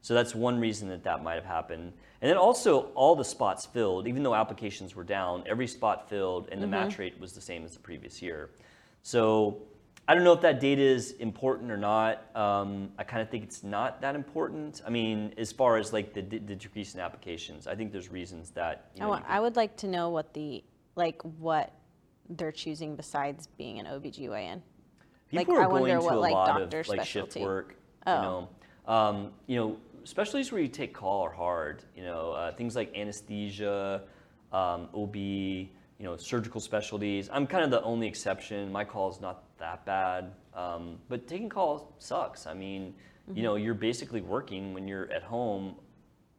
So 0.00 0.14
that's 0.14 0.34
one 0.34 0.58
reason 0.58 0.88
that 0.88 1.04
that 1.04 1.22
might 1.22 1.36
have 1.36 1.44
happened. 1.44 1.92
And 2.20 2.28
then 2.28 2.36
also 2.36 2.90
all 2.96 3.14
the 3.14 3.24
spots 3.24 3.64
filled, 3.64 4.08
even 4.08 4.24
though 4.24 4.34
applications 4.34 4.96
were 4.96 5.04
down, 5.04 5.44
every 5.46 5.68
spot 5.68 6.10
filled 6.10 6.48
and 6.50 6.60
the 6.60 6.66
match 6.66 6.98
rate 6.98 7.20
was 7.20 7.34
the 7.34 7.40
same 7.40 7.64
as 7.64 7.74
the 7.74 7.78
previous 7.78 8.20
year. 8.20 8.50
So 9.04 9.62
I 10.08 10.16
don't 10.16 10.24
know 10.24 10.32
if 10.32 10.40
that 10.40 10.58
data 10.58 10.82
is 10.82 11.12
important 11.12 11.70
or 11.70 11.76
not. 11.76 12.34
Um, 12.34 12.90
I 12.98 13.04
kind 13.04 13.22
of 13.22 13.30
think 13.30 13.44
it's 13.44 13.62
not 13.62 14.00
that 14.00 14.16
important. 14.16 14.82
I 14.84 14.90
mean, 14.90 15.34
as 15.38 15.52
far 15.52 15.76
as 15.76 15.92
like 15.92 16.12
the, 16.14 16.22
the 16.22 16.56
decrease 16.56 16.94
in 16.94 17.00
applications, 17.00 17.68
I 17.68 17.76
think 17.76 17.92
there's 17.92 18.10
reasons 18.10 18.50
that. 18.50 18.90
You 18.96 19.02
know, 19.02 19.14
you 19.14 19.22
I 19.28 19.38
would 19.38 19.54
like 19.54 19.76
to 19.76 19.86
know 19.86 20.08
what 20.08 20.34
the 20.34 20.64
like 20.96 21.22
what 21.22 21.72
they're 22.36 22.52
choosing 22.52 22.96
besides 22.96 23.48
being 23.58 23.78
an 23.78 23.86
OBGYN. 23.86 24.60
like, 25.32 25.46
People 25.46 25.56
are 25.56 25.64
I 25.64 25.66
wonder 25.66 25.88
going 25.88 25.98
to 26.00 26.04
what, 26.04 26.14
a 26.14 26.18
like, 26.18 26.32
lot 26.32 26.46
doctor 26.60 26.80
of 26.80 26.88
like 26.88 26.98
shift 27.06 27.32
specialty. 27.32 27.42
work. 27.44 27.76
Oh. 28.06 28.16
You 28.16 28.22
know, 28.22 28.48
um, 28.92 29.30
you 29.46 29.56
know, 29.56 29.76
specialties 30.04 30.50
where 30.52 30.60
you 30.60 30.68
take 30.68 30.92
call 30.92 31.22
are 31.22 31.32
hard. 31.32 31.84
You 31.96 32.04
know, 32.04 32.32
uh, 32.32 32.52
things 32.54 32.74
like 32.76 32.94
anesthesia, 32.96 34.02
um, 34.52 34.88
OB, 34.94 35.16
you 35.16 35.68
know, 36.00 36.16
surgical 36.16 36.60
specialties. 36.60 37.28
I'm 37.32 37.46
kind 37.46 37.64
of 37.64 37.70
the 37.70 37.82
only 37.82 38.06
exception. 38.08 38.70
My 38.72 38.84
call 38.84 39.10
is 39.10 39.20
not 39.20 39.44
that 39.58 39.84
bad, 39.86 40.32
um, 40.54 40.98
but 41.08 41.26
taking 41.28 41.48
call 41.48 41.94
sucks. 41.98 42.46
I 42.46 42.54
mean, 42.54 42.94
Mm-hmm. 43.28 43.36
you 43.36 43.44
know, 43.44 43.54
you're 43.54 43.74
basically 43.74 44.20
working 44.20 44.74
when 44.74 44.88
you're 44.88 45.08
at 45.12 45.22
home, 45.22 45.76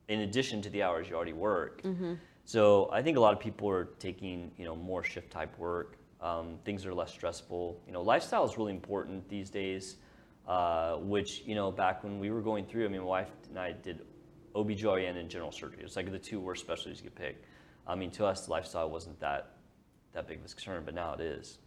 in 0.09 0.19
addition 0.19 0.61
to 0.63 0.69
the 0.69 0.83
hours 0.83 1.07
you 1.07 1.15
already 1.15 1.31
work. 1.31 1.81
Mm-hmm. 1.83 2.15
So 2.45 2.89
I 2.91 3.01
think 3.01 3.17
a 3.17 3.19
lot 3.19 3.33
of 3.33 3.39
people 3.39 3.69
are 3.69 3.85
taking, 3.99 4.51
you 4.57 4.65
know, 4.65 4.75
more 4.75 5.03
shift 5.03 5.31
type 5.31 5.57
work. 5.57 5.97
Um, 6.21 6.57
things 6.65 6.85
are 6.85 6.93
less 6.93 7.11
stressful. 7.11 7.81
You 7.87 7.93
know, 7.93 8.01
lifestyle 8.01 8.45
is 8.45 8.57
really 8.57 8.73
important 8.73 9.27
these 9.29 9.49
days, 9.49 9.97
uh, 10.47 10.95
which, 10.97 11.43
you 11.45 11.55
know, 11.55 11.71
back 11.71 12.03
when 12.03 12.19
we 12.19 12.31
were 12.31 12.41
going 12.41 12.65
through, 12.65 12.85
I 12.85 12.89
mean, 12.89 13.01
my 13.01 13.07
wife 13.07 13.29
and 13.49 13.59
I 13.59 13.71
did 13.71 14.01
OBGYN 14.55 15.17
and 15.17 15.29
general 15.29 15.51
surgery. 15.51 15.83
It's 15.83 15.95
like 15.95 16.11
the 16.11 16.19
two 16.19 16.39
worst 16.39 16.61
specialties 16.61 17.01
you 17.01 17.09
could 17.09 17.15
pick. 17.15 17.43
I 17.87 17.95
mean, 17.95 18.11
to 18.11 18.25
us, 18.25 18.47
lifestyle 18.47 18.89
wasn't 18.89 19.19
that, 19.19 19.53
that 20.13 20.27
big 20.27 20.39
of 20.39 20.45
a 20.45 20.47
concern, 20.47 20.83
but 20.85 20.93
now 20.93 21.13
it 21.13 21.21
is. 21.21 21.57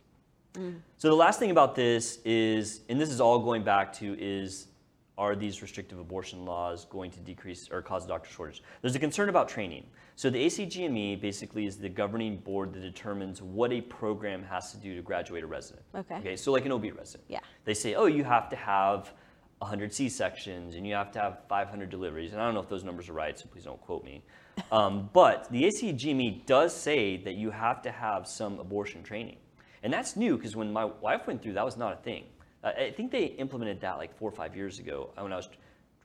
So 0.97 1.09
the 1.11 1.15
last 1.15 1.39
thing 1.39 1.51
about 1.51 1.75
this 1.75 2.19
is, 2.25 2.81
and 2.89 2.99
this 2.99 3.11
is 3.11 3.21
all 3.21 3.39
going 3.41 3.62
back 3.62 3.93
to, 3.95 4.17
is 4.19 4.69
are 5.18 5.35
these 5.35 5.62
restrictive 5.62 5.98
abortion 5.98 6.44
laws 6.44 6.85
going 6.87 7.11
to 7.11 7.20
decrease 7.20 7.68
or 7.70 7.81
cause 7.81 8.05
a 8.05 8.09
doctor 8.09 8.31
shortage? 8.31 8.62
There's 8.83 8.94
a 8.94 8.98
concern 8.98 9.29
about 9.29 9.48
training. 9.48 9.87
So 10.14 10.29
the 10.29 10.44
ACGME 10.44 11.20
basically 11.20 11.66
is 11.66 11.76
the 11.76 11.88
governing 11.88 12.38
board 12.38 12.74
that 12.74 12.81
determines 12.81 13.40
what 13.40 13.72
a 13.72 13.81
program 13.81 14.42
has 14.44 14.72
to 14.72 14.76
do 14.76 14.94
to 14.94 15.02
graduate 15.02 15.42
a 15.42 15.46
resident. 15.46 15.85
Okay. 15.94 16.16
Okay, 16.16 16.37
so 16.37 16.52
like 16.52 16.66
an 16.66 16.72
OB 16.72 16.85
resident. 16.96 17.24
Yeah. 17.29 17.40
They 17.64 17.74
say, 17.74 17.94
oh, 17.94 18.07
you 18.07 18.24
have 18.24 18.48
to 18.50 18.57
have 18.57 19.12
100 19.59 19.92
C-sections 19.92 20.74
and 20.74 20.87
you 20.87 20.94
have 20.94 21.11
to 21.12 21.18
have 21.18 21.40
500 21.48 21.88
deliveries. 21.88 22.33
And 22.33 22.42
I 22.42 22.44
don't 22.44 22.55
know 22.55 22.61
if 22.61 22.68
those 22.68 22.85
numbers 22.85 23.09
are 23.09 23.14
right, 23.14 23.38
so 23.38 23.46
please 23.50 23.64
don't 23.64 23.81
quote 23.81 24.05
me. 24.05 24.22
Um, 24.72 25.11
but 25.12 25.50
the 25.50 25.64
ACGME 25.64 26.46
does 26.46 26.74
say 26.74 27.18
that 27.18 27.35
you 27.35 27.50
have 27.50 27.83
to 27.83 27.90
have 27.90 28.26
some 28.26 28.59
abortion 28.59 29.02
training. 29.02 29.37
And 29.83 29.92
that's 29.92 30.16
new 30.16 30.38
because 30.38 30.57
when 30.57 30.72
my 30.72 30.87
wife 30.87 31.26
went 31.26 31.42
through, 31.42 31.52
that 31.52 31.64
was 31.64 31.76
not 31.76 31.92
a 31.92 31.96
thing. 31.96 32.24
I 32.66 32.90
think 32.96 33.11
they 33.12 33.24
implemented 33.24 33.81
that 33.81 33.98
like 33.98 34.16
four 34.16 34.29
or 34.29 34.33
five 34.33 34.57
years 34.57 34.79
ago 34.79 35.11
uh, 35.16 35.22
when 35.22 35.33
I 35.33 35.37
was, 35.37 35.48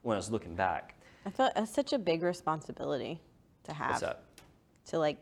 when 0.04 0.16
I 0.16 0.20
was 0.20 0.30
looking 0.30 0.56
back. 0.56 0.96
I 1.26 1.30
felt 1.30 1.54
that's 1.56 1.74
such 1.74 1.94
a 1.94 2.00
big 2.00 2.24
responsibility 2.24 3.20
to 3.64 3.74
have. 3.74 3.90
What's 3.92 4.02
that? 4.02 4.24
To 4.88 5.00
like, 5.00 5.18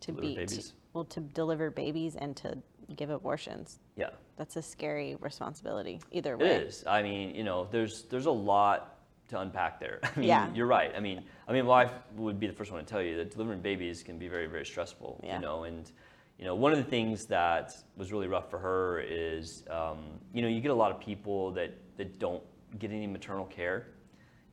to 0.00 0.12
Deliver 0.12 0.40
be, 0.40 0.46
to- 0.46 0.62
well, 0.92 1.04
to 1.04 1.20
deliver 1.20 1.70
babies 1.70 2.16
and 2.16 2.36
to 2.38 2.58
give 2.96 3.10
abortions. 3.10 3.78
Yeah. 3.96 4.10
That's 4.36 4.56
a 4.56 4.62
scary 4.62 5.16
responsibility 5.20 6.00
either 6.10 6.36
way. 6.36 6.46
is. 6.48 6.84
I 6.86 7.02
mean, 7.02 7.34
you 7.34 7.44
know, 7.44 7.66
there's 7.70 8.04
there's 8.04 8.26
a 8.26 8.30
lot 8.30 8.94
to 9.28 9.40
unpack 9.40 9.78
there. 9.80 9.98
I 10.16 10.18
mean, 10.18 10.28
Yeah. 10.28 10.48
you're 10.54 10.66
right. 10.66 10.92
I 10.96 11.00
mean, 11.00 11.22
I 11.46 11.52
mean, 11.52 11.64
my 11.64 11.84
wife 11.84 11.92
would 12.16 12.40
be 12.40 12.46
the 12.46 12.52
first 12.52 12.70
one 12.72 12.80
to 12.82 12.86
tell 12.86 13.02
you 13.02 13.16
that 13.16 13.30
delivering 13.32 13.60
babies 13.60 14.02
can 14.02 14.18
be 14.18 14.28
very, 14.28 14.46
very 14.46 14.64
stressful. 14.64 15.20
Yeah. 15.22 15.34
You 15.36 15.42
know, 15.42 15.64
and 15.64 15.90
you 16.38 16.44
know, 16.44 16.54
one 16.54 16.72
of 16.72 16.78
the 16.78 16.84
things 16.84 17.26
that 17.26 17.76
was 17.96 18.12
really 18.12 18.28
rough 18.28 18.48
for 18.48 18.58
her 18.58 19.00
is, 19.00 19.64
um, 19.70 19.98
you 20.32 20.40
know, 20.40 20.48
you 20.48 20.60
get 20.60 20.70
a 20.70 20.74
lot 20.74 20.92
of 20.92 21.00
people 21.00 21.50
that 21.52 21.74
that 21.96 22.18
don't 22.20 22.42
get 22.78 22.92
any 22.92 23.06
maternal 23.08 23.44
care. 23.46 23.88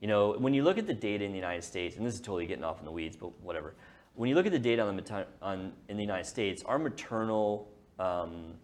You 0.00 0.08
know, 0.08 0.32
when 0.32 0.52
you 0.52 0.64
look 0.64 0.78
at 0.78 0.86
the 0.86 0.94
data 0.94 1.24
in 1.24 1.30
the 1.30 1.38
United 1.38 1.62
States, 1.62 1.96
and 1.96 2.04
this 2.04 2.14
is 2.14 2.20
totally 2.20 2.46
getting 2.46 2.64
off 2.64 2.80
in 2.80 2.84
the 2.84 2.90
weeds, 2.90 3.16
but 3.16 3.38
whatever. 3.40 3.74
When 4.14 4.28
you 4.28 4.34
look 4.34 4.46
at 4.46 4.52
the 4.52 4.58
data 4.58 4.82
on 4.82 4.88
the 4.88 5.02
mater- 5.02 5.28
on 5.40 5.72
in 5.88 5.96
the 5.96 6.02
United 6.02 6.26
States, 6.26 6.62
our 6.64 6.78
maternal 6.78 7.68
um, 7.98 8.54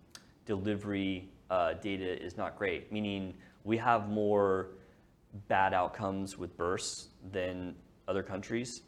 delivery 0.44 1.28
uh, 1.48 1.74
data 1.74 2.20
is 2.20 2.36
not 2.36 2.58
great. 2.58 2.90
Meaning, 2.90 3.34
we 3.62 3.76
have 3.76 4.08
more 4.08 4.70
bad 5.48 5.72
outcomes 5.72 6.36
with 6.36 6.56
births 6.56 7.08
than 7.30 7.74
other 8.08 8.22
countries, 8.22 8.82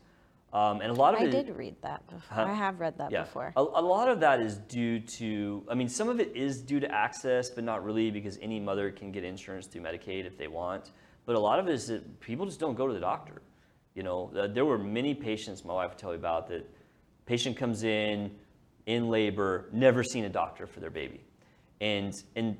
um, 0.54 0.80
and 0.80 0.90
a 0.90 0.94
lot 0.94 1.14
of 1.14 1.20
I 1.20 1.24
it. 1.24 1.30
did 1.30 1.56
read 1.56 1.74
that 1.82 2.06
before. 2.06 2.20
Huh? 2.36 2.44
I 2.44 2.52
have 2.54 2.78
read 2.80 2.96
that 2.98 3.10
Yeah. 3.10 3.22
before. 3.24 3.52
A, 3.56 3.60
a 3.60 3.82
lot 3.82 4.08
of 4.08 4.20
that 4.20 4.40
is 4.40 4.58
due 4.58 5.00
to, 5.00 5.64
I 5.68 5.74
mean, 5.74 5.88
some 5.88 6.08
of 6.08 6.20
it 6.20 6.34
is 6.36 6.62
due 6.62 6.78
to 6.80 6.90
access, 6.90 7.50
but 7.50 7.64
not 7.64 7.84
really 7.84 8.10
because 8.12 8.38
any 8.40 8.60
mother 8.60 8.90
can 8.92 9.10
get 9.10 9.24
insurance 9.24 9.66
through 9.66 9.82
Medicaid 9.82 10.24
if 10.26 10.38
they 10.38 10.46
want. 10.48 10.92
But 11.26 11.34
a 11.34 11.40
lot 11.40 11.58
of 11.58 11.66
it 11.68 11.74
is 11.74 11.88
that 11.88 12.20
people 12.20 12.46
just 12.46 12.60
don't 12.60 12.74
go 12.76 12.86
to 12.86 12.92
the 12.94 13.00
doctor. 13.00 13.42
You 13.94 14.04
know, 14.04 14.30
uh, 14.36 14.46
there 14.46 14.64
were 14.64 14.78
many 14.78 15.14
patients 15.14 15.64
my 15.64 15.74
wife 15.74 15.90
would 15.90 15.98
tell 15.98 16.10
me 16.10 16.16
about 16.16 16.46
that 16.48 16.68
patient 17.26 17.56
comes 17.56 17.82
in 17.82 18.30
in 18.86 19.08
labor, 19.08 19.66
never 19.72 20.04
seen 20.04 20.24
a 20.24 20.28
doctor 20.28 20.66
for 20.66 20.78
their 20.80 20.90
baby. 20.90 21.20
And, 21.80 22.14
and 22.36 22.56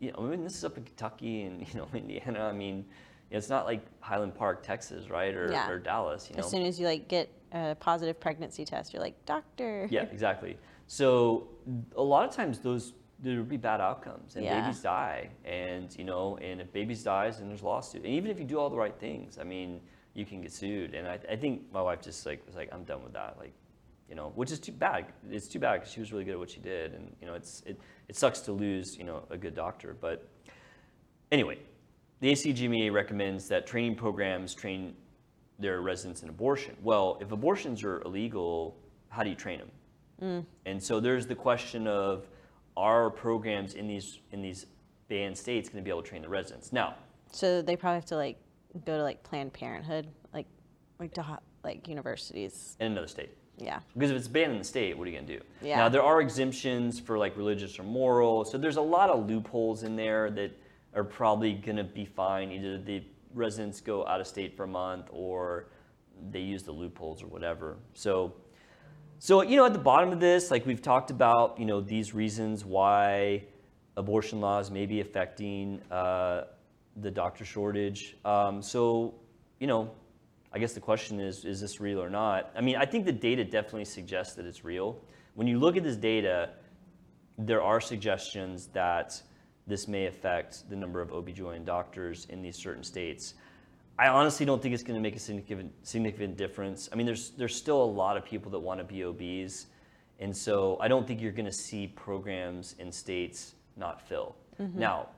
you 0.00 0.10
know, 0.12 0.18
I 0.18 0.22
mean, 0.22 0.42
this 0.42 0.56
is 0.56 0.64
up 0.64 0.76
in 0.78 0.84
Kentucky 0.84 1.42
and, 1.42 1.60
you 1.68 1.78
know, 1.78 1.86
Indiana. 1.94 2.40
I 2.46 2.52
mean, 2.52 2.84
it's 3.30 3.48
not 3.48 3.66
like 3.66 3.82
Highland 4.00 4.34
Park, 4.34 4.62
Texas, 4.62 5.10
right? 5.10 5.34
Or, 5.34 5.50
Yeah. 5.52 5.68
or 5.68 5.78
Dallas, 5.78 6.28
you 6.30 6.36
know. 6.36 6.44
As 6.44 6.50
soon 6.50 6.62
as 6.62 6.78
you 6.80 6.86
like 6.86 7.08
get 7.08 7.28
a 7.56 7.74
positive 7.76 8.18
pregnancy 8.20 8.64
test, 8.64 8.92
you're 8.92 9.02
like, 9.02 9.24
doctor. 9.26 9.86
Yeah, 9.90 10.02
exactly. 10.04 10.56
So 10.86 11.48
a 11.96 12.02
lot 12.02 12.28
of 12.28 12.34
times 12.34 12.58
those 12.60 12.92
there 13.18 13.38
would 13.38 13.48
be 13.48 13.56
bad 13.56 13.80
outcomes 13.80 14.36
and 14.36 14.44
Yeah. 14.44 14.60
babies 14.60 14.82
die 14.82 15.30
and 15.44 15.96
you 15.98 16.04
know 16.04 16.36
and 16.42 16.60
if 16.60 16.70
babies 16.72 17.02
dies 17.02 17.38
then 17.38 17.48
there's 17.48 17.62
lawsuit 17.62 18.04
and 18.04 18.12
even 18.12 18.30
if 18.30 18.38
you 18.38 18.44
do 18.44 18.58
all 18.58 18.68
the 18.68 18.76
right 18.76 18.94
things 19.00 19.38
i 19.38 19.42
mean 19.42 19.80
you 20.12 20.26
can 20.26 20.42
get 20.42 20.52
sued 20.52 20.92
and 20.94 21.08
i, 21.08 21.18
I 21.30 21.36
think 21.36 21.62
my 21.72 21.80
wife 21.80 22.02
just 22.02 22.26
like 22.26 22.44
was 22.46 22.54
like 22.54 22.68
i'm 22.72 22.84
done 22.84 23.02
with 23.02 23.14
that 23.14 23.36
like 23.38 23.54
you 24.10 24.14
know 24.14 24.32
which 24.34 24.50
is 24.52 24.60
too 24.60 24.72
bad 24.72 25.06
it's 25.30 25.48
too 25.48 25.58
bad 25.58 25.76
because 25.80 25.90
she 25.90 26.00
was 26.00 26.12
really 26.12 26.24
good 26.24 26.32
at 26.34 26.38
what 26.38 26.50
she 26.50 26.60
did 26.60 26.92
and 26.92 27.10
you 27.18 27.26
know 27.26 27.32
it's 27.32 27.62
it, 27.64 27.80
it 28.08 28.16
sucks 28.16 28.40
to 28.40 28.52
lose 28.52 28.98
you 28.98 29.04
know 29.04 29.24
a 29.30 29.36
good 29.38 29.54
doctor 29.54 29.96
but 29.98 30.28
anyway 31.32 31.58
the 32.20 32.32
ACGME 32.32 32.92
recommends 32.92 33.48
that 33.48 33.66
training 33.66 33.94
programs 33.94 34.54
train 34.54 34.94
their 35.58 35.80
residents 35.80 36.22
in 36.22 36.28
abortion 36.28 36.76
well 36.82 37.18
if 37.20 37.32
abortions 37.32 37.82
are 37.82 38.00
illegal 38.02 38.76
how 39.08 39.22
do 39.22 39.30
you 39.30 39.36
train 39.36 39.58
them 39.58 39.70
mm. 40.22 40.44
and 40.66 40.82
so 40.82 41.00
there's 41.00 41.26
the 41.26 41.34
question 41.34 41.86
of 41.86 42.26
are 42.76 43.08
programs 43.10 43.74
in 43.74 43.86
these 43.86 44.18
in 44.32 44.42
these 44.42 44.66
banned 45.08 45.36
states 45.36 45.68
going 45.68 45.82
to 45.82 45.84
be 45.84 45.90
able 45.90 46.02
to 46.02 46.08
train 46.08 46.22
the 46.22 46.28
residents? 46.28 46.72
Now, 46.72 46.94
So 47.32 47.62
they 47.62 47.76
probably 47.76 47.96
have 47.96 48.06
to 48.06 48.16
like 48.16 48.38
go 48.84 48.96
to 48.96 49.02
like 49.02 49.22
Planned 49.22 49.52
Parenthood, 49.52 50.06
like 50.32 50.46
like 50.98 51.14
to 51.14 51.38
like 51.64 51.88
universities. 51.88 52.76
in 52.80 52.92
another 52.92 53.08
state. 53.08 53.30
Yeah. 53.58 53.80
Because 53.94 54.10
if 54.10 54.16
it's 54.18 54.28
banned 54.28 54.52
in 54.52 54.58
the 54.58 54.64
state, 54.64 54.96
what 54.96 55.06
are 55.06 55.10
you 55.10 55.16
going 55.16 55.26
to 55.26 55.38
do? 55.38 55.44
Yeah. 55.62 55.78
Now, 55.78 55.88
there 55.88 56.02
are 56.02 56.20
exemptions 56.20 57.00
for 57.00 57.16
like 57.16 57.34
religious 57.38 57.78
or 57.78 57.84
moral. 57.84 58.44
So 58.44 58.58
there's 58.58 58.76
a 58.76 58.82
lot 58.82 59.08
of 59.08 59.26
loopholes 59.26 59.82
in 59.82 59.96
there 59.96 60.30
that 60.32 60.50
are 60.94 61.04
probably 61.04 61.54
going 61.54 61.78
to 61.78 61.84
be 61.84 62.04
fine. 62.04 62.50
Either 62.52 62.76
the 62.76 63.02
residents 63.36 63.80
go 63.80 64.06
out 64.06 64.20
of 64.20 64.26
state 64.26 64.56
for 64.56 64.64
a 64.64 64.68
month 64.68 65.08
or 65.10 65.68
they 66.30 66.40
use 66.40 66.62
the 66.62 66.72
loopholes 66.72 67.22
or 67.22 67.26
whatever. 67.26 67.76
So, 67.94 68.34
so 69.18 69.42
you 69.42 69.56
know, 69.56 69.66
at 69.66 69.72
the 69.72 69.78
bottom 69.78 70.12
of 70.12 70.20
this, 70.20 70.50
like 70.50 70.66
we've 70.66 70.82
talked 70.82 71.10
about, 71.10 71.58
you 71.58 71.66
know, 71.66 71.80
these 71.80 72.14
reasons 72.14 72.64
why 72.64 73.44
abortion 73.96 74.40
laws 74.40 74.70
may 74.70 74.86
be 74.86 75.00
affecting 75.00 75.80
uh, 75.90 76.44
the 76.96 77.10
doctor 77.10 77.44
shortage. 77.44 78.16
Um, 78.24 78.62
so, 78.62 79.14
you 79.60 79.66
know, 79.66 79.90
I 80.52 80.58
guess 80.58 80.72
the 80.72 80.80
question 80.80 81.20
is, 81.20 81.44
is 81.44 81.60
this 81.60 81.80
real 81.80 82.02
or 82.02 82.10
not? 82.10 82.50
I 82.56 82.60
mean, 82.60 82.76
I 82.76 82.86
think 82.86 83.04
the 83.04 83.12
data 83.12 83.44
definitely 83.44 83.84
suggests 83.84 84.34
that 84.36 84.46
it's 84.46 84.64
real. 84.64 85.02
When 85.34 85.46
you 85.46 85.58
look 85.58 85.76
at 85.76 85.82
this 85.82 85.96
data, 85.96 86.50
there 87.38 87.62
are 87.62 87.80
suggestions 87.80 88.68
that 88.68 89.20
this 89.66 89.88
may 89.88 90.06
affect 90.06 90.68
the 90.70 90.76
number 90.76 91.00
of 91.00 91.12
OB/GYN 91.12 91.64
doctors 91.64 92.26
in 92.30 92.42
these 92.42 92.56
certain 92.56 92.84
states. 92.84 93.34
I 93.98 94.08
honestly 94.08 94.44
don't 94.44 94.60
think 94.60 94.74
it's 94.74 94.82
going 94.82 94.96
to 94.96 95.02
make 95.02 95.16
a 95.16 95.18
significant, 95.18 95.72
significant 95.82 96.36
difference. 96.36 96.88
I 96.92 96.96
mean, 96.96 97.06
there's, 97.06 97.30
there's 97.30 97.54
still 97.54 97.82
a 97.82 97.84
lot 97.84 98.16
of 98.16 98.24
people 98.24 98.50
that 98.50 98.58
want 98.58 98.78
to 98.78 98.84
be 98.84 99.04
OBs. 99.04 99.66
And 100.18 100.36
so 100.36 100.76
I 100.80 100.88
don't 100.88 101.06
think 101.06 101.20
you're 101.20 101.32
going 101.32 101.46
to 101.46 101.52
see 101.52 101.86
programs 101.86 102.74
in 102.78 102.92
states 102.92 103.54
not 103.76 104.06
fill. 104.06 104.36
Now, 104.74 105.08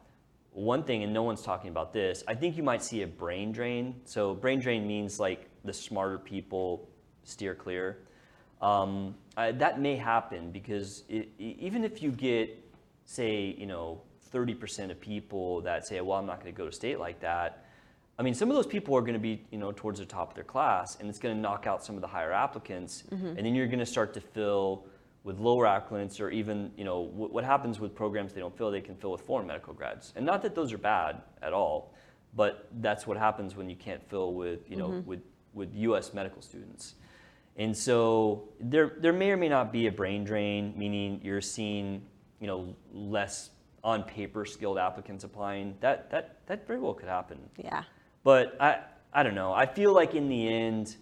one 0.52 0.82
thing, 0.82 1.04
and 1.04 1.12
no 1.12 1.22
one's 1.22 1.42
talking 1.42 1.70
about 1.70 1.92
this, 1.92 2.24
I 2.26 2.34
think 2.34 2.56
you 2.56 2.62
might 2.62 2.82
see 2.82 3.02
a 3.02 3.06
brain 3.06 3.52
drain. 3.52 4.00
So, 4.04 4.34
brain 4.34 4.58
drain 4.58 4.86
means 4.86 5.20
like 5.20 5.48
the 5.64 5.72
smarter 5.72 6.18
people 6.18 6.88
steer 7.22 7.54
clear. 7.54 7.98
Um, 8.60 9.14
I, 9.36 9.52
that 9.52 9.80
may 9.80 9.94
happen 9.94 10.50
because 10.50 11.04
it, 11.08 11.28
even 11.38 11.84
if 11.84 12.02
you 12.02 12.10
get, 12.10 12.58
say, 13.04 13.54
you 13.56 13.66
know, 13.66 14.02
30% 14.32 14.90
of 14.90 15.00
people 15.00 15.60
that 15.62 15.86
say, 15.86 16.00
well, 16.00 16.18
I'm 16.18 16.26
not 16.26 16.40
going 16.40 16.52
to 16.52 16.56
go 16.56 16.66
to 16.66 16.72
state 16.72 16.98
like 16.98 17.20
that, 17.20 17.64
I 18.18 18.22
mean, 18.22 18.34
some 18.34 18.50
of 18.50 18.56
those 18.56 18.66
people 18.66 18.96
are 18.96 19.00
going 19.00 19.14
to 19.14 19.20
be, 19.20 19.46
you 19.50 19.58
know, 19.58 19.70
towards 19.70 20.00
the 20.00 20.06
top 20.06 20.30
of 20.30 20.34
their 20.34 20.44
class, 20.44 20.96
and 20.98 21.08
it's 21.08 21.20
going 21.20 21.36
to 21.36 21.40
knock 21.40 21.66
out 21.66 21.84
some 21.84 21.94
of 21.94 22.00
the 22.00 22.08
higher 22.08 22.32
applicants, 22.32 23.04
mm-hmm. 23.10 23.26
and 23.26 23.38
then 23.38 23.54
you're 23.54 23.68
going 23.68 23.78
to 23.78 23.86
start 23.86 24.12
to 24.14 24.20
fill 24.20 24.86
with 25.22 25.38
lower 25.38 25.66
applicants, 25.66 26.18
or 26.18 26.30
even, 26.30 26.72
you 26.76 26.84
know, 26.84 27.00
what, 27.00 27.32
what 27.32 27.44
happens 27.44 27.78
with 27.78 27.94
programs 27.94 28.32
they 28.32 28.40
don't 28.40 28.56
fill, 28.56 28.72
they 28.72 28.80
can 28.80 28.96
fill 28.96 29.12
with 29.12 29.20
foreign 29.20 29.46
medical 29.46 29.72
grads, 29.72 30.12
and 30.16 30.26
not 30.26 30.42
that 30.42 30.56
those 30.56 30.72
are 30.72 30.78
bad 30.78 31.22
at 31.42 31.52
all, 31.52 31.94
but 32.34 32.68
that's 32.80 33.06
what 33.06 33.16
happens 33.16 33.54
when 33.54 33.70
you 33.70 33.76
can't 33.76 34.02
fill 34.10 34.34
with, 34.34 34.68
you 34.68 34.76
know, 34.76 34.88
mm-hmm. 34.88 35.08
with 35.08 35.20
with 35.54 35.74
U.S. 35.74 36.14
medical 36.14 36.42
students. 36.42 36.94
And 37.56 37.76
so 37.76 38.48
there, 38.60 38.92
there 38.98 39.12
may 39.12 39.32
or 39.32 39.36
may 39.36 39.48
not 39.48 39.72
be 39.72 39.88
a 39.88 39.92
brain 39.92 40.24
drain, 40.24 40.72
meaning 40.76 41.20
you're 41.24 41.40
seeing, 41.40 42.02
you 42.40 42.46
know, 42.46 42.76
less 42.92 43.50
on 43.88 44.02
paper 44.02 44.44
skilled 44.44 44.76
applicants 44.76 45.24
applying. 45.24 45.74
That, 45.80 46.10
that, 46.10 46.40
that 46.46 46.66
very 46.66 46.78
well 46.78 46.92
could 46.92 47.08
happen. 47.08 47.38
Yeah. 47.56 47.84
But 48.22 48.60
I, 48.60 48.80
I 49.14 49.22
don't 49.22 49.34
know. 49.34 49.52
I 49.52 49.64
feel 49.64 49.94
like 49.94 50.14
in 50.14 50.28
the 50.28 50.46
end, 50.46 50.96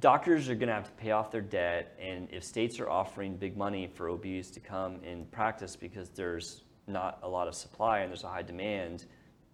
doctors 0.00 0.48
are 0.48 0.56
going 0.56 0.66
to 0.68 0.74
have 0.74 0.86
to 0.86 1.02
pay 1.02 1.12
off 1.12 1.30
their 1.30 1.40
debt. 1.40 1.96
And 2.00 2.28
if 2.32 2.42
states 2.42 2.80
are 2.80 2.90
offering 2.90 3.36
big 3.36 3.56
money 3.56 3.86
for 3.86 4.10
OBs 4.10 4.50
to 4.50 4.60
come 4.60 4.98
and 5.04 5.30
practice 5.30 5.76
because 5.76 6.08
there's 6.08 6.64
not 6.88 7.20
a 7.22 7.28
lot 7.28 7.46
of 7.46 7.54
supply 7.54 8.00
and 8.00 8.10
there's 8.10 8.24
a 8.24 8.28
high 8.28 8.42
demand, 8.42 9.06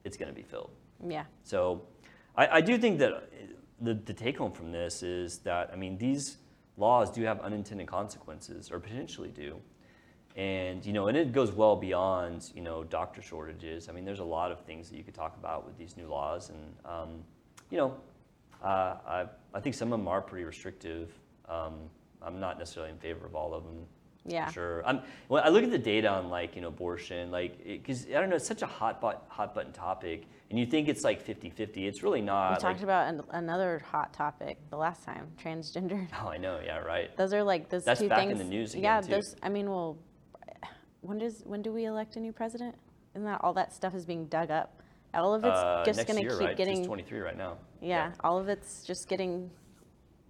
it's 0.05 0.17
going 0.17 0.31
to 0.31 0.35
be 0.35 0.43
filled. 0.43 0.71
Yeah. 1.07 1.25
So 1.45 1.83
I, 2.37 2.47
I 2.47 2.61
do 2.63 2.79
think 2.79 2.99
that 3.01 3.13
uh, 3.13 3.21
the, 3.83 3.95
the 3.95 4.15
take 4.15 4.39
home 4.39 4.53
from 4.53 4.73
this 4.73 5.03
is 5.03 5.41
that, 5.41 5.69
I 5.71 5.77
mean, 5.77 5.99
these 5.99 6.39
laws 6.79 7.11
do 7.11 7.23
have 7.25 7.39
unintended 7.41 7.87
consequences 7.87 8.71
or 8.71 8.81
potentially 8.81 9.29
do. 9.29 9.61
And, 10.39 10.87
you 10.87 10.93
know, 10.93 11.09
and 11.09 11.17
it 11.17 11.33
goes 11.33 11.51
well 11.51 11.75
beyond, 11.75 12.53
you 12.55 12.63
know, 12.63 12.85
doctor 12.85 13.21
shortages. 13.21 13.89
I 13.89 13.93
mean, 13.93 14.05
there's 14.05 14.21
a 14.21 14.25
lot 14.25 14.53
of 14.53 14.61
things 14.61 14.89
that 14.89 14.97
you 14.97 15.03
could 15.03 15.15
talk 15.15 15.37
about 15.37 15.67
with 15.67 15.77
these 15.77 15.97
new 15.97 16.07
laws. 16.07 16.51
And, 16.51 16.75
um, 16.85 17.09
you 17.71 17.77
know, 17.77 17.95
uh, 18.63 18.95
I, 19.05 19.27
I 19.53 19.59
think 19.59 19.75
some 19.75 19.93
of 19.93 19.99
them 19.99 20.07
are 20.07 20.23
pretty 20.23 20.45
restrictive. 20.45 21.11
Um, 21.49 21.75
I'm 22.23 22.39
not 22.39 22.57
necessarily 22.57 22.93
in 22.93 22.99
favor 22.99 23.27
of 23.27 23.35
all 23.35 23.53
of 23.53 23.65
them. 23.65 23.85
Yeah. 24.27 24.49
Sure. 24.51 24.87
I'm, 24.87 25.01
when 25.27 25.43
I 25.43 25.49
look 25.49 25.65
at 25.65 25.73
the 25.73 25.79
data 25.79 26.09
on 26.09 26.29
like 26.29 26.55
you 26.55 26.61
know 26.61 26.69
abortion, 26.69 27.31
like 27.31 27.65
because 27.65 28.07
I 28.07 28.21
don't 28.21 28.29
know, 28.29 28.37
it's 28.37 28.47
such 28.47 28.63
a 28.63 28.67
hot 28.67 29.01
but, 29.01 29.25
hot 29.29 29.55
button 29.55 29.73
topic, 29.73 30.25
and 30.51 30.59
you 30.59 30.67
think 30.67 30.89
it's 30.89 31.03
like 31.03 31.27
50-50. 31.27 31.79
It's 31.79 32.03
really 32.03 32.21
not. 32.21 32.51
We 32.51 32.53
like- 32.53 32.61
talked 32.61 32.83
about 32.83 33.09
an, 33.09 33.23
another 33.31 33.83
hot 33.91 34.13
topic 34.13 34.59
the 34.71 34.77
last 34.77 35.05
time, 35.05 35.29
transgender. 35.43 36.07
Oh, 36.23 36.29
I 36.29 36.37
know. 36.37 36.61
Yeah. 36.63 36.79
Right. 36.79 37.17
Those 37.17 37.33
are 37.33 37.43
like 37.43 37.71
those 37.71 37.85
That's 37.85 38.01
two 38.01 38.09
back 38.09 38.25
in 38.25 38.29
things. 38.29 38.39
the 38.41 38.45
news 38.45 38.73
again, 38.75 38.83
yeah, 38.83 39.01
too. 39.01 39.09
those. 39.13 39.35
I 39.43 39.49
mean, 39.49 39.71
well, 39.71 39.97
when 41.01 41.19
does 41.19 41.43
when 41.45 41.63
do 41.63 41.73
we 41.73 41.85
elect 41.87 42.17
a 42.17 42.21
new 42.21 42.33
president? 42.33 42.75
Isn't 43.15 43.25
that 43.25 43.41
all 43.43 43.53
that 43.55 43.73
stuff 43.73 43.95
is 43.95 44.05
being 44.05 44.27
dug 44.27 44.51
up? 44.51 44.83
All 45.15 45.35
of 45.35 45.45
it's 45.45 45.57
Uh, 45.57 45.83
just 45.87 46.07
going 46.07 46.23
to 46.23 46.29
keep 46.29 46.39
right? 46.41 46.57
getting. 46.57 46.79
It's 46.79 46.87
23 46.87 47.21
right 47.21 47.37
now. 47.37 47.57
yeah, 47.81 48.13
all 48.23 48.39
of 48.39 48.49
it's 48.49 48.85
just 48.85 49.09
getting 49.09 49.51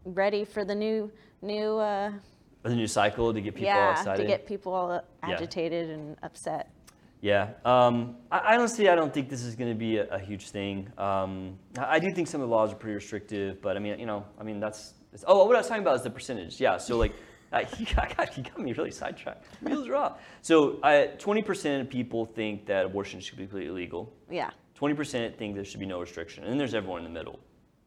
ready 0.05 0.45
for 0.45 0.65
the 0.65 0.75
new 0.75 1.11
new. 1.43 1.79
Uh, 1.79 2.13
The 2.63 2.75
new 2.75 2.87
cycle 2.87 3.33
to 3.33 3.41
get 3.41 3.55
people 3.55 3.71
all 3.71 3.77
yeah, 3.77 3.93
excited. 4.01 4.23
to 4.23 4.29
get 4.29 4.47
people 4.47 4.73
all 4.75 4.91
Yeah. 4.93 5.01
agitated 5.35 5.91
and 5.91 6.17
upset. 6.23 6.71
Yeah. 7.21 7.51
Um, 7.65 8.17
I, 8.31 8.39
I 8.39 8.57
honestly, 8.57 8.89
I 8.89 8.95
don't 8.95 9.13
think 9.13 9.29
this 9.29 9.43
is 9.43 9.57
going 9.57 9.71
to 9.71 9.77
be 9.77 9.97
a, 9.99 10.07
a 10.09 10.19
huge 10.19 10.51
thing. 10.51 10.89
Um, 10.99 11.59
I, 11.77 11.97
I 11.97 11.99
do 11.99 12.13
think 12.15 12.29
some 12.29 12.41
of 12.41 12.49
the 12.49 12.55
laws 12.55 12.73
are 12.73 12.77
pretty 12.77 12.95
restrictive, 12.95 13.61
but 13.61 13.77
I 13.77 13.81
mean, 13.81 13.99
you 13.99 14.07
know, 14.07 14.25
I 14.41 14.45
mean, 14.45 14.61
that's. 14.61 14.95
It's, 15.13 15.25
oh, 15.27 15.45
what 15.47 15.57
I 15.57 15.61
was 15.61 15.67
talking 15.69 15.83
about 15.83 15.97
is 15.97 16.03
the 16.03 16.11
percentage. 16.11 16.61
Yeah. 16.61 16.77
So 16.77 16.97
like, 16.97 17.13
uh, 17.53 17.65
you, 17.79 17.87
got, 17.87 18.37
you 18.37 18.43
got 18.43 18.59
me 18.59 18.73
really 18.73 18.91
sidetracked. 18.91 19.45
Wheels 19.63 19.89
are 19.89 19.97
off. 19.97 20.21
So 20.43 20.79
I, 20.83 21.11
20% 21.19 21.81
of 21.81 21.89
people 21.89 22.27
think 22.27 22.67
that 22.67 22.85
abortion 22.87 23.21
should 23.21 23.37
be 23.37 23.45
completely 23.45 23.71
illegal. 23.71 24.13
Yeah. 24.31 24.51
20% 24.81 25.37
think 25.37 25.55
there 25.55 25.65
should 25.65 25.81
be 25.81 25.87
no 25.87 26.01
restriction, 26.01 26.45
and 26.45 26.51
then 26.53 26.59
there's 26.59 26.75
everyone 26.75 27.05
in 27.05 27.05
the 27.05 27.19
middle. 27.19 27.41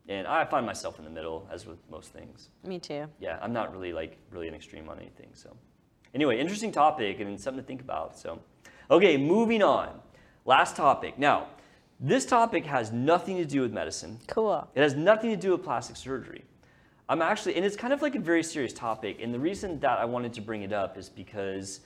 And 0.09 0.27
I 0.27 0.43
find 0.43 0.65
myself 0.65 0.99
in 0.99 1.05
the 1.05 1.11
middle, 1.11 1.47
as 1.51 1.65
with 1.65 1.77
most 1.89 2.11
things. 2.11 2.49
Me 2.65 2.79
too. 2.79 3.05
yeah, 3.19 3.39
I'm 3.41 3.53
not 3.53 3.71
really 3.71 3.93
like 3.93 4.17
really 4.29 4.47
an 4.49 4.53
extreme 4.53 4.89
on 4.89 4.99
anything. 4.99 5.29
So, 5.33 5.55
anyway, 6.13 6.37
interesting 6.39 6.71
topic 6.71 7.21
and 7.21 7.39
something 7.39 7.63
to 7.63 7.67
think 7.67 7.79
about. 7.81 8.17
So, 8.17 8.39
okay, 8.89 9.15
moving 9.15 9.63
on. 9.63 10.01
Last 10.43 10.75
topic. 10.75 11.17
Now, 11.17 11.47
this 11.99 12.25
topic 12.25 12.65
has 12.65 12.91
nothing 12.91 13.37
to 13.37 13.45
do 13.45 13.61
with 13.61 13.71
medicine. 13.71 14.19
Cool. 14.27 14.67
It 14.73 14.81
has 14.81 14.95
nothing 14.95 15.29
to 15.29 15.37
do 15.37 15.51
with 15.51 15.63
plastic 15.63 15.95
surgery. 15.95 16.43
I'm 17.11 17.21
actually, 17.21 17.57
and 17.57 17.65
it's 17.65 17.75
kind 17.75 17.91
of 17.91 18.01
like 18.01 18.15
a 18.15 18.19
very 18.19 18.41
serious 18.41 18.71
topic. 18.71 19.19
And 19.21 19.33
the 19.33 19.39
reason 19.39 19.81
that 19.81 19.99
I 19.99 20.05
wanted 20.05 20.31
to 20.31 20.41
bring 20.41 20.61
it 20.61 20.71
up 20.71 20.97
is 20.97 21.09
because 21.09 21.81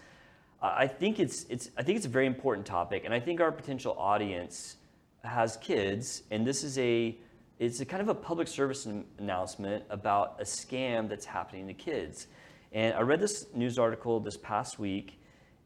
I 0.62 0.86
think 0.86 1.20
it's, 1.20 1.46
it's, 1.50 1.72
I 1.76 1.82
think 1.82 1.96
it's 1.98 2.06
a 2.06 2.10
very 2.10 2.28
important 2.28 2.68
topic, 2.68 3.06
and 3.06 3.14
I 3.14 3.20
think 3.20 3.42
our 3.42 3.52
potential 3.52 3.96
audience 3.98 4.76
has 5.24 5.58
kids, 5.58 6.22
and 6.30 6.46
this 6.46 6.64
is 6.64 6.78
a, 6.78 7.18
it's 7.58 7.80
a 7.80 7.86
kind 7.86 8.04
of 8.04 8.10
a 8.10 8.14
public 8.14 8.48
service 8.48 8.88
announcement 9.18 9.84
about 9.90 10.36
a 10.40 10.44
scam 10.44 11.10
that's 11.10 11.26
happening 11.26 11.66
to 11.66 11.74
kids. 11.74 12.28
And 12.72 12.94
I 12.94 13.02
read 13.02 13.20
this 13.20 13.48
news 13.56 13.80
article 13.80 14.20
this 14.20 14.38
past 14.38 14.78
week, 14.78 15.20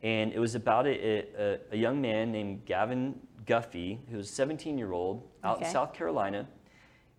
and 0.03 0.31
it 0.31 0.39
was 0.39 0.55
about 0.55 0.87
a, 0.87 1.25
a, 1.37 1.59
a 1.73 1.77
young 1.77 1.99
man 1.99 2.31
named 2.31 2.63
Gavin 2.65 3.19
Guffey, 3.45 3.99
who 4.09 4.15
was 4.15 4.29
17 4.29 4.77
year 4.77 4.93
old 4.93 5.27
out 5.43 5.61
in 5.61 5.69
South 5.69 5.93
Carolina, 5.93 6.47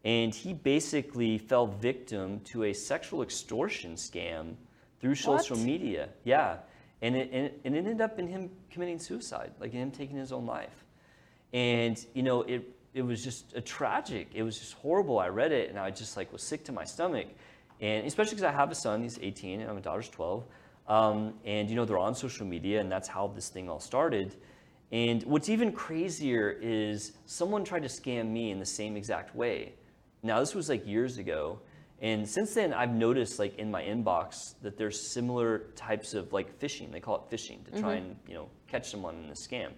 and 0.04 0.34
he 0.34 0.52
basically 0.54 1.38
fell 1.38 1.66
victim 1.66 2.40
to 2.40 2.64
a 2.64 2.72
sexual 2.72 3.22
extortion 3.22 3.94
scam 3.94 4.54
through 5.00 5.14
social 5.14 5.56
What? 5.56 5.66
media. 5.66 6.08
Yeah, 6.24 6.58
and 7.02 7.16
it, 7.16 7.30
and 7.32 7.46
it 7.46 7.60
and 7.64 7.74
it 7.74 7.78
ended 7.78 8.00
up 8.00 8.18
in 8.18 8.26
him 8.26 8.50
committing 8.70 8.98
suicide, 8.98 9.52
like 9.60 9.72
him 9.72 9.90
taking 9.90 10.16
his 10.16 10.32
own 10.32 10.46
life. 10.46 10.84
And 11.52 12.04
you 12.14 12.22
know, 12.22 12.42
it 12.42 12.76
it 12.94 13.02
was 13.02 13.22
just 13.22 13.54
a 13.54 13.60
tragic. 13.60 14.28
It 14.34 14.42
was 14.42 14.58
just 14.58 14.74
horrible. 14.74 15.18
I 15.18 15.28
read 15.28 15.52
it 15.52 15.70
and 15.70 15.78
I 15.78 15.90
just 15.90 16.16
like 16.16 16.32
was 16.32 16.42
sick 16.42 16.64
to 16.64 16.72
my 16.72 16.84
stomach, 16.84 17.26
and 17.80 18.06
especially 18.06 18.32
because 18.32 18.44
I 18.44 18.52
have 18.52 18.70
a 18.70 18.74
son. 18.74 19.02
He's 19.02 19.18
18 19.20 19.60
and 19.60 19.74
my 19.74 19.80
daughter's 19.80 20.08
12. 20.08 20.44
Um, 20.88 21.34
and 21.44 21.70
you 21.70 21.76
know, 21.76 21.84
they're 21.84 21.98
on 21.98 22.14
social 22.14 22.46
media, 22.46 22.80
and 22.80 22.90
that's 22.90 23.06
how 23.06 23.28
this 23.28 23.48
thing 23.48 23.68
all 23.68 23.80
started. 23.80 24.34
And 24.92 25.22
what's 25.22 25.48
even 25.48 25.70
crazier 25.70 26.58
is 26.60 27.12
someone 27.26 27.64
tried 27.64 27.82
to 27.82 27.88
scam 27.88 28.28
me 28.28 28.50
in 28.50 28.58
the 28.58 28.66
same 28.66 28.96
exact 28.96 29.36
way. 29.36 29.74
Now 30.22 30.40
this 30.40 30.54
was 30.54 30.68
like 30.68 30.86
years 30.86 31.18
ago, 31.18 31.60
and 32.00 32.28
since 32.28 32.54
then 32.54 32.72
I've 32.72 32.92
noticed 32.92 33.38
like 33.38 33.58
in 33.58 33.70
my 33.70 33.82
inbox 33.82 34.54
that 34.62 34.76
there's 34.76 35.12
similar 35.12 35.70
types 35.76 36.14
of 36.14 36.32
like 36.32 36.58
phishing. 36.58 36.92
They 36.92 37.00
call 37.00 37.16
it 37.16 37.34
phishing 37.34 37.64
to 37.66 37.80
try 37.80 37.94
and 37.94 38.16
you 38.26 38.34
know 38.34 38.48
catch 38.68 38.90
someone 38.90 39.16
in 39.24 39.30
a 39.30 39.34
scam. 39.34 39.70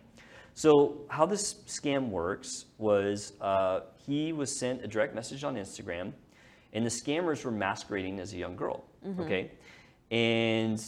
So 0.55 1.03
how 1.09 1.26
this 1.26 1.55
scam 1.66 2.11
works 2.11 2.66
was 2.78 3.32
uh, 3.40 3.80
he 4.07 4.32
was 4.32 4.59
sent 4.59 4.84
a 4.84 4.88
direct 4.88 5.14
message 5.14 5.45
on 5.45 5.57
Instagram, 5.57 6.12
and 6.72 6.84
the 6.84 6.90
scammers 6.90 7.45
were 7.45 7.51
masquerading 7.51 8.20
as 8.20 8.32
a 8.34 8.36
young 8.36 8.57
girl. 8.57 8.84
Okay, 9.20 9.51
and 10.11 10.78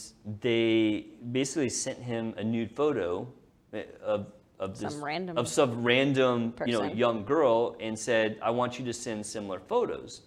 they 0.41 1.07
basically 1.31 1.69
sent 1.69 1.99
him 1.99 2.33
a 2.37 2.43
nude 2.43 2.71
photo 2.71 3.27
uh, 3.73 3.79
of 4.03 4.27
of 4.59 4.79
this 4.79 4.93
Some 4.93 5.03
random 5.03 5.37
of 5.37 5.47
some 5.47 5.83
random 5.83 6.53
you 6.65 6.73
know 6.73 6.83
young 6.83 7.25
girl 7.25 7.75
and 7.79 7.97
said, 7.97 8.37
"I 8.41 8.51
want 8.51 8.79
you 8.79 8.85
to 8.85 8.93
send 8.93 9.25
similar 9.25 9.59
photos." 9.59 10.21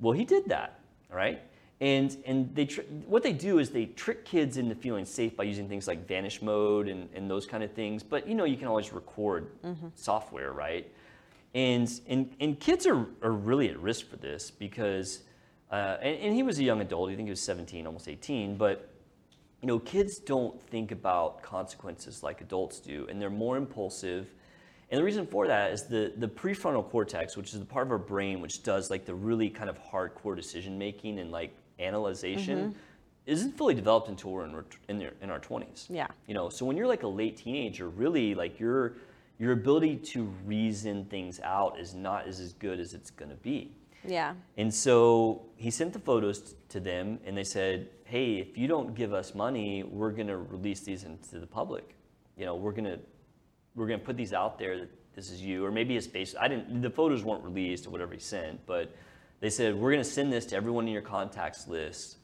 Well, 0.00 0.12
he 0.12 0.24
did 0.24 0.46
that, 0.46 0.80
right? 1.10 1.40
And, 1.80 2.16
and 2.26 2.54
they 2.54 2.66
tr- 2.66 2.82
what 3.06 3.24
they 3.24 3.32
do 3.32 3.58
is 3.58 3.70
they 3.70 3.86
trick 3.86 4.24
kids 4.24 4.56
into 4.56 4.74
feeling 4.74 5.04
safe 5.04 5.36
by 5.36 5.42
using 5.42 5.68
things 5.68 5.88
like 5.88 6.06
vanish 6.06 6.40
mode 6.40 6.86
and, 6.86 7.08
and 7.12 7.28
those 7.28 7.44
kind 7.44 7.64
of 7.64 7.72
things. 7.72 8.04
But 8.04 8.28
you 8.28 8.34
know, 8.36 8.44
you 8.44 8.56
can 8.56 8.68
always 8.68 8.92
record 8.92 9.48
software, 9.96 10.52
right? 10.52 10.88
And, 11.54 11.90
and, 12.06 12.30
and 12.38 12.58
kids 12.58 12.86
are, 12.86 13.06
are 13.20 13.32
really 13.32 13.68
at 13.68 13.80
risk 13.80 14.08
for 14.08 14.16
this 14.16 14.48
because, 14.48 15.22
uh, 15.72 15.96
and, 16.00 16.18
and 16.18 16.34
he 16.34 16.44
was 16.44 16.60
a 16.60 16.64
young 16.64 16.80
adult, 16.80 17.10
I 17.10 17.16
think 17.16 17.26
he 17.26 17.30
was 17.30 17.40
17, 17.40 17.84
almost 17.86 18.08
18, 18.08 18.56
but 18.56 18.91
you 19.62 19.68
know, 19.68 19.78
kids 19.78 20.18
don't 20.18 20.60
think 20.68 20.90
about 20.90 21.40
consequences 21.40 22.22
like 22.22 22.40
adults 22.40 22.80
do, 22.80 23.06
and 23.08 23.22
they're 23.22 23.30
more 23.30 23.56
impulsive. 23.56 24.26
And 24.90 24.98
the 24.98 25.04
reason 25.04 25.24
for 25.26 25.46
that 25.46 25.72
is 25.72 25.84
the, 25.84 26.12
the 26.16 26.28
prefrontal 26.28 26.88
cortex, 26.90 27.36
which 27.36 27.54
is 27.54 27.60
the 27.60 27.64
part 27.64 27.86
of 27.86 27.92
our 27.92 27.98
brain 27.98 28.40
which 28.42 28.62
does 28.62 28.90
like 28.90 29.06
the 29.06 29.14
really 29.14 29.48
kind 29.48 29.70
of 29.70 29.78
hardcore 29.82 30.36
decision 30.36 30.76
making 30.76 31.20
and 31.20 31.30
like 31.30 31.54
analyzation, 31.78 32.58
mm-hmm. 32.58 32.78
isn't 33.26 33.56
fully 33.56 33.74
developed 33.74 34.08
until 34.08 34.32
we're 34.32 34.44
in, 34.44 34.54
our- 34.54 34.66
in, 34.88 34.98
their, 34.98 35.12
in 35.22 35.30
our 35.30 35.40
20s. 35.40 35.86
Yeah. 35.88 36.08
You 36.26 36.34
know, 36.34 36.48
so 36.50 36.66
when 36.66 36.76
you're 36.76 36.88
like 36.88 37.04
a 37.04 37.08
late 37.08 37.36
teenager, 37.36 37.88
really 37.88 38.34
like 38.34 38.58
your 38.58 38.94
your 39.38 39.52
ability 39.52 39.96
to 39.96 40.24
reason 40.44 41.04
things 41.06 41.40
out 41.40 41.76
is 41.80 41.94
not 41.94 42.28
as, 42.28 42.38
as 42.38 42.52
good 42.52 42.78
as 42.78 42.94
it's 42.94 43.10
going 43.10 43.30
to 43.30 43.36
be. 43.36 43.72
Yeah. 44.06 44.34
And 44.56 44.72
so 44.72 45.42
he 45.56 45.70
sent 45.70 45.92
the 45.92 45.98
photos 45.98 46.54
to 46.68 46.78
them, 46.78 47.18
and 47.24 47.36
they 47.36 47.42
said, 47.42 47.88
"Hey, 48.12 48.40
if 48.40 48.58
you 48.58 48.68
don't 48.68 48.94
give 48.94 49.14
us 49.14 49.34
money, 49.34 49.84
we're 49.84 50.10
going 50.10 50.26
to 50.26 50.36
release 50.36 50.80
these 50.80 51.04
into 51.04 51.38
the 51.38 51.46
public. 51.46 51.96
You 52.36 52.44
know, 52.44 52.56
we're 52.56 52.72
going 52.72 52.84
to 52.84 52.98
we're 53.74 53.86
going 53.86 54.00
to 54.00 54.04
put 54.04 54.18
these 54.18 54.34
out 54.34 54.58
there 54.58 54.80
that 54.80 54.90
this 55.14 55.30
is 55.30 55.40
you, 55.40 55.64
or 55.64 55.70
maybe 55.70 55.94
his 55.94 56.06
face. 56.06 56.34
I 56.38 56.46
didn't. 56.46 56.82
The 56.82 56.90
photos 56.90 57.24
weren't 57.24 57.42
released 57.42 57.86
or 57.86 57.90
whatever 57.90 58.12
he 58.12 58.20
sent, 58.20 58.66
but 58.66 58.94
they 59.40 59.48
said 59.48 59.74
we're 59.74 59.92
going 59.92 60.04
to 60.04 60.10
send 60.18 60.30
this 60.30 60.44
to 60.46 60.56
everyone 60.56 60.86
in 60.86 60.92
your 60.92 61.00
contacts 61.00 61.66
list 61.66 62.18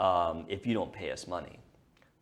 um, 0.00 0.46
if 0.48 0.66
you 0.66 0.74
don't 0.74 0.92
pay 0.92 1.12
us 1.12 1.28
money. 1.28 1.60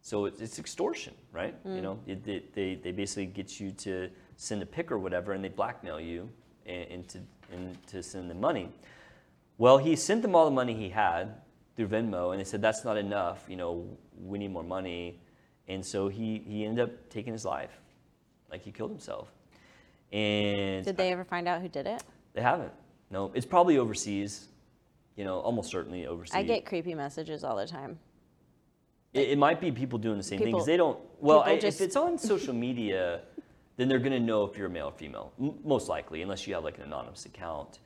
So 0.02 0.26
it's, 0.26 0.42
it's 0.42 0.58
extortion, 0.58 1.14
right? 1.32 1.54
You 1.64 1.80
know, 1.80 1.98
it, 2.06 2.22
they, 2.24 2.42
they, 2.52 2.74
they 2.74 2.92
basically 2.92 3.24
get 3.24 3.58
you 3.58 3.70
to 3.70 4.10
send 4.36 4.62
a 4.62 4.66
pic 4.66 4.92
or 4.92 4.98
whatever, 4.98 5.32
and 5.32 5.42
they 5.42 5.48
blackmail 5.48 5.98
you 5.98 6.28
and, 6.66 6.86
and, 6.90 7.08
to, 7.08 7.18
and 7.52 7.86
to 7.86 8.02
send 8.02 8.30
them 8.30 8.40
money. 8.40 8.68
Well, 9.56 9.78
he 9.78 9.96
sent 9.96 10.20
them 10.20 10.34
all 10.34 10.44
the 10.44 10.50
money 10.50 10.74
he 10.74 10.90
had 10.90 11.40
through 11.78 11.86
Venmo, 11.86 12.32
and 12.32 12.40
they 12.40 12.44
said 12.44 12.60
that's 12.60 12.84
not 12.84 12.96
enough. 12.98 13.44
You 13.48 13.54
know, 13.56 13.86
we 14.20 14.36
need 14.36 14.50
more 14.50 14.64
money, 14.64 15.20
and 15.68 15.86
so 15.86 16.08
he 16.08 16.42
he 16.44 16.64
ended 16.64 16.84
up 16.90 17.08
taking 17.08 17.32
his 17.32 17.44
life, 17.44 17.70
like 18.50 18.62
he 18.62 18.72
killed 18.72 18.90
himself. 18.90 19.28
And 20.12 20.84
Did 20.84 20.96
they 20.96 21.12
ever 21.12 21.24
find 21.24 21.46
out 21.46 21.62
who 21.62 21.68
did 21.68 21.86
it? 21.86 22.02
they 22.34 22.42
haven't. 22.42 22.72
No, 23.10 23.30
it's 23.34 23.46
probably 23.46 23.78
overseas. 23.78 24.48
You 25.16 25.24
know, 25.24 25.38
almost 25.38 25.70
certainly 25.70 26.06
overseas. 26.06 26.34
I 26.34 26.42
get 26.42 26.66
creepy 26.66 26.94
messages 26.94 27.44
all 27.44 27.56
the 27.56 27.66
time. 27.66 27.98
It, 29.12 29.30
it 29.30 29.38
might 29.38 29.60
be 29.60 29.70
people 29.72 29.98
doing 29.98 30.16
the 30.16 30.22
same 30.22 30.38
thing 30.38 30.48
because 30.52 30.66
they 30.66 30.76
don't. 30.76 30.98
Well, 31.20 31.40
I, 31.40 31.58
just- 31.58 31.80
if 31.80 31.86
it's 31.86 31.96
on 31.96 32.18
social 32.18 32.54
media, 32.54 33.20
then 33.76 33.88
they're 33.88 33.98
going 34.00 34.12
to 34.12 34.20
know 34.20 34.44
if 34.44 34.58
you're 34.58 34.68
male 34.68 34.86
or 34.88 34.92
female, 34.92 35.32
m- 35.40 35.54
most 35.64 35.88
likely, 35.88 36.22
unless 36.22 36.44
you 36.46 36.54
have 36.54 36.64
like 36.64 36.78
an 36.78 36.84
anonymous 36.84 37.24
account. 37.24 37.78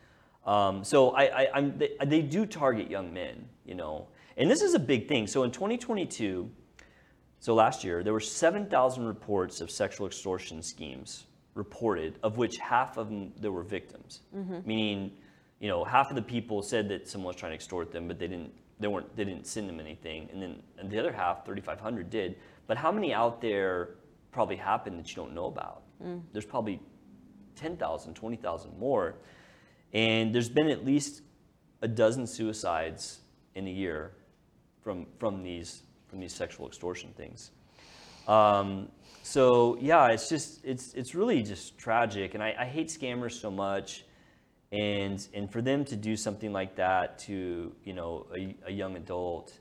Um, 0.44 0.82
so 0.84 1.10
I, 1.10 1.42
I, 1.42 1.48
I'm, 1.54 1.78
they, 1.78 1.90
they 2.04 2.22
do 2.22 2.46
target 2.46 2.90
young 2.90 3.12
men, 3.12 3.48
you 3.64 3.74
know, 3.74 4.08
and 4.36 4.50
this 4.50 4.62
is 4.62 4.74
a 4.74 4.78
big 4.78 5.08
thing. 5.08 5.26
So 5.26 5.44
in 5.44 5.50
2022, 5.50 6.50
so 7.38 7.54
last 7.54 7.84
year, 7.84 8.02
there 8.02 8.12
were 8.12 8.20
7,000 8.20 9.04
reports 9.04 9.60
of 9.60 9.70
sexual 9.70 10.06
extortion 10.06 10.62
schemes 10.62 11.26
reported, 11.54 12.18
of 12.22 12.38
which 12.38 12.56
half 12.58 12.96
of 12.96 13.08
them 13.08 13.32
there 13.38 13.52
were 13.52 13.62
victims. 13.62 14.20
Meaning, 14.66 15.12
you 15.60 15.68
know, 15.68 15.84
half 15.84 16.10
of 16.10 16.16
the 16.16 16.22
people 16.22 16.62
said 16.62 16.88
that 16.88 17.08
someone 17.08 17.28
was 17.28 17.36
trying 17.36 17.50
to 17.50 17.56
extort 17.56 17.92
them, 17.92 18.08
but 18.08 18.18
they 18.18 18.28
didn't. 18.28 18.52
They 18.80 18.88
weren't. 18.88 19.14
They 19.16 19.24
didn't 19.24 19.46
send 19.46 19.68
them 19.68 19.78
anything. 19.78 20.28
And 20.32 20.42
then 20.42 20.62
and 20.78 20.90
the 20.90 20.98
other 20.98 21.12
half, 21.12 21.44
3,500, 21.44 22.10
did. 22.10 22.36
But 22.66 22.76
how 22.76 22.90
many 22.90 23.12
out 23.12 23.40
there 23.40 23.90
probably 24.32 24.56
happened 24.56 24.98
that 24.98 25.08
you 25.10 25.16
don't 25.16 25.34
know 25.34 25.46
about? 25.46 25.82
There's 26.32 26.46
probably 26.46 26.80
10,000, 27.54 28.14
20,000 28.14 28.78
more. 28.78 29.16
And 29.92 30.34
there's 30.34 30.48
been 30.48 30.68
at 30.68 30.84
least 30.84 31.22
a 31.82 31.88
dozen 31.88 32.26
suicides 32.26 33.20
in 33.54 33.66
a 33.66 33.70
year 33.70 34.12
from 34.82 35.06
from 35.18 35.42
these 35.42 35.82
from 36.08 36.20
these 36.20 36.34
sexual 36.34 36.66
extortion 36.66 37.10
things. 37.16 37.50
Um, 38.28 38.88
so 39.22 39.76
yeah, 39.80 40.08
it's 40.08 40.28
just 40.28 40.64
it's 40.64 40.94
it's 40.94 41.14
really 41.14 41.42
just 41.42 41.78
tragic, 41.78 42.34
and 42.34 42.42
I, 42.42 42.54
I 42.58 42.64
hate 42.64 42.88
scammers 42.88 43.32
so 43.32 43.50
much, 43.50 44.04
and 44.72 45.26
and 45.34 45.50
for 45.50 45.62
them 45.62 45.84
to 45.86 45.96
do 45.96 46.16
something 46.16 46.52
like 46.52 46.76
that 46.76 47.18
to 47.20 47.72
you 47.84 47.92
know 47.92 48.26
a, 48.34 48.54
a 48.66 48.72
young 48.72 48.96
adult, 48.96 49.58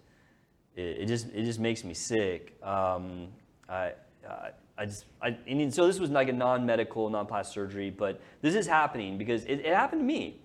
it, 0.75 1.01
it 1.01 1.07
just 1.07 1.27
it 1.33 1.43
just 1.43 1.59
makes 1.59 1.83
me 1.83 1.93
sick. 1.93 2.57
Um, 2.63 3.27
I, 3.69 3.93
I 4.27 4.49
I 4.81 4.85
just 4.85 5.05
I, 5.21 5.37
so 5.69 5.85
this 5.85 5.99
was 5.99 6.09
like 6.09 6.27
a 6.27 6.33
non-medical, 6.33 7.07
non-plastic 7.07 7.53
surgery, 7.53 7.91
but 7.91 8.19
this 8.41 8.55
is 8.55 8.65
happening 8.65 9.15
because 9.15 9.45
it, 9.45 9.59
it 9.59 9.75
happened 9.75 10.01
to 10.01 10.05
me. 10.05 10.41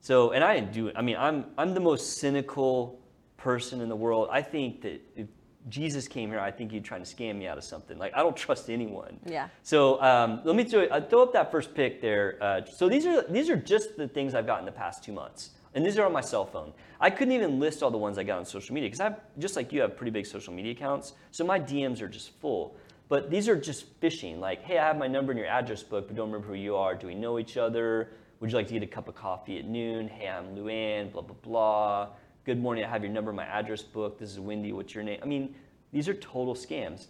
So 0.00 0.30
and 0.30 0.44
I 0.44 0.54
didn't 0.54 0.72
do 0.72 0.86
it. 0.86 0.94
I 0.96 1.02
mean 1.02 1.16
I'm 1.16 1.46
I'm 1.58 1.74
the 1.74 1.80
most 1.80 2.18
cynical 2.18 3.00
person 3.36 3.80
in 3.80 3.88
the 3.88 3.96
world. 3.96 4.28
I 4.30 4.42
think 4.42 4.82
that 4.82 5.00
if 5.16 5.26
Jesus 5.68 6.06
came 6.06 6.30
here, 6.30 6.38
I 6.38 6.52
think 6.52 6.70
he'd 6.70 6.84
trying 6.84 7.02
to 7.02 7.16
scam 7.16 7.36
me 7.36 7.48
out 7.48 7.58
of 7.58 7.64
something. 7.64 7.98
Like 7.98 8.14
I 8.14 8.22
don't 8.22 8.36
trust 8.36 8.70
anyone. 8.70 9.18
Yeah. 9.26 9.48
So 9.64 10.00
um, 10.00 10.40
let 10.44 10.54
me 10.54 10.62
throw, 10.62 10.84
uh, 10.84 11.00
throw 11.00 11.24
up 11.24 11.32
that 11.32 11.50
first 11.50 11.74
pic 11.74 12.00
there. 12.00 12.38
Uh, 12.40 12.64
so 12.64 12.88
these 12.88 13.06
are 13.06 13.22
these 13.28 13.50
are 13.50 13.56
just 13.56 13.96
the 13.96 14.06
things 14.06 14.36
I've 14.36 14.46
got 14.46 14.60
in 14.60 14.66
the 14.66 14.72
past 14.72 15.02
two 15.02 15.12
months, 15.12 15.50
and 15.74 15.84
these 15.84 15.98
are 15.98 16.06
on 16.06 16.12
my 16.12 16.20
cell 16.20 16.46
phone. 16.46 16.72
I 17.00 17.10
couldn't 17.10 17.34
even 17.34 17.58
list 17.58 17.82
all 17.82 17.90
the 17.90 17.98
ones 17.98 18.18
I 18.18 18.22
got 18.22 18.38
on 18.38 18.44
social 18.44 18.72
media 18.72 18.88
because 18.88 19.00
I 19.00 19.16
just 19.40 19.56
like 19.56 19.72
you 19.72 19.80
have 19.80 19.96
pretty 19.96 20.12
big 20.12 20.26
social 20.26 20.54
media 20.54 20.70
accounts, 20.70 21.14
so 21.32 21.44
my 21.44 21.58
DMs 21.58 22.00
are 22.00 22.08
just 22.08 22.30
full. 22.40 22.76
But 23.10 23.28
these 23.28 23.48
are 23.48 23.56
just 23.56 24.00
phishing. 24.00 24.38
Like, 24.38 24.62
hey, 24.62 24.78
I 24.78 24.86
have 24.86 24.96
my 24.96 25.08
number 25.08 25.32
in 25.32 25.36
your 25.36 25.48
address 25.48 25.82
book, 25.82 26.06
but 26.06 26.16
don't 26.16 26.30
remember 26.30 26.46
who 26.46 26.54
you 26.54 26.76
are. 26.76 26.94
Do 26.94 27.08
we 27.08 27.14
know 27.16 27.40
each 27.40 27.56
other? 27.56 28.12
Would 28.38 28.52
you 28.52 28.56
like 28.56 28.68
to 28.68 28.72
get 28.72 28.84
a 28.84 28.86
cup 28.86 29.08
of 29.08 29.16
coffee 29.16 29.58
at 29.58 29.64
noon? 29.64 30.06
Hey, 30.06 30.28
I'm 30.28 30.54
Luann. 30.54 31.12
Blah 31.12 31.22
blah 31.22 31.36
blah. 31.42 32.08
Good 32.46 32.60
morning. 32.60 32.84
I 32.84 32.88
have 32.88 33.02
your 33.02 33.12
number 33.12 33.32
in 33.32 33.36
my 33.36 33.44
address 33.44 33.82
book. 33.82 34.20
This 34.20 34.30
is 34.30 34.38
Wendy. 34.38 34.72
What's 34.72 34.94
your 34.94 35.02
name? 35.02 35.18
I 35.22 35.26
mean 35.26 35.56
these 35.92 36.08
are 36.08 36.14
total 36.14 36.54
scams. 36.54 37.08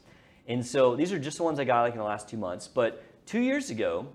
And 0.49 0.65
so 0.65 0.97
these 0.97 1.13
are 1.13 1.19
just 1.19 1.37
the 1.37 1.43
ones 1.43 1.61
I 1.61 1.65
got 1.65 1.83
like 1.83 1.93
in 1.93 1.99
the 1.99 2.05
last 2.05 2.31
two 2.31 2.39
months. 2.39 2.67
But 2.67 3.05
two 3.27 3.41
years 3.41 3.69
ago, 3.69 4.09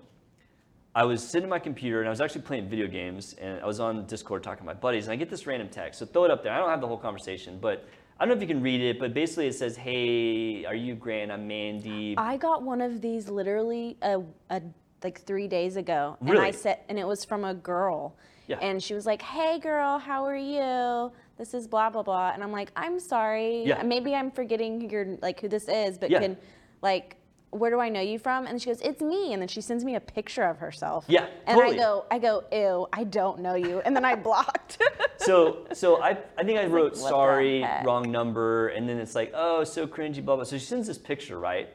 I 0.92 1.04
was 1.04 1.22
sitting 1.22 1.44
at 1.44 1.50
my 1.50 1.60
computer 1.60 2.00
and 2.00 2.08
I 2.08 2.10
was 2.10 2.20
actually 2.20 2.42
playing 2.42 2.68
video 2.68 2.88
games 2.88 3.34
and 3.34 3.60
I 3.60 3.66
was 3.66 3.78
on 3.78 4.06
Discord 4.06 4.42
talking 4.42 4.62
to 4.62 4.66
my 4.66 4.74
buddies 4.74 5.04
and 5.04 5.12
I 5.12 5.16
get 5.16 5.30
this 5.30 5.46
random 5.46 5.68
text. 5.68 6.00
So 6.00 6.06
throw 6.06 6.24
it 6.24 6.32
up 6.32 6.42
there. 6.42 6.52
I 6.52 6.58
don't 6.58 6.68
have 6.68 6.80
the 6.80 6.88
whole 6.88 6.98
conversation, 6.98 7.58
but 7.60 7.86
I 8.18 8.24
don't 8.24 8.28
know 8.30 8.42
if 8.42 8.48
you 8.48 8.54
can 8.54 8.62
read 8.62 8.80
it, 8.80 8.98
but 8.98 9.12
basically 9.12 9.46
it 9.48 9.54
says, 9.54 9.76
"Hey, 9.76 10.64
are 10.64 10.74
you 10.74 10.94
Grant? 10.94 11.30
I'm 11.30 11.46
Mandy." 11.46 12.14
I 12.16 12.36
got 12.38 12.62
one 12.62 12.80
of 12.80 13.02
these 13.02 13.28
literally 13.28 13.96
a, 14.00 14.22
a 14.50 14.62
like 15.04 15.20
three 15.20 15.46
days 15.46 15.76
ago, 15.76 16.16
and 16.26 16.38
I 16.38 16.50
said, 16.50 16.80
and 16.88 16.98
it 16.98 17.06
was 17.06 17.24
from 17.26 17.44
a 17.44 17.52
girl, 17.52 18.16
Yeah. 18.46 18.58
and 18.62 18.82
she 18.82 18.94
was 18.94 19.04
like, 19.04 19.20
"Hey, 19.20 19.58
girl, 19.58 19.98
how 19.98 20.24
are 20.24 20.36
you? 20.36 21.12
This 21.36 21.52
is 21.52 21.68
blah 21.68 21.90
blah 21.90 22.02
blah," 22.02 22.30
and 22.32 22.42
I'm 22.42 22.52
like, 22.52 22.72
"I'm 22.74 22.98
sorry, 22.98 23.64
Yeah. 23.64 23.82
maybe 23.82 24.14
I'm 24.14 24.30
forgetting 24.30 24.88
your 24.88 25.18
like 25.20 25.38
who 25.40 25.48
this 25.48 25.68
is, 25.68 25.98
but 25.98 26.10
Yeah. 26.10 26.20
can 26.20 26.36
like." 26.80 27.16
Where 27.56 27.70
do 27.70 27.80
I 27.80 27.88
know 27.88 28.00
you 28.00 28.18
from? 28.18 28.46
And 28.46 28.60
she 28.60 28.70
goes, 28.70 28.80
"It's 28.82 29.00
me." 29.02 29.32
And 29.32 29.40
then 29.42 29.48
she 29.48 29.60
sends 29.60 29.84
me 29.84 29.94
a 29.96 30.00
picture 30.00 30.44
of 30.44 30.58
herself. 30.58 31.04
Yeah, 31.08 31.26
And 31.46 31.56
totally. 31.58 31.76
I 31.76 31.82
go, 31.82 32.04
"I 32.10 32.18
go, 32.18 32.44
ew, 32.52 32.86
I 32.92 33.04
don't 33.04 33.40
know 33.40 33.54
you." 33.54 33.80
And 33.80 33.94
then 33.96 34.04
I 34.04 34.14
blocked. 34.28 34.80
so 35.18 35.66
so 35.72 36.02
I, 36.02 36.18
I 36.38 36.44
think 36.44 36.58
I 36.58 36.66
wrote 36.66 36.92
what 36.92 37.02
the 37.02 37.08
sorry, 37.08 37.60
heck? 37.62 37.84
wrong 37.84 38.10
number, 38.10 38.68
and 38.68 38.88
then 38.88 38.98
it's 38.98 39.14
like, 39.14 39.32
oh, 39.34 39.64
so 39.64 39.86
cringy, 39.86 40.24
blah 40.24 40.36
blah. 40.36 40.44
So 40.44 40.58
she 40.58 40.64
sends 40.64 40.86
this 40.86 40.98
picture, 40.98 41.38
right? 41.38 41.68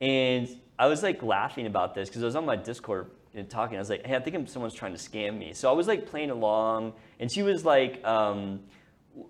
And 0.00 0.48
I 0.78 0.86
was 0.86 1.02
like 1.02 1.22
laughing 1.22 1.66
about 1.66 1.94
this 1.94 2.08
because 2.08 2.22
I 2.22 2.26
was 2.26 2.36
on 2.36 2.46
my 2.46 2.56
Discord 2.56 3.10
and 3.34 3.48
talking. 3.48 3.76
I 3.76 3.80
was 3.80 3.90
like, 3.90 4.06
hey, 4.06 4.16
I 4.16 4.20
think 4.20 4.48
someone's 4.48 4.74
trying 4.74 4.92
to 4.94 4.98
scam 4.98 5.38
me. 5.38 5.52
So 5.52 5.68
I 5.68 5.72
was 5.72 5.86
like 5.86 6.06
playing 6.06 6.30
along, 6.30 6.94
and 7.18 7.30
she 7.30 7.42
was 7.42 7.64
like, 7.64 8.02
um, 8.04 8.60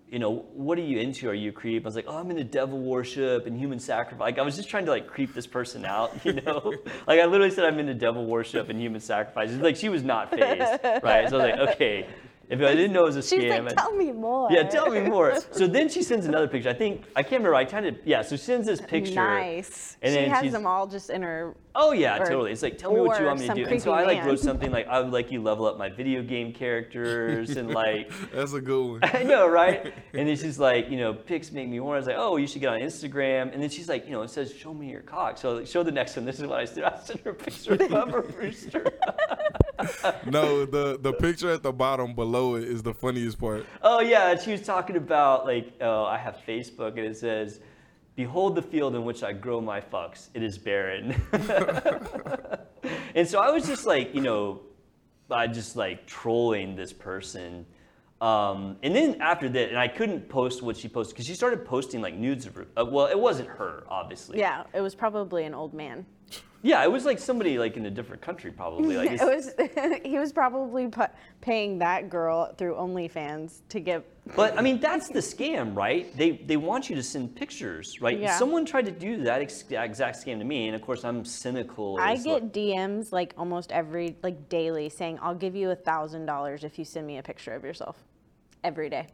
you 0.09 0.18
know, 0.18 0.45
what 0.53 0.78
are 0.78 0.83
you 0.83 0.99
into? 0.99 1.28
Are 1.28 1.35
you 1.35 1.51
a 1.51 1.53
creep? 1.53 1.85
I 1.85 1.89
was 1.89 1.95
like, 1.95 2.07
oh, 2.09 2.18
I'm 2.18 2.31
into 2.31 2.45
devil 2.45 2.78
worship 2.78 3.47
and 3.47 3.57
human 3.57 3.78
sacrifice. 3.78 4.20
Like 4.20 4.39
I 4.39 4.43
was 4.43 4.57
just 4.57 4.68
trying 4.68 4.85
to 4.87 4.91
like 4.91 5.07
creep 5.07 5.35
this 5.35 5.47
person 5.47 5.85
out, 5.85 6.24
you 6.24 6.35
know? 6.35 6.74
like 7.07 7.20
I 7.20 7.24
literally 7.26 7.51
said 7.51 7.64
I'm 7.64 7.78
into 7.78 7.95
devil 7.95 8.26
worship 8.26 8.68
and 8.68 8.81
human 8.81 9.01
sacrifice. 9.01 9.51
Like 9.53 9.76
she 9.76 9.89
was 9.89 10.03
not 10.03 10.31
fazed, 10.31 10.81
right? 11.03 11.28
So 11.28 11.39
I 11.39 11.43
was 11.55 11.59
like, 11.59 11.59
okay. 11.74 12.07
If 12.51 12.61
I 12.61 12.75
didn't 12.75 12.93
know 12.93 13.03
it 13.03 13.07
was 13.07 13.17
a 13.17 13.23
She's 13.23 13.43
scam, 13.45 13.65
like, 13.65 13.73
I- 13.79 13.83
"Tell 13.83 13.93
me 13.95 14.11
more." 14.13 14.49
yeah, 14.51 14.65
tell 14.65 14.91
me 14.91 15.01
more. 15.01 15.35
So 15.53 15.67
then 15.67 15.89
she 15.89 16.03
sends 16.03 16.27
another 16.27 16.49
picture. 16.49 16.69
I 16.69 16.75
think 16.75 17.05
I 17.15 17.23
can't 17.23 17.41
remember. 17.43 17.55
I 17.55 17.65
kind 17.65 17.87
of 17.87 17.97
yeah. 18.05 18.23
So 18.23 18.37
she 18.37 18.43
sends 18.43 18.67
this 18.67 18.81
picture. 18.81 19.15
Nice. 19.15 19.97
And 20.03 20.13
she 20.13 20.21
then 20.21 20.31
has 20.31 20.41
she's- 20.43 20.53
them 20.53 20.67
all 20.67 20.87
just 20.87 21.11
in 21.11 21.23
her. 21.23 21.55
Oh 21.77 21.93
yeah, 21.93 22.21
Or- 22.21 22.27
totally. 22.27 22.51
It's 22.51 22.63
like 22.63 22.77
tell 22.79 22.93
me 22.93 23.01
what 23.01 23.21
you 23.21 23.27
want 23.27 23.39
me 23.41 23.47
to 23.47 23.55
do. 23.55 23.65
And 23.65 23.81
so 23.81 23.93
I 23.93 24.03
like 24.05 24.19
man. 24.19 24.27
wrote 24.27 24.41
something 24.41 24.73
like 24.73 24.89
I 24.89 25.01
would 25.01 25.13
like 25.13 25.31
you 25.31 25.41
level 25.41 25.67
up 25.67 25.79
my 25.79 25.89
video 25.89 26.21
game 26.23 26.53
characters 26.53 27.57
and 27.57 27.73
like 27.73 28.11
That's 28.35 28.53
a 28.55 28.61
good 28.61 28.85
one. 28.85 29.01
I 29.15 29.23
know, 29.23 29.47
right? 29.47 29.93
And 30.13 30.29
then 30.29 30.37
she's 30.37 30.59
like, 30.59 30.91
you 30.91 30.97
know, 30.99 31.15
pics 31.15 31.53
make 31.53 31.69
me 31.69 31.77
horny. 31.77 31.95
I 31.95 31.99
was 31.99 32.07
like, 32.09 32.17
oh, 32.19 32.37
you 32.37 32.49
should 32.49 32.61
get 32.61 32.71
on 32.71 32.81
Instagram. 32.81 33.53
And 33.53 33.63
then 33.63 33.71
she's 33.71 33.89
like, 33.89 34.07
you 34.07 34.11
know, 34.13 34.23
it 34.23 34.31
says, 34.31 34.53
show 34.53 34.75
me 34.75 34.91
your 34.91 35.03
cock. 35.03 35.39
So 35.39 35.53
like, 35.59 35.67
show 35.69 35.85
the 35.85 35.93
next 35.93 36.17
one. 36.17 36.25
This 36.25 36.41
is 36.41 36.47
what 36.47 36.59
I 36.59 36.65
did. 36.65 36.83
I 36.83 36.99
sent 36.99 37.21
her 37.21 37.31
a 37.31 37.35
picture 37.35 37.75
of 37.75 37.79
Bubba 37.81 38.35
Brewster. 38.35 38.91
No, 40.26 40.64
the 40.64 40.99
the 41.01 41.12
picture 41.12 41.51
at 41.51 41.62
the 41.62 41.72
bottom 41.72 42.14
below 42.14 42.57
it 42.57 42.64
is 42.64 42.83
the 42.83 42.95
funniest 42.95 43.39
part. 43.39 43.66
oh 43.83 44.01
yeah, 44.01 44.39
she 44.39 44.53
was 44.53 44.62
talking 44.62 44.97
about 44.97 45.47
like, 45.47 45.72
oh, 45.81 46.05
I 46.05 46.18
have 46.18 46.39
Facebook, 46.47 46.91
and 46.91 47.01
it 47.01 47.16
says, 47.16 47.61
behold 48.16 48.55
the 48.55 48.62
field 48.62 48.95
in 48.95 49.05
which 49.05 49.22
I 49.22 49.33
grow 49.33 49.61
my 49.61 49.81
fucks. 49.81 50.28
It 50.35 50.43
is 50.43 50.59
barren. 50.59 51.20
and 53.14 53.26
so 53.26 53.41
I 53.41 53.51
was 53.51 53.66
just 53.66 53.87
like, 53.87 54.14
you 54.14 54.20
know, 54.20 54.61
I 55.31 55.47
just 55.47 55.76
like 55.76 56.07
trolling 56.07 56.76
this 56.76 56.93
person. 56.93 57.66
Um, 58.20 58.76
and 58.83 58.95
then 58.95 59.16
after 59.22 59.49
that, 59.49 59.70
and 59.70 59.78
I 59.78 59.89
couldn't 59.89 60.28
post 60.28 60.62
what 60.62 60.76
she 60.76 60.89
posted 60.89 61.14
because 61.14 61.26
she 61.26 61.35
started 61.35 61.64
posting 61.64 62.03
like 62.03 62.14
nudes 62.14 62.45
of 62.45 62.55
her. 62.55 62.66
Uh, 62.76 62.85
well, 62.85 63.07
it 63.07 63.18
wasn't 63.18 63.49
her, 63.49 63.85
obviously. 63.89 64.39
Yeah, 64.39 64.64
it 64.74 64.83
was 64.83 64.95
probably 64.95 65.45
an 65.45 65.55
old 65.55 65.72
man. 65.72 66.05
Yeah, 66.63 66.85
it 66.85 66.93
was 66.93 67.05
like 67.07 67.19
somebody 67.19 67.59
like 67.59 67.77
in 67.77 67.87
a 67.87 67.91
different 67.91 68.21
country, 68.21 68.51
probably. 68.51 68.97
Like 68.97 69.11
it 69.15 69.21
was. 69.21 69.55
he 70.05 70.19
was 70.19 70.33
probably 70.33 70.89
pu- 70.89 71.05
paying 71.41 71.79
that 71.79 72.11
girl 72.11 72.55
through 72.57 72.75
OnlyFans 72.75 73.61
to 73.71 73.81
get. 73.81 74.05
But 74.37 74.57
I 74.57 74.63
mean, 74.63 74.79
that's 74.79 75.09
the 75.09 75.19
scam, 75.21 75.75
right? 75.75 76.15
They 76.17 76.33
they 76.33 76.57
want 76.57 76.89
you 76.89 76.95
to 76.97 77.03
send 77.03 77.35
pictures, 77.35 78.01
right? 78.01 78.19
Yeah. 78.19 78.39
Someone 78.39 78.65
tried 78.65 78.85
to 78.85 78.93
do 78.93 79.23
that 79.25 79.41
ex- 79.43 79.65
exact 79.71 80.25
scam 80.25 80.39
to 80.39 80.45
me, 80.45 80.69
and 80.69 80.77
of 80.77 80.83
course, 80.83 81.05
I'm 81.05 81.25
cynical. 81.25 81.99
I 81.99 82.15
get 82.17 82.43
like- 82.45 82.53
DMs 82.53 83.11
like 83.11 83.35
almost 83.37 83.73
every 83.73 84.17
like 84.23 84.49
daily 84.49 84.89
saying, 84.89 85.19
"I'll 85.21 85.35
give 85.35 85.57
you 85.57 85.71
a 85.71 85.75
thousand 85.75 86.27
dollars 86.27 86.63
if 86.63 86.79
you 86.79 86.85
send 86.85 87.07
me 87.07 87.19
a 87.19 87.23
picture 87.23 87.55
of 87.55 87.65
yourself." 87.65 87.97
Every 88.63 88.89
day. 88.91 89.07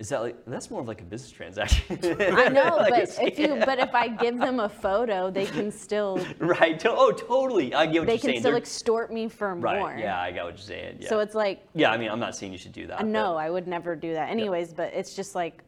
Is 0.00 0.08
that 0.08 0.22
like 0.22 0.36
that's 0.46 0.70
more 0.70 0.80
of 0.80 0.88
like 0.88 1.02
a 1.02 1.04
business 1.04 1.30
transaction? 1.30 1.98
I 2.20 2.48
know, 2.58 2.76
Like 2.78 2.90
but 2.90 3.18
if 3.20 3.38
you 3.38 3.48
but 3.66 3.78
if 3.78 3.94
I 3.94 4.08
give 4.08 4.38
them 4.38 4.58
a 4.58 4.68
photo, 4.68 5.30
they 5.30 5.44
can 5.44 5.70
still 5.70 6.18
right? 6.38 6.80
To- 6.80 6.90
oh, 6.90 7.12
totally. 7.12 7.74
I 7.74 7.84
get 7.84 7.98
what 8.00 8.06
they 8.06 8.14
you're 8.14 8.18
can 8.20 8.28
saying. 8.30 8.40
still 8.40 8.52
They're- 8.52 8.58
extort 8.58 9.12
me 9.12 9.28
for 9.28 9.54
right? 9.56 9.78
more. 9.78 9.94
Yeah, 9.98 10.18
I 10.18 10.32
got 10.32 10.46
what 10.46 10.52
you're 10.54 10.56
saying. 10.58 10.96
Yeah. 11.00 11.10
So 11.10 11.20
it's 11.20 11.34
like 11.34 11.62
yeah. 11.74 11.90
I 11.90 11.98
mean, 11.98 12.10
I'm 12.10 12.18
not 12.18 12.34
saying 12.34 12.50
you 12.50 12.56
should 12.58 12.72
do 12.72 12.86
that. 12.86 12.96
but- 13.00 13.06
no, 13.06 13.36
I 13.36 13.50
would 13.50 13.68
never 13.68 13.94
do 13.94 14.14
that 14.14 14.30
anyways, 14.30 14.72
but 14.72 14.90
it's 14.94 15.14
just 15.14 15.34
like 15.34 15.62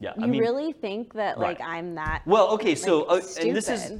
Yeah. 0.00 0.14
you 0.18 0.24
I 0.24 0.26
mean, 0.26 0.40
really 0.40 0.72
think 0.72 1.14
that 1.14 1.38
like 1.38 1.60
Right. 1.60 1.68
I'm 1.78 1.94
that 1.94 2.22
Well, 2.26 2.48
okay, 2.54 2.74
so 2.74 3.04
uh, 3.04 3.20
and 3.40 3.54
this 3.54 3.68
is 3.68 3.92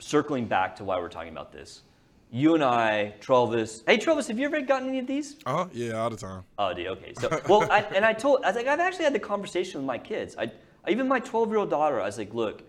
circling 0.00 0.46
back 0.46 0.74
to 0.76 0.84
why 0.84 0.98
we're 0.98 1.08
talking 1.08 1.30
about 1.30 1.52
this. 1.52 1.82
You 2.34 2.54
and 2.54 2.64
I, 2.64 3.14
Travis. 3.20 3.84
Hey, 3.86 3.96
Travis, 3.96 4.26
have 4.26 4.40
you 4.40 4.46
ever 4.46 4.60
gotten 4.60 4.88
any 4.88 4.98
of 4.98 5.06
these? 5.06 5.36
Uh 5.46 5.52
huh. 5.58 5.66
Yeah, 5.72 5.92
all 5.92 6.10
the 6.10 6.16
time. 6.16 6.42
Oh, 6.58 6.74
dude, 6.74 6.88
okay. 6.88 7.12
So, 7.20 7.28
well, 7.48 7.62
I, 7.70 7.82
and 7.94 8.04
I 8.04 8.12
told, 8.12 8.42
I 8.42 8.48
was 8.48 8.56
like, 8.56 8.66
I've 8.66 8.80
actually 8.80 9.04
had 9.04 9.12
the 9.14 9.20
conversation 9.20 9.80
with 9.80 9.86
my 9.86 9.98
kids. 9.98 10.34
I, 10.36 10.50
even 10.88 11.06
my 11.06 11.20
12 11.20 11.48
year 11.50 11.58
old 11.58 11.70
daughter, 11.70 12.00
I 12.00 12.06
was 12.06 12.18
like, 12.18 12.34
look, 12.34 12.64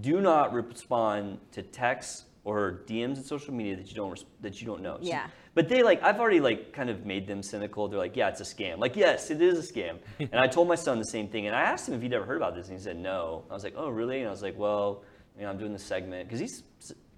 do 0.00 0.22
not 0.22 0.54
respond 0.54 1.38
to 1.52 1.60
texts 1.62 2.24
or 2.44 2.80
DMs 2.86 3.18
in 3.18 3.22
social 3.22 3.52
media 3.52 3.76
that 3.76 3.88
you 3.90 3.94
don't 3.94 4.24
that 4.40 4.58
you 4.62 4.66
don't 4.66 4.80
know. 4.80 4.96
So- 5.02 5.06
Yeah. 5.08 5.26
but 5.52 5.68
they 5.68 5.82
like, 5.82 6.02
I've 6.02 6.18
already 6.18 6.40
like 6.40 6.72
kind 6.72 6.88
of 6.88 7.04
made 7.04 7.26
them 7.26 7.42
cynical. 7.42 7.88
They're 7.88 7.98
like, 7.98 8.16
yeah, 8.16 8.30
it's 8.30 8.40
a 8.40 8.44
scam. 8.44 8.78
Like, 8.78 8.96
yes, 8.96 9.30
it 9.30 9.42
is 9.42 9.58
a 9.58 9.72
scam. 9.72 9.98
and 10.18 10.36
I 10.40 10.46
told 10.46 10.66
my 10.66 10.76
son 10.76 10.98
the 10.98 11.04
same 11.04 11.28
thing. 11.28 11.46
And 11.46 11.54
I 11.54 11.60
asked 11.60 11.86
him 11.86 11.92
if 11.94 12.00
he'd 12.00 12.14
ever 12.14 12.24
heard 12.24 12.38
about 12.38 12.54
this, 12.54 12.68
and 12.68 12.78
he 12.78 12.82
said 12.82 12.96
no. 12.96 13.44
I 13.50 13.52
was 13.52 13.64
like, 13.64 13.74
oh, 13.76 13.90
really? 13.90 14.20
And 14.20 14.28
I 14.28 14.30
was 14.30 14.40
like, 14.42 14.56
well, 14.58 15.02
you 15.36 15.42
know, 15.42 15.50
I'm 15.50 15.58
doing 15.58 15.74
this 15.74 15.84
segment 15.84 16.26
because 16.26 16.40
he's 16.40 16.62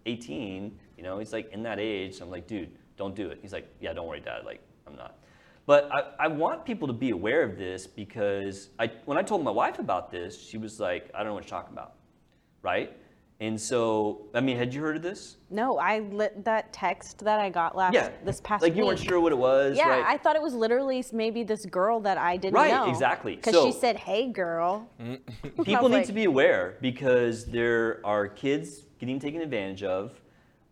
18. 0.05 0.77
You 1.03 1.09
know, 1.09 1.19
he's 1.19 1.33
like 1.33 1.53
in 1.53 1.65
that 1.65 1.81
age. 1.81 2.21
I'm 2.21 2.31
like, 2.31 2.47
dude, 2.47 2.71
don't 2.97 3.17
do 3.17 3.29
it. 3.31 3.41
He's 3.43 3.53
like, 3.53 3.67
yeah, 3.81 3.93
don't 3.93 4.07
worry, 4.07 4.21
dad. 4.21 4.45
Like, 4.45 4.61
I'm 4.87 4.95
not. 4.95 5.17
But 5.67 5.91
I, 5.93 6.27
I 6.27 6.29
want 6.29 6.65
people 6.65 6.87
to 6.87 6.95
be 6.95 7.11
aware 7.11 7.43
of 7.43 7.59
this 7.59 7.89
because 7.89 8.69
I, 8.79 8.89
when 9.05 9.19
I 9.19 9.23
told 9.23 9.43
my 9.43 9.51
wife 9.51 9.81
about 9.81 10.13
this, 10.13 10.41
she 10.41 10.59
was 10.59 10.79
like, 10.79 11.11
I 11.13 11.19
don't 11.19 11.27
know 11.29 11.35
what 11.35 11.43
you're 11.43 11.51
talking 11.51 11.73
about, 11.73 11.95
right? 12.63 12.97
And 13.41 13.61
so, 13.61 14.27
I 14.33 14.41
mean, 14.41 14.57
had 14.57 14.73
you 14.73 14.81
heard 14.81 14.95
of 14.95 15.03
this? 15.03 15.39
No, 15.51 15.77
I 15.79 15.99
lit 15.99 16.45
that 16.45 16.73
text 16.73 17.19
that 17.25 17.41
I 17.41 17.51
got 17.51 17.75
last 17.75 17.95
Yeah. 17.95 18.11
this 18.25 18.41
past 18.41 18.63
week. 18.63 18.71
Like 18.71 18.77
you 18.77 18.83
week. 18.85 18.91
weren't 18.99 19.01
sure 19.01 19.19
what 19.19 19.33
it 19.33 19.39
was, 19.39 19.77
Yeah, 19.77 19.89
right? 19.89 20.05
I 20.07 20.17
thought 20.19 20.37
it 20.37 20.43
was 20.43 20.55
literally 20.55 21.05
maybe 21.13 21.43
this 21.43 21.67
girl 21.67 21.99
that 22.01 22.17
I 22.17 22.37
didn't 22.37 22.55
Right, 22.55 22.71
know. 22.71 22.83
Right, 22.83 22.89
exactly. 22.91 23.35
Because 23.35 23.55
So- 23.55 23.67
she 23.67 23.73
said, 23.73 23.97
"Hey, 23.97 24.29
girl." 24.29 24.89
Mm. 25.01 25.19
People 25.65 25.89
need 25.89 25.95
like- 25.97 26.07
to 26.07 26.13
be 26.13 26.25
aware 26.27 26.77
because 26.81 27.45
there 27.47 28.01
are 28.05 28.29
kids 28.29 28.85
getting 29.01 29.19
taken 29.19 29.41
advantage 29.41 29.83
of. 29.83 30.13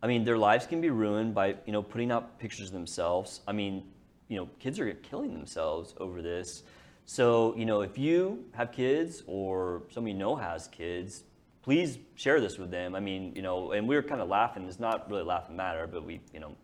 I 0.03 0.07
mean, 0.07 0.25
their 0.25 0.39
lives 0.39 0.67
can 0.67 0.81
be 0.81 0.91
ruined 0.91 1.35
by 1.35 1.57
you 1.67 1.73
know 1.73 1.83
putting 1.83 2.11
out 2.11 2.39
pictures 2.39 2.69
of 2.69 2.73
themselves. 2.73 3.41
I 3.47 3.53
mean, 3.53 3.85
you 4.29 4.37
know, 4.37 4.49
kids 4.59 4.79
are 4.79 4.93
killing 4.95 5.33
themselves 5.33 5.95
over 5.99 6.23
this. 6.23 6.63
So, 7.05 7.57
you 7.57 7.67
know, 7.67 7.81
if 7.81 7.99
you 7.99 8.45
have 8.53 8.71
kids 8.71 9.25
or 9.27 9.83
somebody 9.91 10.13
you 10.13 10.19
know 10.19 10.37
has 10.37 10.69
kids, 10.69 11.25
please 11.63 11.99
share 12.15 12.41
this 12.41 12.57
with 12.57 12.71
them. 12.71 12.95
I 12.95 13.01
mean, 13.01 13.33
you 13.35 13.43
know, 13.43 13.73
and 13.73 13.89
we 13.89 13.97
were 13.97 14.03
kind 14.03 14.21
of 14.21 14.29
laughing. 14.29 14.65
It's 14.69 14.79
not 14.79 15.11
really 15.11 15.25
laughing 15.25 15.57
matter, 15.57 15.89
but 15.89 16.05
we, 16.05 16.21
you 16.33 16.39
know, 16.39 16.55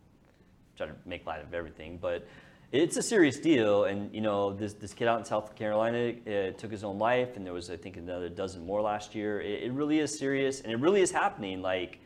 try 0.77 0.87
to 0.87 0.93
make 1.05 1.25
light 1.25 1.43
of 1.43 1.53
everything. 1.53 1.97
But 2.01 2.25
it's 2.71 2.95
a 2.95 3.01
serious 3.01 3.39
deal. 3.39 3.83
And, 3.83 4.13
you 4.15 4.21
know, 4.21 4.53
this, 4.53 4.73
this 4.73 4.93
kid 4.93 5.09
out 5.09 5.19
in 5.19 5.25
South 5.25 5.53
Carolina 5.55 6.13
took 6.53 6.71
his 6.71 6.85
own 6.85 6.97
life, 6.97 7.35
and 7.35 7.45
there 7.45 7.53
was, 7.53 7.69
I 7.69 7.75
think, 7.75 7.97
another 7.97 8.29
dozen 8.29 8.65
more 8.65 8.81
last 8.81 9.15
year. 9.15 9.41
It, 9.41 9.63
it 9.63 9.71
really 9.73 9.99
is 9.99 10.17
serious, 10.17 10.61
and 10.61 10.71
it 10.71 10.79
really 10.79 11.01
is 11.01 11.11
happening. 11.11 11.61
Like, 11.61 11.99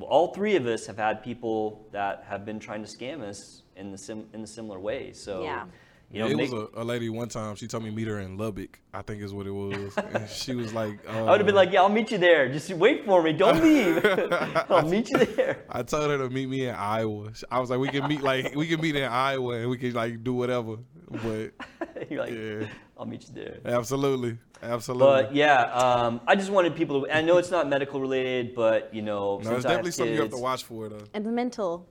all 0.00 0.34
three 0.34 0.56
of 0.56 0.66
us 0.66 0.86
have 0.86 0.96
had 0.96 1.22
people 1.22 1.86
that 1.92 2.24
have 2.28 2.44
been 2.44 2.58
trying 2.58 2.84
to 2.84 2.88
scam 2.88 3.22
us 3.22 3.62
in 3.76 3.90
the 3.92 3.98
sim, 3.98 4.26
in 4.32 4.40
the 4.40 4.46
similar 4.46 4.78
way. 4.80 5.12
So, 5.12 5.42
Yeah. 5.42 5.64
you 6.10 6.20
know, 6.20 6.26
it 6.28 6.36
make- 6.36 6.52
was 6.52 6.68
a, 6.76 6.82
a 6.82 6.84
lady 6.84 7.08
one 7.08 7.28
time. 7.28 7.54
She 7.56 7.66
told 7.66 7.84
me 7.84 7.90
meet 7.90 8.06
her 8.08 8.20
in 8.20 8.36
Lubbock. 8.36 8.78
I 8.92 9.02
think 9.02 9.22
is 9.22 9.32
what 9.32 9.46
it 9.46 9.50
was. 9.52 9.96
and 10.14 10.28
she 10.28 10.54
was 10.54 10.72
like, 10.72 10.98
uh, 11.08 11.24
I 11.26 11.30
would 11.30 11.40
have 11.40 11.46
been 11.46 11.54
like, 11.54 11.72
yeah, 11.72 11.82
I'll 11.82 11.88
meet 11.88 12.10
you 12.10 12.18
there. 12.18 12.48
Just 12.52 12.70
wait 12.74 13.04
for 13.04 13.22
me. 13.22 13.32
Don't 13.32 13.62
leave. 13.68 14.04
I'll 14.70 14.88
meet 14.88 15.10
you 15.10 15.18
there. 15.18 15.64
I 15.70 15.82
told 15.82 16.10
her 16.10 16.18
to 16.18 16.30
meet 16.30 16.48
me 16.48 16.66
in 16.66 16.74
Iowa. 16.74 17.30
I 17.50 17.58
was 17.60 17.70
like, 17.70 17.78
we 17.80 17.88
can 17.88 18.06
meet 18.08 18.22
like 18.22 18.54
we 18.54 18.66
can 18.66 18.80
meet 18.80 18.96
in 18.96 19.04
Iowa 19.04 19.54
and 19.58 19.70
we 19.70 19.78
can 19.78 19.92
like 19.92 20.22
do 20.24 20.34
whatever. 20.34 20.76
But 21.10 21.52
You're 22.14 22.24
like, 22.60 22.68
yeah, 22.68 22.68
I'll 22.98 23.06
meet 23.06 23.26
you 23.28 23.34
there. 23.34 23.58
absolutely, 23.64 24.38
absolutely. 24.62 25.06
But 25.06 25.34
yeah, 25.34 25.62
um, 25.72 26.20
I 26.26 26.34
just 26.36 26.50
wanted 26.50 26.74
people 26.76 27.02
to. 27.02 27.14
I 27.14 27.20
know 27.20 27.38
it's 27.38 27.50
not 27.50 27.68
medical 27.68 28.00
related, 28.00 28.54
but 28.54 28.94
you 28.94 29.02
know, 29.02 29.38
no, 29.38 29.42
since 29.44 29.56
it's 29.58 29.66
I 29.66 29.70
have 29.70 29.78
definitely 29.78 29.90
something 29.92 30.14
you 30.14 30.20
have 30.22 30.30
to 30.30 30.38
watch 30.38 30.64
for 30.64 30.88
though. 30.88 31.04
And 31.14 31.24
the 31.26 31.30
mental, 31.30 31.86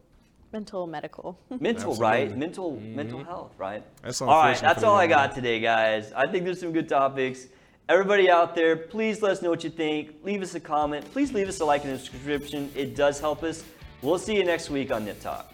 mental, 0.51 0.87
medical. 0.87 1.37
Mental, 1.59 1.95
right? 1.95 2.23
Absolutely. 2.23 2.39
Mental, 2.39 2.79
mental 2.79 3.23
health, 3.23 3.51
right? 3.57 3.83
That's 4.01 4.21
all 4.21 4.27
right. 4.29 4.57
That's 4.59 4.83
all 4.83 4.95
I 4.95 5.07
got 5.07 5.29
man. 5.31 5.35
today, 5.35 5.59
guys. 5.59 6.13
I 6.13 6.27
think 6.27 6.45
there's 6.45 6.59
some 6.59 6.71
good 6.71 6.87
topics. 6.89 7.47
Everybody 7.89 8.29
out 8.29 8.55
there, 8.55 8.77
please 8.77 9.21
let 9.21 9.33
us 9.33 9.41
know 9.41 9.49
what 9.49 9.63
you 9.63 9.69
think. 9.69 10.15
Leave 10.23 10.41
us 10.41 10.55
a 10.55 10.59
comment. 10.59 11.03
Please 11.11 11.33
leave 11.33 11.49
us 11.49 11.59
a 11.59 11.65
like 11.65 11.83
and 11.83 11.91
a 11.93 11.99
subscription. 11.99 12.71
It 12.75 12.95
does 12.95 13.19
help 13.19 13.43
us. 13.43 13.65
We'll 14.01 14.17
see 14.19 14.35
you 14.37 14.45
next 14.45 14.69
week 14.69 14.89
on 14.89 15.03
Nip 15.03 15.19
Talk. 15.19 15.53